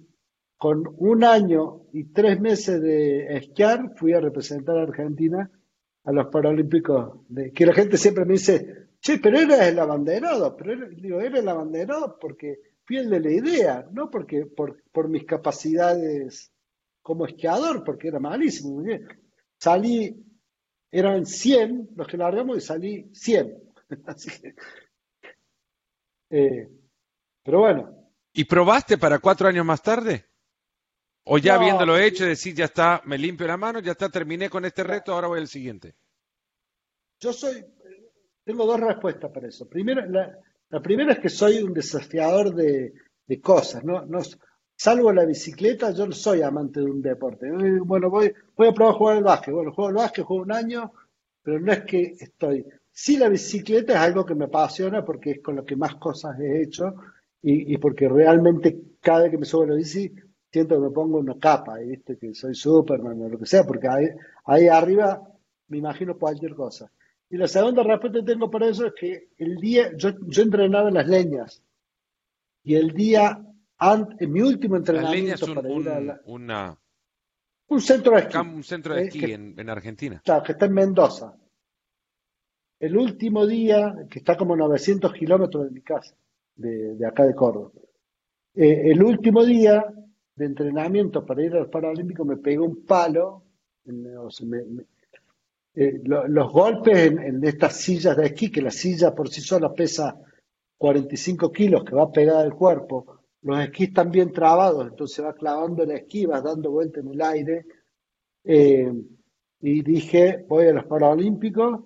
con 0.58 0.84
un 0.98 1.24
año 1.24 1.84
y 1.94 2.04
tres 2.06 2.40
meses 2.40 2.82
de 2.82 3.38
esquiar 3.38 3.96
fui 3.96 4.14
a 4.14 4.20
representar 4.20 4.78
a 4.78 4.84
Argentina 4.84 5.50
a 6.04 6.12
los 6.12 6.28
Paralímpicos, 6.28 7.22
que 7.56 7.66
la 7.66 7.74
gente 7.74 7.98
siempre 7.98 8.26
me 8.26 8.34
dice, 8.34 8.90
che, 9.00 9.18
pero 9.18 9.40
era 9.40 9.68
el 9.68 9.80
abanderado, 9.80 10.56
pero 10.56 10.74
era, 10.74 10.88
digo, 10.90 11.20
era 11.20 11.40
el 11.40 11.48
abanderado 11.48 12.18
porque 12.20 12.77
fui 12.88 12.98
el 12.98 13.10
de 13.10 13.20
la 13.20 13.32
idea, 13.32 13.88
no 13.92 14.10
porque 14.10 14.46
por, 14.46 14.82
por 14.92 15.10
mis 15.10 15.26
capacidades 15.26 16.54
como 17.02 17.26
esquiador, 17.26 17.84
porque 17.84 18.08
era 18.08 18.20
malísimo. 18.20 18.82
Salí, 19.60 20.26
eran 20.90 21.26
100 21.26 21.90
los 21.96 22.08
que 22.08 22.18
largamos 22.18 22.58
y 22.58 22.62
salí 22.62 23.10
100. 23.14 23.62
Así 24.06 24.32
que, 24.42 24.56
eh, 26.30 26.70
pero 27.44 27.60
bueno. 27.60 28.10
¿Y 28.32 28.46
probaste 28.46 28.98
para 28.98 29.20
cuatro 29.20 29.50
años 29.50 29.66
más 29.66 29.82
tarde? 29.82 30.26
O 31.26 31.38
ya 31.38 31.56
habiéndolo 31.56 31.98
hecho, 31.98 32.24
decir, 32.26 32.56
ya 32.56 32.66
está, 32.66 33.02
me 33.04 33.18
limpio 33.18 33.48
la 33.48 33.58
mano, 33.58 33.80
ya 33.80 33.92
está, 33.92 34.08
terminé 34.08 34.50
con 34.50 34.64
este 34.64 34.84
reto, 34.84 35.14
ahora 35.14 35.28
voy 35.28 35.40
al 35.40 35.48
siguiente. 35.50 35.96
Yo 37.20 37.34
soy, 37.34 37.66
tengo 38.46 38.66
dos 38.66 38.80
respuestas 38.80 39.30
para 39.30 39.50
eso. 39.50 39.68
Primero, 39.68 40.06
la, 40.06 40.40
primera 40.82 41.14
es 41.14 41.20
que 41.20 41.30
soy 41.30 41.62
un 41.62 41.74
desafiador 41.74 42.54
de, 42.54 42.94
cosas, 43.42 43.84
¿no? 43.84 44.06
no 44.06 44.20
salvo 44.76 45.12
la 45.12 45.26
bicicleta, 45.26 45.92
yo 45.92 46.06
no 46.06 46.14
soy 46.14 46.42
amante 46.42 46.80
de 46.80 46.86
un 46.86 47.02
deporte. 47.02 47.50
Bueno, 47.84 48.10
voy, 48.10 48.34
voy 48.56 48.68
a 48.68 48.72
probar 48.72 48.94
a 48.94 48.98
jugar 48.98 49.18
al 49.18 49.24
básquet. 49.24 49.54
Bueno, 49.54 49.74
juego 49.74 49.90
al 49.90 49.96
básquet, 49.96 50.26
juego 50.26 50.44
un 50.44 50.52
año, 50.52 50.92
pero 51.42 51.60
no 51.60 51.72
es 51.72 51.82
que 51.82 52.16
estoy. 52.20 52.66
Sí, 52.92 53.18
la 53.18 53.30
bicicleta 53.30 53.94
es 53.94 54.00
algo 54.00 54.26
que 54.26 54.36
me 54.36 54.46
apasiona 54.46 55.04
porque 55.04 55.32
es 55.32 55.42
con 55.42 55.56
lo 55.56 55.66
que 55.66 55.76
más 55.76 55.96
cosas 55.96 56.40
he 56.40 56.62
hecho 56.62 56.96
y, 57.42 57.78
porque 57.78 58.10
realmente 58.10 58.78
cada 59.02 59.24
vez 59.24 59.32
que 59.32 59.38
me 59.38 59.46
subo 59.46 59.64
a 59.64 59.68
la 59.68 59.76
bici 59.76 60.12
siento 60.52 60.76
que 60.76 60.82
me 60.82 60.90
pongo 60.90 61.20
una 61.20 61.38
capa, 61.38 61.78
viste 61.78 62.18
que 62.18 62.34
soy 62.34 62.56
Superman 62.56 63.22
o 63.22 63.30
lo 63.30 63.38
que 63.38 63.46
sea, 63.46 63.64
porque 63.64 63.88
ahí, 63.88 64.08
ahí 64.46 64.68
arriba 64.68 65.22
me 65.68 65.78
imagino 65.78 66.18
cualquier 66.18 66.56
cosa. 66.56 66.92
Y 67.30 67.38
la 67.38 67.48
segunda 67.48 67.84
respuesta 67.84 68.20
que 68.20 68.26
tengo 68.26 68.50
para 68.50 68.68
eso 68.68 68.86
es 68.86 68.94
que 68.94 69.30
el 69.38 69.58
día, 69.58 69.92
yo, 69.98 70.12
yo 70.28 70.44
entrenaba 70.44 70.88
en 70.88 70.96
las 70.96 71.08
leñas, 71.08 71.62
y 72.64 72.76
el 72.76 72.92
día, 72.92 73.42
antes, 73.78 74.22
en 74.22 74.32
mi 74.32 74.42
último 74.42 74.78
entrenamiento 74.78 75.46
un, 75.46 75.56
para 75.56 75.70
ir 75.70 75.90
a 75.90 76.00
la, 76.00 76.22
una, 76.26 76.78
un 77.68 77.82
centro 77.82 78.14
de 78.14 78.22
esquí. 78.22 78.38
Un 78.38 78.64
centro 78.64 78.94
de 78.94 79.02
eh, 79.02 79.08
esquí 79.08 79.32
en, 79.32 79.56
en, 79.58 79.70
Argentina. 79.70 80.22
Claro, 80.24 80.44
que 80.44 80.54
está 80.54 80.66
en 80.66 80.74
Mendoza. 80.74 81.36
El 82.80 82.96
último 82.96 83.46
día, 83.46 83.94
que 84.10 84.20
está 84.20 84.38
como 84.38 84.56
900 84.56 85.14
kilómetros 85.14 85.66
de 85.66 85.72
mi 85.72 85.82
casa, 85.82 86.16
de, 86.56 86.96
de 86.96 87.06
acá 87.08 87.26
de 87.26 87.36
Córdoba. 87.36 87.72
Eh, 88.54 88.92
el 88.92 89.04
último 89.04 89.44
día 89.44 89.86
de 90.36 90.46
entrenamiento 90.46 91.26
para 91.26 91.44
ir 91.44 91.56
al 91.56 91.70
Paralímpico 91.70 92.24
me 92.24 92.38
pegó 92.38 92.66
un 92.66 92.86
palo, 92.86 93.44
eh, 95.80 96.02
los 96.04 96.52
golpes 96.52 96.98
en, 97.12 97.44
estas 97.44 97.76
sillas 97.76 98.18
de 98.18 98.26
esquí, 98.26 98.52
que 98.52 98.64
la 98.64 98.72
silla 98.72 99.14
por 99.14 99.30
sí 99.30 99.42
sola 99.42 99.72
pesa 99.76 100.20
45 100.76 101.52
kilos, 101.52 101.84
que 101.84 101.94
va 101.94 102.12
pegada 102.12 102.42
al 102.42 102.56
cuerpo, 102.56 103.22
los 103.44 103.60
esquís 103.60 103.90
están 103.90 104.10
bien 104.10 104.32
trabados, 104.32 104.88
entonces 104.88 105.24
va 105.24 105.36
clavando 105.36 105.84
el 105.84 105.92
esquí, 105.92 106.26
vas 106.26 106.44
dando 106.44 106.72
vuelta 106.72 107.00
en 107.00 107.10
el 107.10 107.22
aire. 107.22 107.66
Eh, 108.44 108.92
y 109.62 109.84
dije, 109.84 110.46
voy 110.48 110.66
a 110.66 110.74
los 110.74 110.86
Paralímpicos 110.86 111.82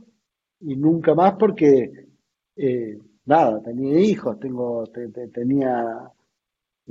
y 0.62 0.78
nunca 0.78 1.14
más 1.14 1.34
porque, 1.34 2.08
eh, 2.56 2.98
nada, 3.26 3.62
tenía 3.62 4.00
hijos, 4.00 4.40
tengo, 4.40 4.86
tenía 4.88 6.10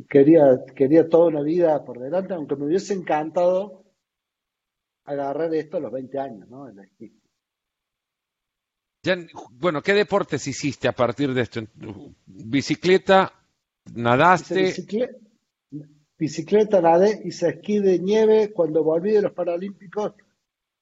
quería, 0.06 0.64
quería 0.76 1.08
toda 1.08 1.28
una 1.28 1.40
vida 1.40 1.82
por 1.82 1.98
delante, 1.98 2.34
aunque 2.34 2.56
me 2.56 2.66
hubiese 2.66 2.92
encantado 2.92 3.84
agarrar 5.12 5.54
esto 5.54 5.76
a 5.76 5.80
los 5.80 5.92
20 5.92 6.18
años, 6.18 6.48
¿no? 6.48 6.68
En 6.68 6.78
esquí. 6.78 7.12
bueno, 9.52 9.82
¿qué 9.82 9.94
deportes 9.94 10.46
hiciste 10.46 10.88
a 10.88 10.92
partir 10.92 11.32
de 11.34 11.42
esto? 11.42 11.62
¿Bicicleta? 12.26 13.32
¿Nadaste? 13.94 14.62
Bicicleta, 14.62 15.16
bicicleta, 16.18 16.80
nadé, 16.80 17.22
hice 17.24 17.48
esquí 17.48 17.78
de 17.78 17.98
nieve. 17.98 18.52
Cuando 18.52 18.84
volví 18.84 19.12
de 19.12 19.22
los 19.22 19.32
Paralímpicos, 19.32 20.14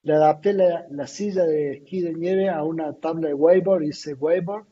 le 0.02 0.14
adapté 0.14 0.52
la, 0.52 1.06
silla 1.06 1.44
de 1.44 1.78
esquí 1.78 2.00
de 2.02 2.14
nieve 2.14 2.48
a 2.48 2.64
una 2.64 2.92
tabla 2.94 3.28
de 3.28 3.34
wakeboard, 3.34 3.84
hice 3.84 4.14
wakeboard. 4.14 4.66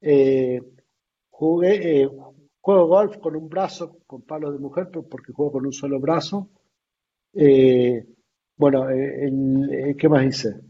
Eh, 0.00 0.62
jugué, 1.28 2.02
eh, 2.02 2.10
Juego 2.60 2.86
golf 2.86 3.16
con 3.18 3.36
un 3.36 3.48
brazo, 3.48 3.98
con 4.06 4.22
palos 4.22 4.52
de 4.52 4.58
mujer, 4.58 4.90
porque 4.90 5.32
juego 5.32 5.52
con 5.52 5.66
un 5.66 5.72
solo 5.72 5.98
brazo. 5.98 6.50
Eh, 7.32 8.06
bueno, 8.60 8.90
eh, 8.90 9.26
eh, 9.26 9.96
¿qué 9.96 10.08
más 10.08 10.26
hice? 10.26 10.60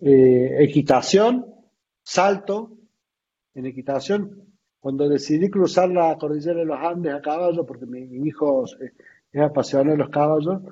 equitación, 0.00 1.46
salto. 2.02 2.70
En 3.54 3.66
equitación, 3.66 4.56
cuando 4.80 5.08
decidí 5.08 5.50
cruzar 5.50 5.90
la 5.90 6.16
cordillera 6.18 6.60
de 6.60 6.64
los 6.64 6.78
Andes 6.78 7.12
a 7.12 7.20
caballo, 7.20 7.66
porque 7.66 7.84
mi, 7.86 8.00
hijo 8.26 8.64
es, 8.64 9.40
apasionado 9.40 9.92
de 9.92 9.98
los 9.98 10.08
caballos, 10.08 10.62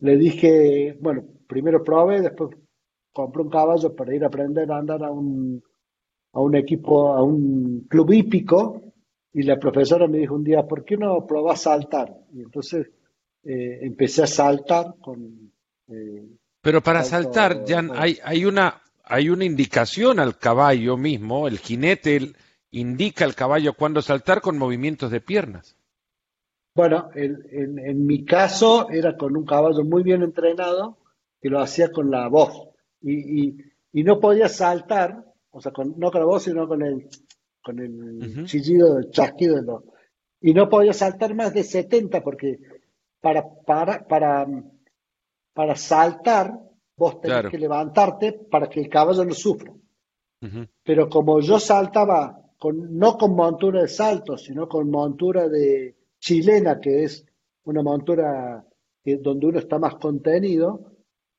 le 0.00 0.16
dije, 0.18 0.98
bueno, 1.00 1.24
primero 1.46 1.82
probé, 1.82 2.20
después 2.20 2.50
compré 3.12 3.42
un 3.42 3.50
caballo 3.50 3.96
para 3.96 4.14
ir 4.14 4.22
a 4.22 4.26
aprender 4.28 4.70
a 4.70 4.76
andar 4.76 5.02
a 5.02 5.10
un, 5.10 5.62
a 6.32 6.40
un 6.40 6.54
equipo, 6.56 7.14
a 7.14 7.22
un 7.22 7.86
club 7.88 8.12
hípico, 8.12 8.82
y 9.32 9.42
la 9.44 9.58
profesora 9.58 10.06
me 10.06 10.18
dijo 10.18 10.34
un 10.34 10.44
día, 10.44 10.66
¿por 10.66 10.84
qué 10.84 10.98
no 10.98 11.26
probás 11.26 11.62
saltar? 11.62 12.14
Y 12.32 12.42
entonces 12.42 12.86
eh, 13.44 13.78
empecé 13.82 14.24
a 14.24 14.26
saltar 14.26 14.94
con... 15.00 15.55
Eh, 15.88 16.26
Pero 16.60 16.82
para 16.82 17.02
saltar, 17.02 17.64
ya 17.64 17.84
hay, 17.94 18.18
hay, 18.24 18.44
una, 18.44 18.82
hay 19.04 19.28
una 19.28 19.44
indicación 19.44 20.18
al 20.18 20.38
caballo 20.38 20.96
mismo, 20.96 21.48
el 21.48 21.58
jinete 21.58 22.32
indica 22.70 23.24
al 23.24 23.34
caballo 23.34 23.74
cuándo 23.74 24.02
saltar 24.02 24.40
con 24.40 24.58
movimientos 24.58 25.10
de 25.10 25.20
piernas. 25.20 25.76
Bueno, 26.74 27.08
en, 27.14 27.78
en, 27.78 28.06
mi 28.06 28.24
caso 28.24 28.90
era 28.90 29.16
con 29.16 29.34
un 29.34 29.46
caballo 29.46 29.82
muy 29.82 30.02
bien 30.02 30.22
entrenado 30.22 30.98
que 31.40 31.48
lo 31.48 31.60
hacía 31.60 31.90
con 31.90 32.10
la 32.10 32.28
voz. 32.28 32.68
Y, 33.00 33.44
y, 33.44 33.56
y 33.92 34.04
no 34.04 34.20
podía 34.20 34.48
saltar, 34.50 35.24
o 35.50 35.60
sea, 35.62 35.72
con, 35.72 35.98
no 35.98 36.10
con 36.10 36.20
la 36.20 36.26
voz, 36.26 36.42
sino 36.42 36.68
con 36.68 36.82
el, 36.82 37.08
con 37.62 37.78
el 37.78 38.44
chillido, 38.44 38.98
el 38.98 39.10
chasquido 39.10 39.56
de 39.56 39.62
los... 39.62 39.84
Y 40.42 40.52
no 40.52 40.68
podía 40.68 40.92
saltar 40.92 41.34
más 41.34 41.54
de 41.54 41.64
70 41.64 42.22
porque 42.22 42.58
para, 43.22 43.42
para, 43.64 44.06
para, 44.06 44.46
para 45.56 45.74
saltar 45.74 46.52
vos 46.98 47.18
tenés 47.18 47.50
que 47.50 47.58
levantarte 47.58 48.34
para 48.34 48.68
que 48.68 48.78
el 48.78 48.90
caballo 48.90 49.24
no 49.24 49.32
sufra. 49.32 49.72
Pero 50.84 51.08
como 51.08 51.40
yo 51.40 51.58
saltaba 51.58 52.38
con, 52.58 52.98
no 52.98 53.16
con 53.16 53.34
montura 53.34 53.80
de 53.80 53.88
salto, 53.88 54.36
sino 54.36 54.68
con 54.68 54.90
montura 54.90 55.48
de 55.48 55.96
chilena, 56.18 56.78
que 56.78 57.04
es 57.04 57.24
una 57.64 57.82
montura 57.82 58.64
que, 59.02 59.16
donde 59.16 59.46
uno 59.46 59.58
está 59.58 59.78
más 59.78 59.94
contenido, 59.94 60.92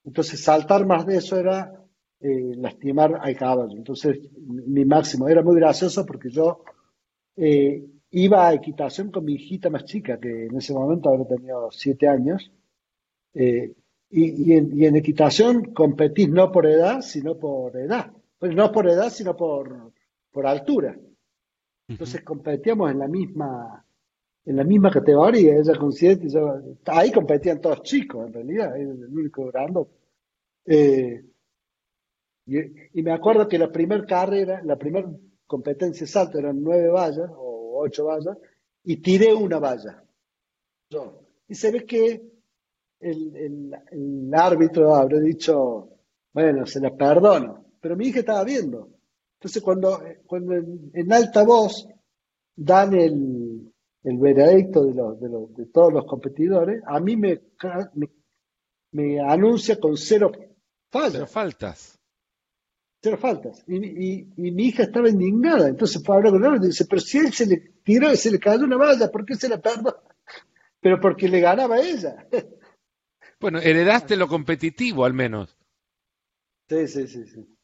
entonces 0.04 0.44
saltar 0.44 0.88
más 0.88 1.06
de 1.06 1.18
eso 1.18 1.38
era 1.38 1.72
eh, 2.20 2.56
lastimar 2.56 3.20
al 3.22 3.36
caballo. 3.38 3.78
Entonces 3.78 4.20
mi 4.42 4.84
máximo 4.84 5.30
era 5.30 5.44
muy 5.44 5.56
gracioso 5.58 6.08
porque 6.08 6.32
yo 6.32 6.64
eh, 7.36 7.86
iba 8.10 8.48
a 8.48 8.54
equitación 8.56 9.12
con 9.12 9.26
mi 9.26 9.36
hijita 9.36 9.70
más 9.70 9.86
chica, 9.86 10.20
que 10.20 10.48
en 10.48 10.58
ese 10.58 10.74
momento 10.74 11.10
habría 11.10 11.28
tenido 11.28 11.70
siete 11.72 12.08
años, 12.08 12.52
eh, 13.36 13.74
y, 14.10 14.54
en, 14.54 14.96
equitación 14.96 15.74
competís 15.74 16.30
no 16.30 16.52
por 16.52 16.66
edad, 16.66 17.02
sino 17.02 17.38
por 17.38 17.76
edad. 17.78 18.12
Pues 18.40 18.56
no 18.56 18.72
por 18.72 18.88
edad, 18.88 19.10
sino 19.10 19.36
por, 19.36 19.92
por 20.32 20.48
altura. 20.48 20.98
Entonces 21.88 22.22
competíamos 22.24 22.92
en 22.92 23.00
la 23.00 23.08
misma 23.08 23.84
en 24.46 24.56
la 24.56 24.64
misma 24.64 24.90
categoría, 24.90 25.58
ella 25.58 25.78
con 25.78 25.92
siete, 25.92 26.28
ahí 26.86 27.12
competían 27.12 27.60
todos 27.60 27.84
chicos 27.84 28.28
en 28.28 28.32
realidad, 28.34 28.78
el 28.78 29.06
único 29.12 29.48
grande. 29.48 29.86
Eh, 30.66 31.22
y, 32.46 33.02
me 33.04 33.12
acuerdo 33.12 33.46
que 33.46 33.60
la 33.60 33.70
primera 33.70 34.06
carrera, 34.06 34.62
la 34.64 34.78
primera 34.78 35.12
competencia 35.46 36.08
salto 36.08 36.40
eran 36.40 36.64
nueve 36.64 36.88
vallas, 36.88 37.30
ocho 37.38 38.06
vallas 38.06 38.38
y 38.86 38.98
tiré 38.98 39.34
una 39.34 39.60
valla. 39.60 40.02
Y 41.50 41.56
se 41.56 41.72
ve 41.72 41.86
que 41.86 42.22
el, 43.00 43.74
el, 43.92 44.34
árbitro 44.34 44.96
habrá 44.96 45.20
dicho, 45.20 45.90
bueno, 46.34 46.66
se 46.66 46.80
la 46.80 46.96
perdono, 46.96 47.66
pero 47.80 47.96
mi 47.96 48.08
hija 48.08 48.20
estaba 48.20 48.44
viendo. 48.44 48.90
Entonces 49.40 49.62
cuando, 49.62 50.02
cuando 50.26 50.56
en, 50.56 51.14
alta 51.14 51.44
voz 51.44 51.88
dan 52.56 52.94
el, 52.96 53.72
el 54.04 54.18
veredicto 54.18 54.84
de, 54.84 54.94
los, 54.94 55.20
de, 55.20 55.30
los, 55.30 55.54
de, 55.56 55.66
todos 55.68 55.94
los 55.94 56.06
competidores, 56.06 56.82
a 56.86 57.00
mí 57.00 57.16
me, 57.16 57.42
me, 58.92 59.20
anuncia 59.20 59.80
con 59.80 59.96
cero 59.96 60.32
faltas. 60.90 61.14
Cero 61.14 61.28
faltas 61.28 61.98
cero 63.02 63.18
faltas. 63.18 63.64
Y, 63.68 64.22
y, 64.36 64.52
mi 64.52 64.68
hija 64.68 64.84
estaba 64.84 65.10
indignada. 65.10 65.68
Entonces 65.68 66.02
fue 66.04 66.16
a 66.16 66.18
hablar 66.18 66.34
con 66.34 66.46
él 66.46 66.64
y 66.64 66.68
dice, 66.68 66.86
pero 66.86 67.02
si 67.02 67.18
él 67.20 67.32
se 67.34 67.46
le 67.46 67.58
tiró 67.84 68.12
y 68.12 68.18
se 68.18 68.32
le 68.32 68.40
cayó 68.40 68.64
una 68.64 68.78
valla, 68.78 69.10
¿por 69.12 69.26
qué 69.26 69.36
se 69.36 69.50
la 69.50 69.60
perdona? 69.60 69.96
Pero 70.80 71.00
porque 71.02 71.28
le 71.28 71.40
ganaba 71.40 71.76
a 71.76 71.82
ella. 71.82 72.28
Bueno, 73.40 73.60
heredaste 73.60 74.16
lo 74.16 74.28
competitivo 74.28 75.06
al 75.06 75.14
menos. 75.14 75.58
Sí, 76.70 76.88
sí, 76.88 77.08
sí. 77.08 77.26
sí. 77.26 77.58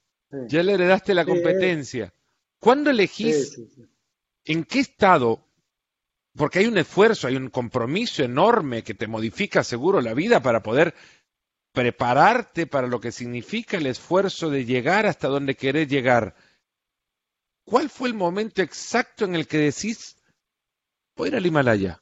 Ya 0.48 0.64
le 0.64 0.74
heredaste 0.74 1.14
la 1.14 1.26
competencia. 1.26 2.14
¿Cuándo 2.60 2.90
elegís? 2.90 3.60
¿En 4.46 4.64
qué 4.64 4.80
estado? 4.80 5.48
Porque 6.36 6.60
hay 6.60 6.66
un 6.66 6.78
esfuerzo, 6.78 7.28
hay 7.28 7.36
un 7.36 7.50
compromiso 7.50 8.24
enorme 8.24 8.84
que 8.84 8.94
te 8.94 9.08
modifica 9.08 9.64
seguro 9.64 10.02
la 10.02 10.14
vida 10.14 10.42
para 10.42 10.64
poder 10.64 10.96
prepararte 11.74 12.68
para 12.68 12.88
lo 12.88 13.00
que 13.00 13.12
significa 13.12 13.78
el 13.78 13.88
esfuerzo 13.88 14.50
de 14.50 14.66
llegar 14.66 15.06
hasta 15.06 15.28
donde 15.28 15.56
querés 15.56 15.88
llegar. 15.88 16.36
¿Cuál 17.66 17.90
fue 17.90 18.10
el 18.10 18.14
momento 18.14 18.62
exacto 18.62 19.26
en 19.26 19.36
el 19.36 19.48
que 19.48 19.58
decís, 19.58 20.18
voy 21.16 21.28
a 21.28 21.30
ir 21.30 21.36
al 21.36 21.46
Himalaya? 21.46 22.02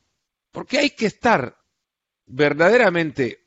Porque 0.51 0.80
hay 0.80 0.91
que 0.91 1.05
estar 1.05 1.57
verdaderamente 2.26 3.40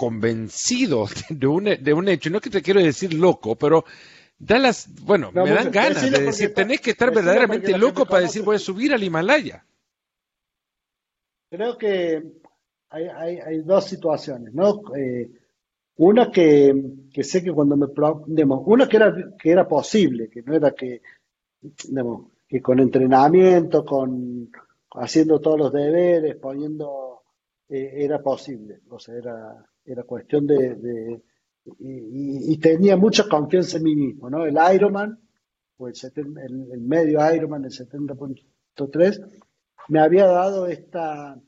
convencido 0.00 1.06
de 1.28 1.46
un, 1.46 1.64
de 1.64 1.92
un 1.92 2.08
hecho. 2.08 2.30
No 2.30 2.38
es 2.38 2.42
que 2.42 2.48
te 2.48 2.62
quiero 2.62 2.80
decir 2.80 3.12
loco, 3.12 3.54
pero 3.56 3.84
da 4.38 4.58
las, 4.58 4.88
bueno, 5.02 5.30
me 5.30 5.50
dan 5.50 5.70
ganas 5.70 6.10
de 6.10 6.18
decir, 6.18 6.54
tenés 6.54 6.80
que 6.80 6.92
estar 6.92 7.14
verdaderamente 7.14 7.76
loco 7.76 8.06
para 8.06 8.22
decir, 8.22 8.42
voy 8.42 8.56
a 8.56 8.60
subir 8.60 8.94
al 8.94 9.04
Himalaya. 9.04 9.66
Creo 11.50 11.76
que 11.76 12.22
hay, 12.88 13.04
hay, 13.14 13.38
hay 13.40 13.58
dos 13.58 13.84
situaciones, 13.84 14.54
¿no? 14.54 14.80
Eh, 14.96 15.30
una 15.96 16.30
que, 16.30 16.74
que, 17.12 17.22
sé 17.22 17.44
que 17.44 17.52
cuando 17.52 17.76
me... 17.76 17.88
Digamos, 18.26 18.62
una 18.64 18.88
que 18.88 18.96
era, 18.96 19.14
que 19.38 19.50
era 19.50 19.68
posible, 19.68 20.30
que 20.30 20.40
no 20.40 20.54
era 20.54 20.70
que, 20.70 21.02
digamos, 21.60 22.30
que 22.48 22.62
con 22.62 22.80
entrenamiento, 22.80 23.84
con 23.84 24.50
haciendo 24.92 25.40
todos 25.40 25.58
los 25.58 25.72
deberes, 25.72 26.36
poniendo, 26.36 27.20
eh, 27.68 27.92
era 27.96 28.22
posible. 28.22 28.80
O 28.88 28.98
sea, 28.98 29.16
era, 29.16 29.69
era 29.92 30.02
cuestión 30.04 30.46
de... 30.46 31.22
y, 31.78 32.58
tenía 32.58 32.96
mucha 32.96 33.28
confianza 33.28 33.78
en 33.78 33.84
mí 33.84 33.96
mismo, 33.96 34.30
¿no? 34.30 34.44
El 34.46 34.58
Ironman, 34.74 35.18
o 35.78 35.88
el, 35.88 35.94
el, 36.14 36.72
el 36.72 36.80
medio 36.80 37.34
Ironman, 37.34 37.64
el 37.64 37.70
70.3, 37.70 39.42
me 39.88 40.00
había 40.00 40.26
dado 40.26 40.66
esta 40.66 41.40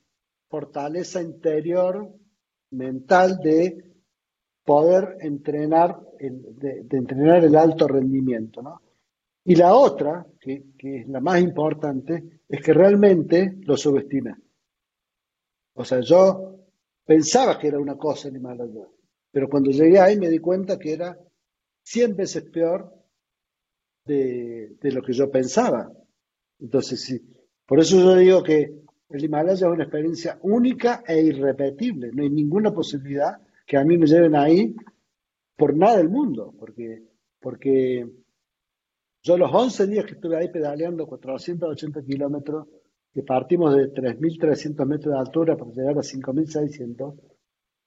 fortaleza 0.48 1.22
interior 1.22 2.12
mental 2.70 3.38
de 3.38 3.92
poder 4.64 5.16
entrenar, 5.20 5.98
el, 6.18 6.58
de, 6.58 6.96
entrenar 6.96 7.44
el 7.44 7.56
alto 7.56 7.88
rendimiento. 7.88 8.62
¿no? 8.62 8.80
Y 9.44 9.56
la 9.56 9.74
otra, 9.74 10.26
que, 10.40 10.64
es 10.78 11.08
la 11.08 11.20
más 11.20 11.40
importante, 11.40 12.40
es 12.48 12.62
que 12.62 12.72
realmente 12.72 13.58
lo 13.62 13.76
subestimé. 13.76 14.34
O 15.74 15.84
sea, 15.84 16.00
yo 16.00 16.61
pensaba 17.04 17.58
que 17.58 17.68
era 17.68 17.78
una 17.78 17.96
cosa 17.96 18.28
el 18.28 18.36
Himalaya, 18.36 18.86
pero 19.30 19.48
cuando 19.48 19.70
llegué 19.70 19.98
ahí 19.98 20.18
me 20.18 20.28
di 20.28 20.38
cuenta 20.38 20.78
que 20.78 20.92
era 20.92 21.18
100 21.84 22.16
veces 22.16 22.44
peor 22.44 22.92
de, 24.04 24.76
de 24.80 24.92
lo 24.92 25.02
que 25.02 25.12
yo 25.12 25.30
pensaba. 25.30 25.90
Entonces, 26.60 27.00
sí, 27.02 27.20
por 27.66 27.80
eso 27.80 27.96
yo 27.96 28.16
digo 28.16 28.42
que 28.42 28.82
el 29.08 29.24
Himalaya 29.24 29.66
es 29.66 29.72
una 29.72 29.84
experiencia 29.84 30.38
única 30.42 31.02
e 31.06 31.20
irrepetible. 31.20 32.10
No 32.12 32.22
hay 32.22 32.30
ninguna 32.30 32.72
posibilidad 32.72 33.40
que 33.66 33.76
a 33.76 33.84
mí 33.84 33.98
me 33.98 34.06
lleven 34.06 34.34
ahí 34.34 34.74
por 35.56 35.76
nada 35.76 35.98
del 35.98 36.08
mundo, 36.08 36.54
porque, 36.58 37.02
porque 37.40 38.08
yo 39.22 39.36
los 39.36 39.50
11 39.52 39.86
días 39.86 40.04
que 40.06 40.14
estuve 40.14 40.36
ahí 40.36 40.50
pedaleando 40.50 41.06
480 41.06 42.02
kilómetros, 42.02 42.66
que 43.12 43.22
partimos 43.22 43.74
de 43.74 43.92
3.300 43.92 44.86
metros 44.86 45.14
de 45.14 45.20
altura 45.20 45.56
para 45.56 45.70
llegar 45.70 45.98
a 45.98 46.02
5.600, 46.02 47.20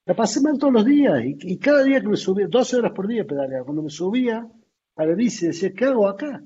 la 0.05 0.15
pasé 0.15 0.41
mal 0.41 0.57
todos 0.57 0.73
los 0.73 0.86
días 0.86 1.23
y, 1.26 1.57
cada 1.57 1.84
día 1.84 1.99
que 1.99 2.07
me 2.07 2.17
subía, 2.17 2.47
12 2.47 2.78
horas 2.78 2.91
por 2.93 3.07
día 3.07 3.26
pedaleaba, 3.26 3.65
cuando 3.65 3.82
me 3.82 3.89
subía 3.89 4.47
a 4.95 5.05
la 5.05 5.15
bici 5.15 5.47
decía, 5.47 5.73
¿qué 5.73 5.86
hago 5.86 6.07
acá? 6.07 6.43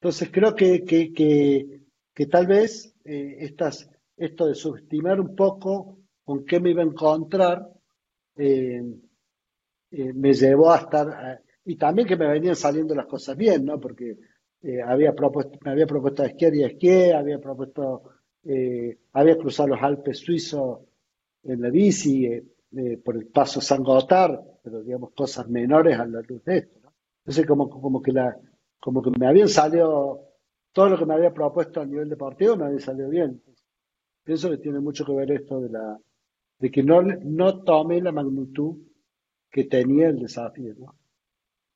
Entonces 0.00 0.30
creo 0.32 0.54
que, 0.54 0.84
que 0.84 1.78
que 2.18 2.26
tal 2.26 2.48
vez 2.48 2.92
eh, 3.04 3.36
estas, 3.38 3.88
esto 4.16 4.48
de 4.48 4.56
subestimar 4.56 5.20
un 5.20 5.36
poco 5.36 6.00
con 6.24 6.44
qué 6.44 6.58
me 6.58 6.70
iba 6.70 6.82
a 6.82 6.86
encontrar 6.86 7.64
eh, 8.34 8.82
eh, 9.92 10.12
me 10.14 10.32
llevó 10.32 10.72
a 10.72 10.78
estar, 10.78 11.40
y 11.64 11.76
también 11.76 12.08
que 12.08 12.16
me 12.16 12.26
venían 12.26 12.56
saliendo 12.56 12.92
las 12.96 13.06
cosas 13.06 13.36
bien, 13.36 13.64
¿no? 13.64 13.78
Porque 13.78 14.16
había 14.84 15.14
propuesto, 15.14 15.58
me 15.64 15.70
había 15.70 15.86
propuesto 15.86 16.24
esquiar 16.24 16.54
y 16.54 16.64
esquié, 16.64 17.14
había 17.14 17.40
propuesto, 17.40 18.02
había 19.12 19.36
cruzado 19.36 19.70
los 19.70 19.82
Alpes 19.82 20.18
suizos 20.18 20.80
en 21.44 21.62
la 21.62 21.70
bici, 21.70 22.28
por 23.04 23.16
el 23.16 23.26
paso 23.26 23.60
San 23.60 23.82
Gotard, 23.82 24.40
pero 24.62 24.82
digamos 24.82 25.12
cosas 25.12 25.48
menores 25.48 25.98
a 25.98 26.06
la 26.06 26.20
luz 26.20 26.44
de 26.44 26.58
esto, 26.58 26.78
¿no? 26.82 26.92
Entonces 27.20 27.46
como, 27.46 27.70
como 27.70 28.02
que 28.02 28.12
la, 28.12 28.36
como 28.80 29.02
que 29.02 29.10
me 29.18 29.26
habían 29.26 29.48
salido 29.48 30.28
todo 30.72 30.90
lo 30.90 30.98
que 30.98 31.06
me 31.06 31.14
había 31.14 31.32
propuesto 31.32 31.80
a 31.80 31.86
nivel 31.86 32.08
deportivo 32.08 32.56
me 32.56 32.66
había 32.66 32.80
salido 32.80 33.08
bien. 33.08 33.42
Pienso 34.22 34.50
que 34.50 34.58
tiene 34.58 34.80
mucho 34.80 35.04
que 35.04 35.12
ver 35.12 35.32
esto 35.32 35.60
de 35.60 35.70
la 35.70 35.98
de 36.58 36.70
que 36.70 36.82
no, 36.82 37.02
no 37.02 37.62
tome 37.62 38.00
la 38.00 38.12
magnitud 38.12 38.76
que 39.50 39.64
tenía 39.64 40.08
el 40.08 40.18
desafío. 40.18 40.74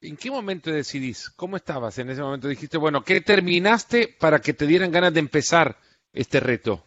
¿En 0.02 0.16
qué 0.16 0.32
momento 0.32 0.72
decidís? 0.72 1.30
¿Cómo 1.30 1.56
estabas 1.56 1.96
en 1.98 2.10
ese 2.10 2.20
momento? 2.20 2.48
Dijiste, 2.48 2.76
bueno, 2.76 3.04
¿qué 3.04 3.20
terminaste 3.20 4.08
para 4.18 4.40
que 4.40 4.52
te 4.52 4.66
dieran 4.66 4.90
ganas 4.90 5.14
de 5.14 5.20
empezar 5.20 5.76
este 6.12 6.40
reto? 6.40 6.82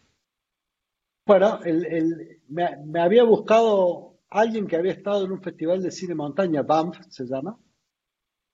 Bueno, 1.25 1.61
me, 2.49 2.99
había 2.99 3.23
buscado 3.23 4.17
alguien 4.29 4.67
que 4.67 4.75
había 4.75 4.91
estado 4.91 5.23
en 5.23 5.31
un 5.31 5.41
festival 5.41 5.81
de 5.81 5.91
cine 5.91 6.13
montaña, 6.13 6.61
Banff 6.63 6.97
se 7.09 7.25
llama, 7.25 7.57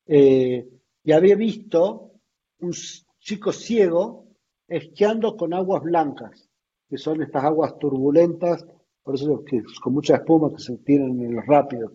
eh, 0.06 0.70
y 1.04 1.12
había 1.12 1.36
visto 1.36 2.12
un 2.60 2.72
chico 3.20 3.52
ciego 3.52 4.28
esquiando 4.68 5.36
con 5.36 5.56
aguas 5.56 5.82
blancas, 5.82 6.48
que 6.88 7.00
son 7.00 7.24
estas 7.24 7.44
aguas 7.46 7.80
turbulentas, 7.80 8.64
por 9.02 9.16
eso 9.16 9.44
que 9.44 9.64
con 9.82 9.94
mucha 9.94 10.18
espuma 10.18 10.52
que 10.52 10.62
se 10.62 10.78
tiran 10.78 11.20
en 11.20 11.36
los 11.36 11.48
rápidos. 11.48 11.94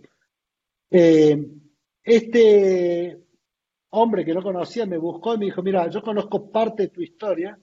Eh, 0.90 1.46
este 2.06 3.20
hombre 3.90 4.24
que 4.24 4.32
no 4.32 4.42
conocía 4.42 4.86
me 4.86 4.96
buscó 4.96 5.34
y 5.34 5.38
me 5.38 5.44
dijo, 5.46 5.62
mira, 5.62 5.88
yo 5.90 6.00
conozco 6.02 6.50
parte 6.50 6.84
de 6.84 6.88
tu 6.88 7.02
historia, 7.02 7.58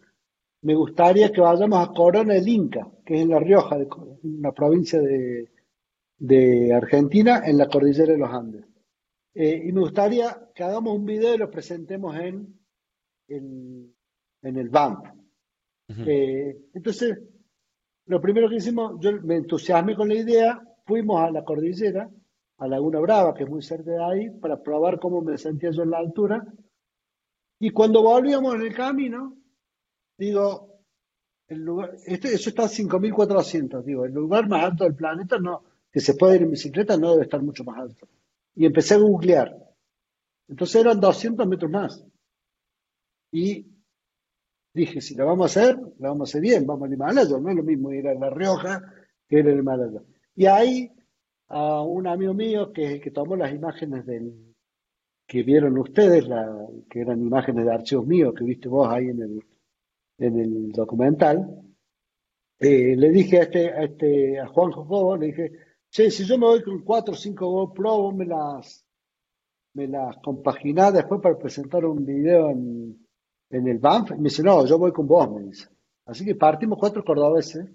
me 0.64 0.76
gustaría 0.76 1.32
que 1.32 1.42
vayamos 1.42 1.80
a 1.80 1.94
Corona 1.94 2.34
del 2.34 2.48
Inca, 2.48 2.92
que 3.06 3.16
es 3.16 3.22
en 3.22 3.30
La 3.30 3.40
Rioja, 3.40 3.78
una 4.24 4.52
provincia 4.52 5.02
de, 5.02 6.74
Argentina, 6.74 7.44
en 7.46 7.58
la 7.58 7.68
cordillera 7.68 8.14
de 8.14 8.18
los 8.18 8.30
Andes. 8.30 8.66
Eh, 9.34 9.64
y 9.66 9.72
me 9.72 9.82
gustaría 9.82 10.50
que 10.54 10.64
hagamos 10.64 10.96
un 10.96 11.06
video 11.06 11.36
y 11.36 11.38
lo 11.38 11.50
presentemos 11.50 12.16
en, 12.18 12.60
en, 13.28 13.96
el 14.42 14.70
BAMP. 14.70 15.06
Eh, 16.06 16.70
entonces, 16.74 17.18
lo 18.06 18.22
primero 18.22 18.50
que 18.50 18.58
hicimos, 18.58 19.00
yo 19.00 19.22
me 19.22 19.38
entusiasmé 19.38 19.96
con 19.96 20.10
la 20.10 20.16
idea, 20.16 20.62
fuimos 20.86 21.22
a 21.22 21.32
la 21.32 21.44
cordillera, 21.44 22.10
a 22.64 22.68
Laguna 22.68 23.00
Brava, 23.02 23.34
que 23.34 23.44
es 23.44 23.50
muy 23.50 23.62
cerca 23.62 23.92
de 23.92 24.04
ahí, 24.04 24.30
para 24.30 24.62
probar 24.64 24.98
cómo 24.98 25.22
me 25.22 25.38
sentía 25.38 25.72
yo 25.72 25.84
en 25.84 25.90
la 25.90 25.98
altura. 25.98 26.46
Y 27.60 27.72
cuando 27.72 28.02
volvíamos 28.02 28.56
en 28.56 28.62
el 28.62 28.74
camino, 28.74 29.38
digo, 30.18 30.80
el 31.48 31.60
lugar, 31.60 31.94
este, 32.06 32.34
eso 32.34 32.50
está 32.50 32.64
a 32.64 32.70
5.400, 32.70 33.84
digo, 33.84 34.06
el 34.06 34.14
lugar 34.14 34.48
más 34.48 34.64
alto 34.64 34.86
del 34.86 34.96
planeta 34.96 35.38
no, 35.40 35.64
que 35.92 36.00
se 36.00 36.14
puede 36.14 36.38
ir 36.38 36.44
en 36.44 36.52
bicicleta 36.52 36.96
no 36.96 37.12
debe 37.12 37.24
estar 37.24 37.42
mucho 37.42 37.66
más 37.66 37.80
alto. 37.80 38.08
Y 38.56 38.66
empecé 38.66 38.94
a 38.94 39.00
googlear. 39.00 39.58
Entonces 40.48 40.80
eran 40.80 41.02
200 41.02 41.46
metros 41.46 41.70
más. 41.70 42.06
Y 43.30 43.68
dije, 44.74 45.02
si 45.02 45.16
lo 45.16 45.26
vamos 45.26 45.58
a 45.58 45.60
hacer, 45.60 45.76
lo 45.76 46.10
vamos 46.10 46.30
a 46.30 46.32
hacer 46.32 46.42
bien, 46.42 46.66
vamos 46.66 46.88
al 46.88 46.94
Himalaya, 46.94 47.38
no 47.38 47.50
es 47.50 47.56
lo 47.58 47.64
mismo 47.64 47.92
ir 47.92 48.08
a 48.08 48.14
La 48.14 48.30
Rioja 48.30 48.82
que 49.28 49.40
ir 49.40 49.50
al 49.50 49.60
Himalaya. 49.60 50.02
Y 50.34 50.46
ahí 50.46 50.90
a 51.50 51.82
un 51.82 52.08
amigo 52.08 52.34
mío 52.34 52.72
que, 52.74 53.00
tomó 53.14 53.36
las 53.36 53.54
imágenes 53.54 54.06
del 54.06 54.56
que 55.26 55.44
vieron 55.44 55.78
ustedes, 55.78 56.26
que 56.90 57.02
eran 57.02 57.22
imágenes 57.22 57.66
de 57.66 57.74
archivos 57.74 58.06
míos 58.06 58.34
que 58.38 58.44
viste 58.44 58.68
vos 58.68 58.88
ahí 58.90 59.08
en 59.08 59.22
el, 59.22 59.46
en 60.18 60.40
el 60.40 60.72
documental, 60.72 61.64
eh, 62.60 62.96
le 62.96 63.10
dije 63.10 63.40
a 63.40 63.44
este, 63.44 63.70
a 63.72 63.84
este, 63.84 64.40
a 64.40 64.48
Juan 64.48 64.72
Jocobo, 64.72 65.18
le 65.18 65.28
dije, 65.28 65.52
che, 65.90 66.10
si 66.10 66.26
yo 66.26 66.38
me 66.38 66.46
voy 66.46 66.64
con 66.64 66.82
cuatro 66.84 67.14
o 67.14 67.18
cinco 67.18 67.50
GoPro, 67.50 68.02
vos 68.04 68.16
me 68.16 68.26
las, 68.26 68.86
me 69.74 69.88
las 69.88 70.18
compaginás 70.18 70.94
después 70.94 71.22
para 71.22 71.38
presentar 71.38 71.86
un 71.86 72.06
video 72.06 72.50
en, 72.52 73.06
en 73.50 73.68
el 73.68 73.80
BANF. 73.80 74.12
Y 74.12 74.16
me 74.16 74.24
dice, 74.24 74.44
no, 74.44 74.66
yo 74.66 74.78
voy 74.78 74.92
con 74.92 75.08
vos, 75.08 75.30
me 75.32 75.44
dice. 75.44 75.68
Así 76.06 76.26
que 76.26 76.36
partimos 76.36 76.78
cuatro 76.80 77.04
cordobeses 77.04 77.70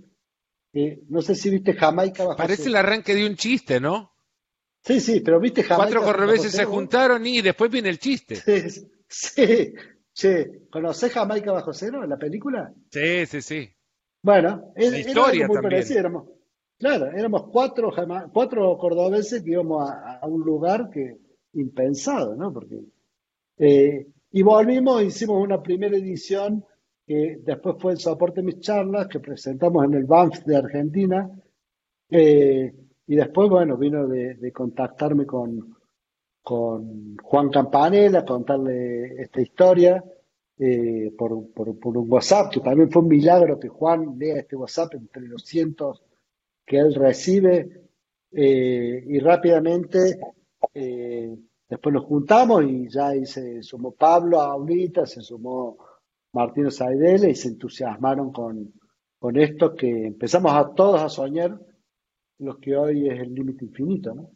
no 0.72 1.22
sé 1.22 1.34
si 1.34 1.50
viste 1.50 1.74
Jamaica 1.74 2.24
bajo 2.24 2.36
Parece 2.36 2.68
el 2.68 2.76
arranque 2.76 3.14
de 3.14 3.26
un 3.26 3.36
chiste, 3.36 3.80
¿no? 3.80 4.12
Sí, 4.82 5.00
sí, 5.00 5.20
pero 5.20 5.40
viste 5.40 5.62
Jamaica. 5.62 5.98
Cuatro 5.98 6.12
cordobeses 6.12 6.52
se 6.52 6.64
juntaron 6.64 7.26
y 7.26 7.42
después 7.42 7.70
viene 7.70 7.88
el 7.88 7.98
chiste. 7.98 8.36
Sí, 8.36 8.88
sí. 9.08 9.74
Che, 10.18 10.66
¿conocés 10.68 11.12
Jamaica 11.12 11.52
bajo 11.52 11.72
cero, 11.72 12.04
la 12.04 12.16
película? 12.16 12.74
Sí, 12.90 13.24
sí, 13.26 13.40
sí. 13.40 13.70
Bueno, 14.20 14.72
la 14.74 14.98
historia 14.98 15.46
muy 15.46 15.60
también. 15.60 15.84
claro, 16.76 17.06
éramos 17.12 17.44
cuatro, 17.52 17.92
cuatro 18.32 18.76
cordobeses 18.78 19.44
que 19.44 19.52
íbamos 19.52 19.88
a, 19.88 20.26
un 20.26 20.40
lugar 20.40 20.90
que 20.90 21.18
impensado, 21.52 22.34
¿no? 22.34 22.52
Porque, 22.52 22.80
eh, 23.58 24.08
y 24.32 24.42
volvimos, 24.42 25.04
hicimos 25.04 25.40
una 25.40 25.62
primera 25.62 25.96
edición 25.96 26.64
que 27.08 27.40
después 27.42 27.76
fue 27.80 27.92
el 27.92 27.98
soporte 27.98 28.42
de 28.42 28.46
mis 28.48 28.60
charlas 28.60 29.08
que 29.08 29.18
presentamos 29.18 29.82
en 29.86 29.94
el 29.94 30.04
BANF 30.04 30.44
de 30.44 30.56
Argentina. 30.58 31.30
Eh, 32.10 32.74
y 33.06 33.16
después, 33.16 33.48
bueno, 33.48 33.78
vino 33.78 34.06
de, 34.06 34.52
contactarme 34.52 35.24
con, 35.24 35.74
con 36.42 37.16
Juan 37.16 37.48
Campanella, 37.48 38.26
contarle 38.26 39.22
esta 39.22 39.40
historia 39.40 40.04
eh, 40.58 41.10
por, 41.16 41.32
un 41.32 42.12
WhatsApp, 42.12 42.52
que 42.52 42.60
también 42.60 42.90
fue 42.90 43.00
un 43.00 43.08
milagro 43.08 43.58
que 43.58 43.68
Juan 43.68 44.18
lea 44.18 44.40
este 44.40 44.56
WhatsApp 44.56 44.92
entre 44.96 45.22
los 45.22 45.42
cientos 45.42 46.02
que 46.66 46.78
él 46.78 46.94
recibe. 46.94 47.84
Eh, 48.30 49.02
y 49.06 49.18
rápidamente 49.20 50.20
después 50.74 51.94
nos 51.94 52.04
juntamos 52.04 52.62
y 52.64 52.90
ya 52.90 53.08
ahí 53.08 53.24
se 53.24 53.62
sumó 53.62 53.92
Pablo 53.92 54.42
ahorita, 54.42 55.06
se 55.06 55.22
sumó 55.22 55.87
Martínez 56.32 56.76
Saidele 56.76 57.30
y 57.30 57.34
se 57.34 57.48
entusiasmaron 57.48 58.32
con, 58.32 58.72
con 59.18 59.36
esto 59.36 59.74
que 59.74 60.06
empezamos 60.06 60.52
a 60.52 60.74
todos 60.74 61.02
a 61.02 61.08
soñar 61.08 61.58
lo 62.38 62.58
que 62.58 62.76
hoy 62.76 63.08
es 63.08 63.20
el 63.20 63.34
límite 63.34 63.64
infinito, 63.64 64.14
¿no? 64.14 64.30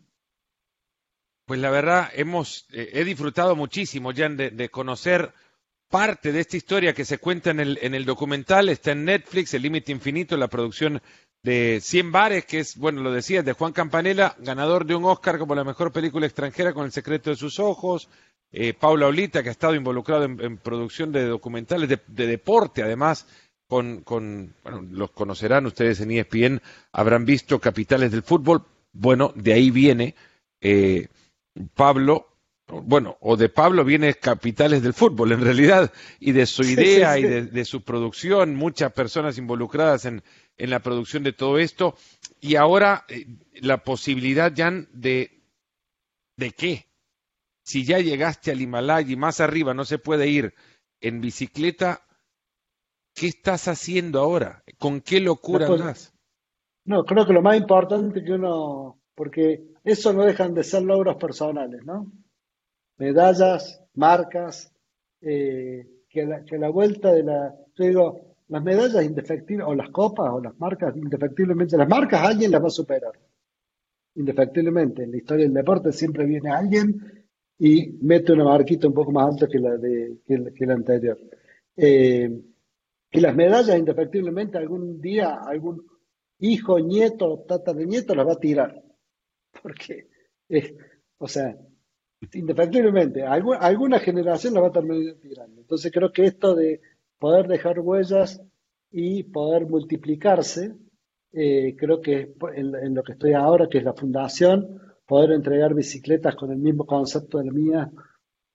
Pues 1.46 1.60
la 1.60 1.70
verdad, 1.70 2.08
hemos, 2.14 2.66
eh, 2.72 2.90
he 2.92 3.04
disfrutado 3.04 3.56
muchísimo, 3.56 4.12
Jan, 4.14 4.36
de, 4.36 4.68
conocer 4.70 5.32
parte 5.88 6.32
de 6.32 6.40
esta 6.40 6.56
historia 6.56 6.94
que 6.94 7.04
se 7.04 7.18
cuenta 7.18 7.50
en 7.50 7.60
el, 7.60 7.78
en 7.82 7.94
el 7.94 8.04
documental, 8.04 8.68
está 8.68 8.92
en 8.92 9.04
Netflix, 9.04 9.52
El 9.52 9.62
Límite 9.62 9.92
Infinito, 9.92 10.36
la 10.36 10.48
producción 10.48 11.02
de 11.42 11.80
100 11.82 12.12
bares, 12.12 12.46
que 12.46 12.60
es, 12.60 12.76
bueno, 12.78 13.02
lo 13.02 13.12
decía, 13.12 13.42
de 13.42 13.52
Juan 13.52 13.72
Campanella, 13.72 14.36
ganador 14.38 14.86
de 14.86 14.94
un 14.94 15.04
Oscar 15.04 15.38
como 15.38 15.54
la 15.54 15.64
mejor 15.64 15.92
película 15.92 16.26
extranjera 16.26 16.72
con 16.72 16.86
El 16.86 16.92
secreto 16.92 17.30
de 17.30 17.36
sus 17.36 17.58
ojos, 17.58 18.08
eh, 18.52 18.74
Paula 18.74 19.06
Olita, 19.06 19.42
que 19.42 19.48
ha 19.48 19.52
estado 19.52 19.74
involucrado 19.74 20.24
en, 20.24 20.58
producción 20.58 21.10
de 21.10 21.24
documentales 21.24 21.88
de, 21.88 22.26
deporte, 22.26 22.82
además, 22.82 23.26
con, 23.66 24.02
con, 24.02 24.54
bueno, 24.62 24.86
los 24.90 25.10
conocerán 25.12 25.64
ustedes 25.64 26.00
en 26.00 26.10
ESPN, 26.10 26.60
habrán 26.92 27.24
visto 27.24 27.58
Capitales 27.58 28.12
del 28.12 28.22
Fútbol, 28.22 28.62
bueno, 28.92 29.32
de 29.34 29.54
ahí 29.54 29.70
viene 29.70 30.14
eh, 30.60 31.08
Pablo, 31.74 32.28
bueno, 32.66 33.16
o 33.20 33.38
de 33.38 33.48
Pablo 33.48 33.84
viene 33.86 34.14
Capitales 34.14 34.82
del 34.82 34.92
Fútbol, 34.92 35.32
en 35.32 35.40
realidad, 35.40 35.90
y 36.20 36.32
de 36.32 36.44
su 36.44 36.62
idea 36.62 37.18
y 37.18 37.22
de, 37.22 37.64
su 37.64 37.82
producción, 37.82 38.54
muchas 38.54 38.92
personas 38.92 39.38
involucradas 39.38 40.04
en, 40.04 40.22
en, 40.58 40.68
la 40.68 40.80
producción 40.80 41.22
de 41.22 41.32
todo 41.32 41.58
esto, 41.58 41.96
y 42.38 42.56
ahora 42.56 43.06
eh, 43.08 43.26
la 43.62 43.78
posibilidad, 43.78 44.52
Jan, 44.54 44.88
de, 44.92 45.40
¿de 46.36 46.50
qué? 46.50 46.91
Si 47.62 47.84
ya 47.84 47.98
llegaste 47.98 48.50
al 48.50 48.60
Himalaya 48.60 49.12
y 49.12 49.16
más 49.16 49.40
arriba 49.40 49.74
no 49.74 49.84
se 49.84 49.98
puede 49.98 50.28
ir 50.28 50.54
en 51.00 51.20
bicicleta, 51.20 52.02
¿qué 53.14 53.28
estás 53.28 53.68
haciendo 53.68 54.20
ahora? 54.20 54.62
¿Con 54.78 55.00
qué 55.00 55.20
locura 55.20 55.66
andas? 55.66 56.12
No, 56.84 57.04
creo 57.04 57.26
que 57.26 57.32
lo 57.32 57.42
más 57.42 57.56
importante 57.56 58.24
que 58.24 58.32
uno, 58.32 59.00
porque 59.14 59.62
eso 59.84 60.12
no 60.12 60.24
dejan 60.24 60.54
de 60.54 60.64
ser 60.64 60.82
logros 60.82 61.16
personales, 61.16 61.84
¿no? 61.84 62.10
Medallas, 62.98 63.82
marcas, 63.94 64.72
eh, 65.20 65.86
que, 66.08 66.24
la, 66.24 66.44
que 66.44 66.58
la 66.58 66.68
vuelta 66.68 67.12
de 67.12 67.22
la, 67.22 67.54
yo 67.76 67.84
digo, 67.84 68.36
las 68.48 68.62
medallas 68.62 69.04
indefectibles, 69.04 69.66
o 69.66 69.74
las 69.74 69.90
copas, 69.90 70.30
o 70.32 70.40
las 70.40 70.58
marcas 70.58 70.96
indefectiblemente, 70.96 71.76
las 71.76 71.88
marcas 71.88 72.22
alguien 72.22 72.50
las 72.50 72.62
va 72.62 72.66
a 72.66 72.70
superar, 72.70 73.12
indefectiblemente. 74.16 75.04
En 75.04 75.12
la 75.12 75.16
historia 75.16 75.44
del 75.44 75.54
deporte 75.54 75.92
siempre 75.92 76.26
viene 76.26 76.50
alguien 76.50 77.21
y 77.58 77.92
mete 78.00 78.32
una 78.32 78.44
marquita 78.44 78.88
un 78.88 78.94
poco 78.94 79.12
más 79.12 79.32
alta 79.32 79.46
que 79.46 79.58
la, 79.58 79.76
de, 79.76 80.18
que, 80.26 80.66
la 80.66 80.74
anterior. 80.74 81.18
Eh, 81.76 82.30
que 83.10 83.20
las 83.20 83.34
medallas, 83.34 83.78
indefectiblemente, 83.78 84.58
algún 84.58 85.00
día 85.00 85.34
algún 85.46 85.86
hijo, 86.38 86.80
nieto, 86.80 87.44
tata 87.46 87.72
de 87.72 87.86
nieto 87.86 88.14
las 88.14 88.26
va 88.26 88.32
a 88.32 88.40
tirar. 88.40 88.82
Porque, 89.62 90.08
o 91.18 91.28
sea, 91.28 91.56
indefectiblemente, 92.32 93.24
alguna 93.24 93.98
generación 93.98 94.54
las 94.54 94.64
va 94.64 94.68
a 94.68 94.72
terminar 94.72 95.14
tirando. 95.16 95.60
Entonces 95.60 95.92
creo 95.92 96.12
que 96.12 96.24
esto 96.24 96.54
de 96.54 96.80
poder 97.18 97.46
dejar 97.46 97.80
huellas 97.80 98.42
y 98.90 99.22
poder 99.24 99.66
multiplicarse, 99.66 100.74
eh, 101.32 101.74
creo 101.78 102.00
que 102.00 102.34
en, 102.54 102.94
lo 102.94 103.02
que 103.02 103.12
estoy 103.12 103.32
ahora, 103.32 103.68
que 103.68 103.78
es 103.78 103.84
la 103.84 103.94
fundación, 103.94 104.80
poder 105.12 105.32
entregar 105.32 105.74
bicicletas 105.74 106.34
con 106.34 106.52
el 106.52 106.56
mismo 106.56 106.86
concepto 106.86 107.36
de 107.36 107.44
la 107.44 107.52
mía 107.52 107.92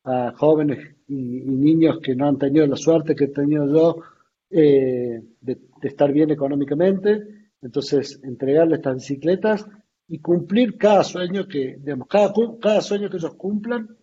a 0.06 0.34
jóvenes 0.36 0.96
y, 1.08 1.14
niños 1.14 2.00
que 2.02 2.16
no 2.16 2.28
han 2.28 2.40
tenido 2.40 2.66
la 2.66 2.76
suerte 2.76 3.16
que 3.16 3.26
he 3.26 3.28
tenido 3.28 3.68
yo 3.72 3.98
eh, 4.50 5.22
de, 5.40 5.60
estar 5.84 6.12
bien 6.12 6.32
económicamente. 6.32 7.52
Entonces, 7.62 8.20
entregarles 8.24 8.80
estas 8.80 8.96
bicicletas 8.96 9.68
y 10.08 10.18
cumplir 10.18 10.80
cada 10.80 11.04
sueño 11.04 11.48
que, 11.48 11.78
digamos, 11.78 12.08
cada, 12.08 12.34
cada 12.60 12.82
sueño 12.82 13.08
que 13.12 13.18
ellos 13.18 13.36
cumplan, 13.36 13.96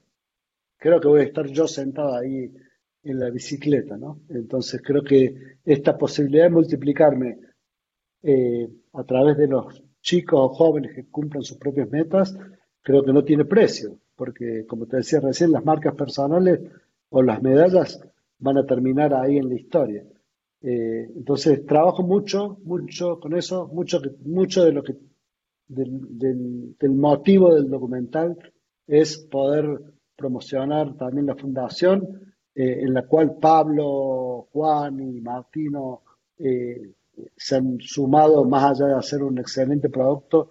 creo 0.77 1.01
que 1.01 1.09
voy 1.09 1.23
a 1.23 1.25
estar 1.25 1.49
yo 1.49 1.67
sentado 1.67 2.15
ahí 2.15 2.55
en 3.03 3.19
la 3.19 3.31
bicicleta, 3.31 3.97
¿no? 3.97 4.21
Entonces 4.29 4.81
creo 4.81 5.03
que 5.03 5.59
esta 5.65 5.99
posibilidad 5.99 6.45
de 6.45 6.51
multiplicarme 6.51 7.37
eh, 8.23 8.69
a 8.93 9.03
través 9.03 9.37
de 9.39 9.49
los 9.49 9.84
chicos 10.05 10.39
o 10.41 10.49
jóvenes 10.51 10.95
que 10.95 11.07
cumplan 11.07 11.43
sus 11.43 11.57
propias 11.57 11.91
metas, 11.91 12.37
creo 12.83 13.03
que 13.03 13.13
no 13.13 13.25
tiene 13.25 13.45
precio, 13.45 13.99
porque 14.15 14.67
como 14.67 14.87
te 14.87 14.99
decía 14.99 15.21
recién, 15.21 15.51
las 15.51 15.65
marcas 15.65 15.95
personales 15.95 16.61
o 17.09 17.23
las 17.23 17.43
medallas 17.43 18.01
van 18.39 18.59
a 18.59 18.67
terminar 18.67 19.15
ahí 19.15 19.39
en 19.39 19.49
la 19.49 19.55
historia. 19.55 20.05
Eh, 20.61 21.11
entonces 21.17 21.65
trabajo 21.67 22.03
mucho, 22.03 22.59
mucho 22.65 23.19
con 23.19 23.35
eso, 23.35 23.67
mucho, 23.73 24.01
mucho 24.25 24.65
de 24.65 24.73
lo 24.73 24.83
que 24.83 24.97
del, 25.67 26.77
del 26.79 26.91
motivo 26.91 27.55
del 27.55 27.71
documental 27.71 28.37
es 28.87 29.17
poder 29.17 29.81
promocionar 30.15 30.97
también 30.97 31.27
la 31.27 31.35
fundación 31.35 32.35
eh, 32.55 32.83
en 32.83 32.95
la 32.95 33.03
cual 33.07 33.37
Pablo, 33.41 34.49
Juan 34.53 35.01
y 35.01 35.21
Martino 35.21 36.03
eh, 36.39 36.93
se 37.37 37.57
han 37.57 37.79
sumado 37.81 38.45
más 38.45 38.65
allá 38.65 38.89
de 38.89 38.99
hacer 38.99 39.23
un 39.23 39.39
excelente 39.39 39.89
producto 39.89 40.51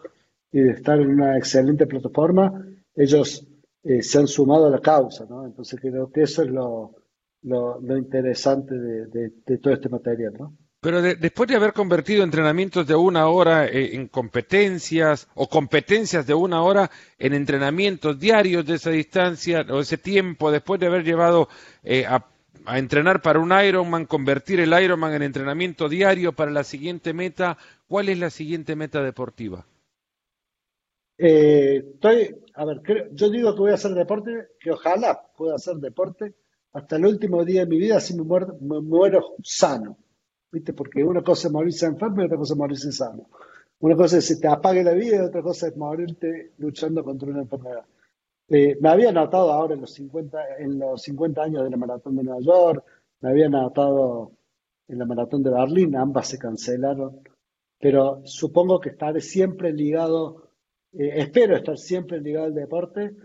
y 0.51 0.61
de 0.61 0.71
estar 0.71 0.99
en 0.99 1.09
una 1.09 1.37
excelente 1.37 1.87
plataforma, 1.87 2.65
ellos 2.95 3.47
eh, 3.83 4.01
se 4.01 4.19
han 4.19 4.27
sumado 4.27 4.67
a 4.67 4.69
la 4.69 4.79
causa, 4.79 5.25
¿no? 5.29 5.45
Entonces 5.45 5.79
creo 5.79 6.11
que 6.11 6.21
eso 6.21 6.43
es 6.43 6.49
lo, 6.49 6.95
lo, 7.41 7.97
interesante 7.97 8.75
de, 8.75 9.31
de, 9.45 9.57
todo 9.57 9.73
este 9.73 9.89
material, 9.89 10.33
¿no? 10.39 10.57
Pero 10.79 11.01
después 11.01 11.47
de 11.47 11.55
haber 11.55 11.71
convertido 11.71 12.25
entrenamientos 12.25 12.85
de 12.85 12.93
una 12.93 13.27
hora 13.27 13.65
eh, 13.67 13.95
en 13.95 14.09
competencias 14.09 15.29
o 15.33 15.47
competencias 15.47 16.27
de 16.27 16.33
una 16.33 16.61
hora 16.61 16.91
en 17.17 17.33
entrenamientos 17.33 18.19
diarios 18.19 18.65
de 18.65 18.75
esa 18.75 18.89
distancia 18.89 19.65
o 19.69 19.79
ese 19.79 19.97
tiempo, 19.97 20.51
después 20.51 20.81
de 20.81 20.87
haber 20.87 21.05
llevado 21.05 21.47
eh, 21.83 22.05
a, 22.05 22.25
entrenar 22.67 23.21
para 23.21 23.39
un 23.39 23.51
Ironman, 23.51 24.05
convertir 24.05 24.59
el 24.59 24.73
Ironman 24.73 25.13
en 25.13 25.23
entrenamiento 25.23 25.89
diario 25.89 26.33
para 26.33 26.51
la 26.51 26.63
siguiente 26.63 27.13
meta, 27.13 27.57
¿cuál 27.87 28.09
es 28.09 28.19
la 28.19 28.29
siguiente 28.29 28.75
meta 28.75 29.01
deportiva? 29.03 29.65
Eh, 31.17 31.83
estoy, 31.93 32.35
a 32.55 32.65
ver, 32.65 32.81
yo 33.11 33.29
digo 33.29 33.53
que 33.53 33.61
voy 33.61 33.71
a 33.71 33.75
hacer 33.75 33.91
deporte, 33.91 34.31
que 34.59 34.71
ojalá 34.71 35.21
pueda 35.37 35.55
hacer 35.55 35.75
deporte 35.75 36.33
hasta 36.73 36.95
el 36.95 37.05
último 37.05 37.45
día 37.45 37.61
de 37.61 37.67
mi 37.67 37.77
vida, 37.77 37.99
si 37.99 38.15
me 38.15 38.23
muero 38.23 39.35
sano 39.43 39.97
¿viste? 40.53 40.73
Porque 40.73 41.03
una 41.03 41.23
cosa 41.23 41.47
es 41.47 41.51
morirse 41.51 41.87
enfermo 41.87 42.21
y 42.21 42.25
otra 42.25 42.37
cosa 42.37 42.53
es 42.53 42.57
morirse 42.57 42.91
sano. 42.91 43.27
Una 43.79 43.95
cosa 43.95 44.19
es 44.19 44.27
que 44.27 44.35
te 44.35 44.47
apague 44.47 44.83
la 44.83 44.93
vida 44.93 45.17
y 45.17 45.19
otra 45.19 45.41
cosa 45.41 45.67
es 45.67 45.75
morirte 45.75 46.51
luchando 46.59 47.03
contra 47.03 47.27
una 47.27 47.41
enfermedad. 47.41 47.83
Eh, 48.49 48.77
me 48.79 48.89
había 48.89 49.09
anotado 49.09 49.51
ahora 49.51 49.75
en 49.75 49.81
los 49.81 49.93
50, 49.93 50.57
en 50.59 50.79
los 50.79 51.01
50 51.01 51.43
años 51.43 51.63
de 51.63 51.69
la 51.69 51.77
maratón 51.77 52.15
de 52.15 52.23
Nueva 52.23 52.41
York, 52.41 52.83
me 53.21 53.29
había 53.29 53.47
anotado 53.47 54.33
en 54.87 54.99
la 54.99 55.05
maratón 55.05 55.43
de 55.43 55.49
Berlín, 55.49 55.95
ambas 55.95 56.27
se 56.27 56.37
cancelaron, 56.37 57.21
pero 57.79 58.21
supongo 58.25 58.79
que 58.79 58.89
estaré 58.89 59.21
siempre 59.21 59.71
ligado, 59.71 60.49
eh, 60.91 61.13
espero 61.15 61.55
estar 61.55 61.77
siempre 61.77 62.19
ligado 62.19 62.45
al 62.47 62.53
deporte, 62.53 63.15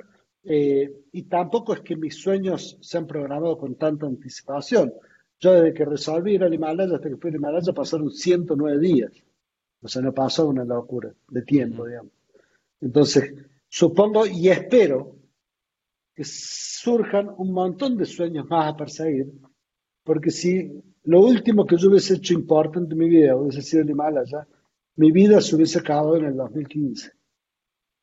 eh, 0.45 0.91
y 1.12 1.25
tampoco 1.25 1.75
es 1.75 1.81
que 1.81 1.97
mis 1.97 2.16
sueños 2.21 2.79
se 2.81 2.99
han 2.99 3.07
programado 3.07 3.59
con 3.59 3.75
tanta 3.75 4.07
anticipación. 4.07 4.95
Yo 5.41 5.53
desde 5.53 5.75
que 5.75 5.85
resolví 5.85 6.35
ir 6.35 6.45
al 6.45 6.55
Himalaya 6.55 6.97
hasta 6.97 7.09
que 7.09 7.16
fui 7.16 7.31
al 7.31 7.37
Himalaya 7.37 7.73
pasaron 7.73 8.11
109 8.11 8.79
días. 8.79 9.12
O 9.81 9.89
sea, 9.89 10.03
no 10.03 10.12
pasó 10.12 10.49
una 10.49 10.64
locura 10.64 11.12
de 11.29 11.43
tiempo, 11.43 11.87
digamos. 11.87 12.12
Entonces, 12.81 13.35
supongo 13.69 14.27
y 14.27 14.49
espero 14.49 15.16
que 16.14 16.25
surjan 16.25 17.31
un 17.37 17.53
montón 17.53 17.97
de 17.97 18.05
sueños 18.05 18.49
más 18.49 18.73
a 18.73 18.77
perseguir, 18.77 19.33
porque 20.03 20.31
si 20.31 20.83
lo 21.05 21.21
último 21.21 21.64
que 21.64 21.77
yo 21.77 21.89
hubiese 21.89 22.14
hecho 22.14 22.35
importante 22.35 22.93
en 22.93 22.99
mi 22.99 23.09
vida 23.09 23.37
hubiese 23.37 23.62
sido 23.62 23.83
el 23.83 23.91
Himalaya, 23.91 24.47
mi 24.97 25.12
vida 25.12 25.41
se 25.41 25.55
hubiese 25.55 25.79
acabado 25.79 26.16
en 26.16 26.25
el 26.25 26.37
2015. 26.37 27.12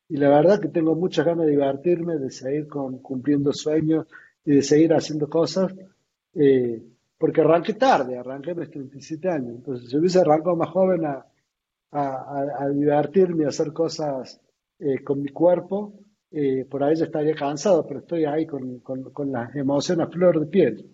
Y 0.08 0.16
la 0.16 0.28
verdad 0.28 0.60
que 0.60 0.68
tengo 0.68 0.94
muchas 0.94 1.26
ganas 1.26 1.46
de 1.46 1.52
divertirme, 1.52 2.16
de 2.16 2.30
seguir 2.30 2.68
cumpliendo 2.68 3.52
sueños 3.52 4.06
y 4.44 4.52
de 4.52 4.62
seguir 4.62 4.94
haciendo 4.94 5.28
cosas. 5.28 5.74
Eh, 6.34 6.82
porque 7.18 7.40
arranqué 7.40 7.74
tarde, 7.74 8.18
arranqué 8.18 8.52
a 8.52 8.54
los 8.54 8.70
37 8.70 9.28
años. 9.28 9.56
Entonces, 9.56 9.90
si 9.90 9.96
hubiese 9.96 10.20
arrancado 10.20 10.56
más 10.56 10.70
joven 10.70 11.04
a, 11.04 11.26
a, 11.90 12.68
divertirme, 12.68 13.44
a 13.44 13.48
hacer 13.48 13.72
cosas 13.72 14.40
eh, 14.78 15.02
con 15.02 15.22
mi 15.22 15.30
cuerpo, 15.30 15.94
eh, 16.30 16.66
por 16.68 16.82
ahí 16.84 16.96
ya 16.96 17.04
estaría 17.04 17.34
cansado, 17.34 17.86
pero 17.86 18.00
estoy 18.00 18.24
ahí 18.24 18.46
con, 18.46 18.80
con, 18.80 19.32
las 19.32 19.54
emociones 19.54 20.06
a 20.06 20.10
flor 20.10 20.40
de 20.40 20.46
piel. 20.46 20.90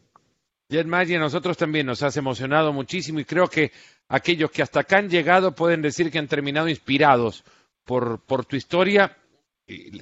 Jen 0.70 0.88
Maggi, 0.88 1.16
a 1.16 1.18
nosotros 1.18 1.56
también 1.56 1.86
nos 1.86 2.02
has 2.02 2.16
emocionado 2.16 2.72
muchísimo 2.72 3.20
y 3.20 3.24
creo 3.24 3.48
que 3.48 3.72
aquellos 4.08 4.50
que 4.50 4.62
hasta 4.62 4.80
acá 4.80 4.98
han 4.98 5.10
llegado 5.10 5.54
pueden 5.54 5.82
decir 5.82 6.10
que 6.10 6.18
han 6.18 6.28
terminado 6.28 6.68
inspirados 6.68 7.44
por, 7.84 8.20
por 8.24 8.44
tu 8.44 8.56
historia. 8.56 9.16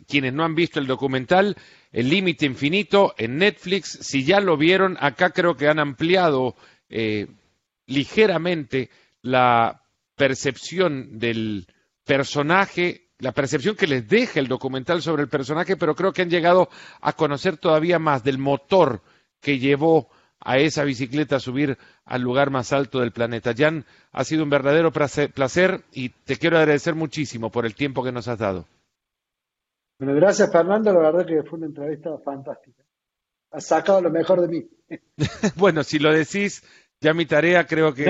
Quienes 0.07 0.33
no 0.33 0.45
han 0.45 0.55
visto 0.55 0.81
el 0.81 0.87
documental, 0.87 1.57
el 1.93 2.09
Límite 2.09 2.47
Infinito 2.47 3.15
en 3.19 3.39
Netflix. 3.39 3.99
Si 4.03 4.25
ya 4.25 4.41
lo 4.41 4.57
vieron, 4.57 4.97
acá 5.01 5.31
creo 5.31 5.57
que 5.57 5.69
han 5.69 5.79
ampliado 5.79 6.55
eh, 6.89 7.29
ligeramente 7.87 8.91
la 9.23 9.83
percepción 10.17 11.19
del 11.19 11.67
personaje, 12.05 13.10
la 13.21 13.33
percepción 13.33 13.77
que 13.77 13.87
les 13.87 14.09
deja 14.09 14.41
el 14.41 14.49
documental 14.49 15.03
sobre 15.03 15.23
el 15.23 15.29
personaje, 15.29 15.77
pero 15.77 15.95
creo 15.95 16.13
que 16.13 16.23
han 16.23 16.31
llegado 16.31 16.69
a 17.01 17.13
conocer 17.13 17.57
todavía 17.57 17.99
más 17.99 18.25
del 18.25 18.39
motor 18.39 19.01
que 19.41 19.59
llevó 19.59 20.09
a 20.41 20.59
esa 20.59 20.85
bicicleta 20.85 21.37
a 21.37 21.41
subir 21.41 21.77
al 22.05 22.23
lugar 22.23 22.51
más 22.51 22.73
alto 22.73 23.01
del 23.01 23.13
planeta. 23.13 23.55
Jan, 23.57 23.85
ha 24.13 24.25
sido 24.25 24.43
un 24.43 24.51
verdadero 24.51 24.91
placer 24.91 25.85
y 25.93 26.09
te 26.09 26.37
quiero 26.37 26.59
agradecer 26.59 26.95
muchísimo 26.95 27.51
por 27.51 27.67
el 27.67 27.75
tiempo 27.75 28.03
que 28.03 28.13
nos 28.13 28.27
has 28.27 28.39
dado. 28.39 28.67
Bueno, 29.99 30.15
gracias 30.15 30.51
Fernando, 30.51 30.93
la 30.95 31.11
verdad 31.11 31.27
que 31.27 31.43
fue 31.43 31.59
una 31.59 31.67
entrevista 31.67 32.11
fantástica. 32.25 32.83
Has 33.51 33.67
sacado 33.67 34.01
lo 34.01 34.11
mejor 34.11 34.41
de 34.41 34.49
mí. 34.49 34.71
bueno, 35.57 35.85
si 35.85 35.99
lo 35.99 36.11
decís, 36.11 36.63
ya 37.01 37.13
mi 37.13 37.27
tarea 37.27 37.67
creo 37.67 37.93
que 37.93 38.05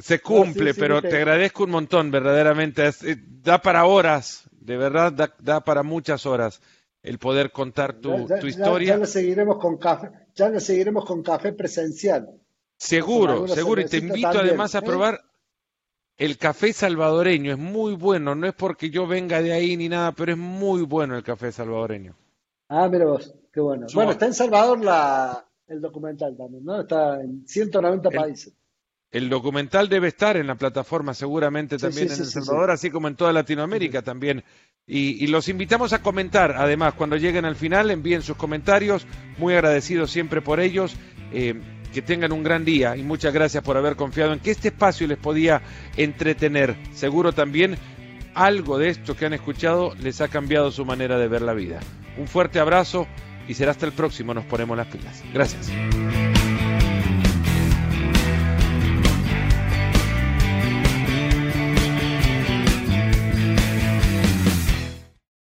se 0.00 0.20
cumple, 0.20 0.74
pero 0.74 1.02
te 1.02 1.16
agradezco 1.16 1.64
un 1.64 1.70
montón, 1.70 2.10
verdaderamente. 2.10 2.88
Eh, 2.88 3.16
da 3.42 3.60
para 3.60 3.84
horas, 3.84 4.48
de 4.52 4.76
verdad, 4.76 5.32
da, 5.38 5.64
para 5.64 5.82
muchas 5.82 6.26
horas 6.26 6.60
el 7.02 7.18
poder 7.18 7.52
contar 7.52 7.94
tu, 7.94 8.26
historia. 8.46 8.94
Ya, 8.94 8.96
lo 8.98 9.06
seguiremos 9.06 9.58
con 9.58 9.78
café, 9.78 10.10
ya 10.34 10.48
lo 10.48 10.60
seguiremos 10.60 11.04
con 11.04 11.22
café 11.22 11.52
presencial. 11.52 12.28
Seguro, 12.76 13.48
seguro, 13.48 13.80
y 13.80 13.86
te 13.86 13.98
invito 13.98 14.28
además 14.28 14.74
a 14.74 14.78
¿eh? 14.78 14.82
probar 14.82 15.20
el 16.18 16.36
café 16.36 16.72
salvadoreño 16.72 17.52
es 17.52 17.58
muy 17.58 17.94
bueno, 17.94 18.34
no 18.34 18.46
es 18.48 18.54
porque 18.54 18.90
yo 18.90 19.06
venga 19.06 19.40
de 19.40 19.52
ahí 19.52 19.76
ni 19.76 19.88
nada, 19.88 20.12
pero 20.12 20.32
es 20.32 20.38
muy 20.38 20.82
bueno 20.82 21.16
el 21.16 21.22
café 21.22 21.52
salvadoreño. 21.52 22.16
Ah, 22.68 22.88
mira 22.88 23.06
vos, 23.06 23.34
qué 23.52 23.60
bueno. 23.60 23.86
bueno, 23.94 24.10
está 24.10 24.26
en 24.26 24.34
Salvador 24.34 24.84
la, 24.84 25.46
el 25.68 25.80
documental 25.80 26.36
también, 26.36 26.64
¿no? 26.64 26.80
Está 26.80 27.20
en 27.20 27.46
190 27.46 28.10
países. 28.10 28.52
El 29.10 29.30
documental 29.30 29.88
debe 29.88 30.08
estar 30.08 30.36
en 30.36 30.46
la 30.46 30.54
plataforma 30.54 31.14
seguramente 31.14 31.78
también 31.78 32.12
en 32.12 32.18
El 32.18 32.26
Salvador, 32.26 32.70
así 32.70 32.90
como 32.90 33.08
en 33.08 33.16
toda 33.16 33.32
Latinoamérica 33.32 34.02
también. 34.02 34.44
Y, 34.86 35.22
y, 35.24 35.26
los 35.28 35.48
invitamos 35.48 35.92
a 35.92 36.02
comentar, 36.02 36.54
además, 36.56 36.94
cuando 36.94 37.16
lleguen 37.16 37.44
al 37.44 37.56
final, 37.56 37.90
envíen 37.90 38.22
sus 38.22 38.36
comentarios, 38.36 39.06
muy 39.38 39.54
agradecidos 39.54 40.10
siempre 40.10 40.40
por 40.40 40.60
ellos. 40.60 40.96
Eh, 41.32 41.60
que 41.92 42.02
tengan 42.02 42.32
un 42.32 42.42
gran 42.42 42.64
día 42.64 42.96
y 42.96 43.02
muchas 43.02 43.32
gracias 43.32 43.62
por 43.62 43.76
haber 43.76 43.96
confiado 43.96 44.32
en 44.32 44.40
que 44.40 44.50
este 44.50 44.68
espacio 44.68 45.06
les 45.06 45.18
podía 45.18 45.62
entretener. 45.96 46.76
Seguro 46.92 47.32
también 47.32 47.76
algo 48.34 48.78
de 48.78 48.90
esto 48.90 49.16
que 49.16 49.26
han 49.26 49.32
escuchado 49.32 49.94
les 49.96 50.20
ha 50.20 50.28
cambiado 50.28 50.70
su 50.70 50.84
manera 50.84 51.18
de 51.18 51.28
ver 51.28 51.42
la 51.42 51.54
vida. 51.54 51.80
Un 52.16 52.28
fuerte 52.28 52.60
abrazo 52.60 53.06
y 53.48 53.54
será 53.54 53.70
hasta 53.72 53.86
el 53.86 53.92
próximo. 53.92 54.34
Nos 54.34 54.44
ponemos 54.44 54.76
las 54.76 54.86
pilas. 54.86 55.22
Gracias. 55.32 55.70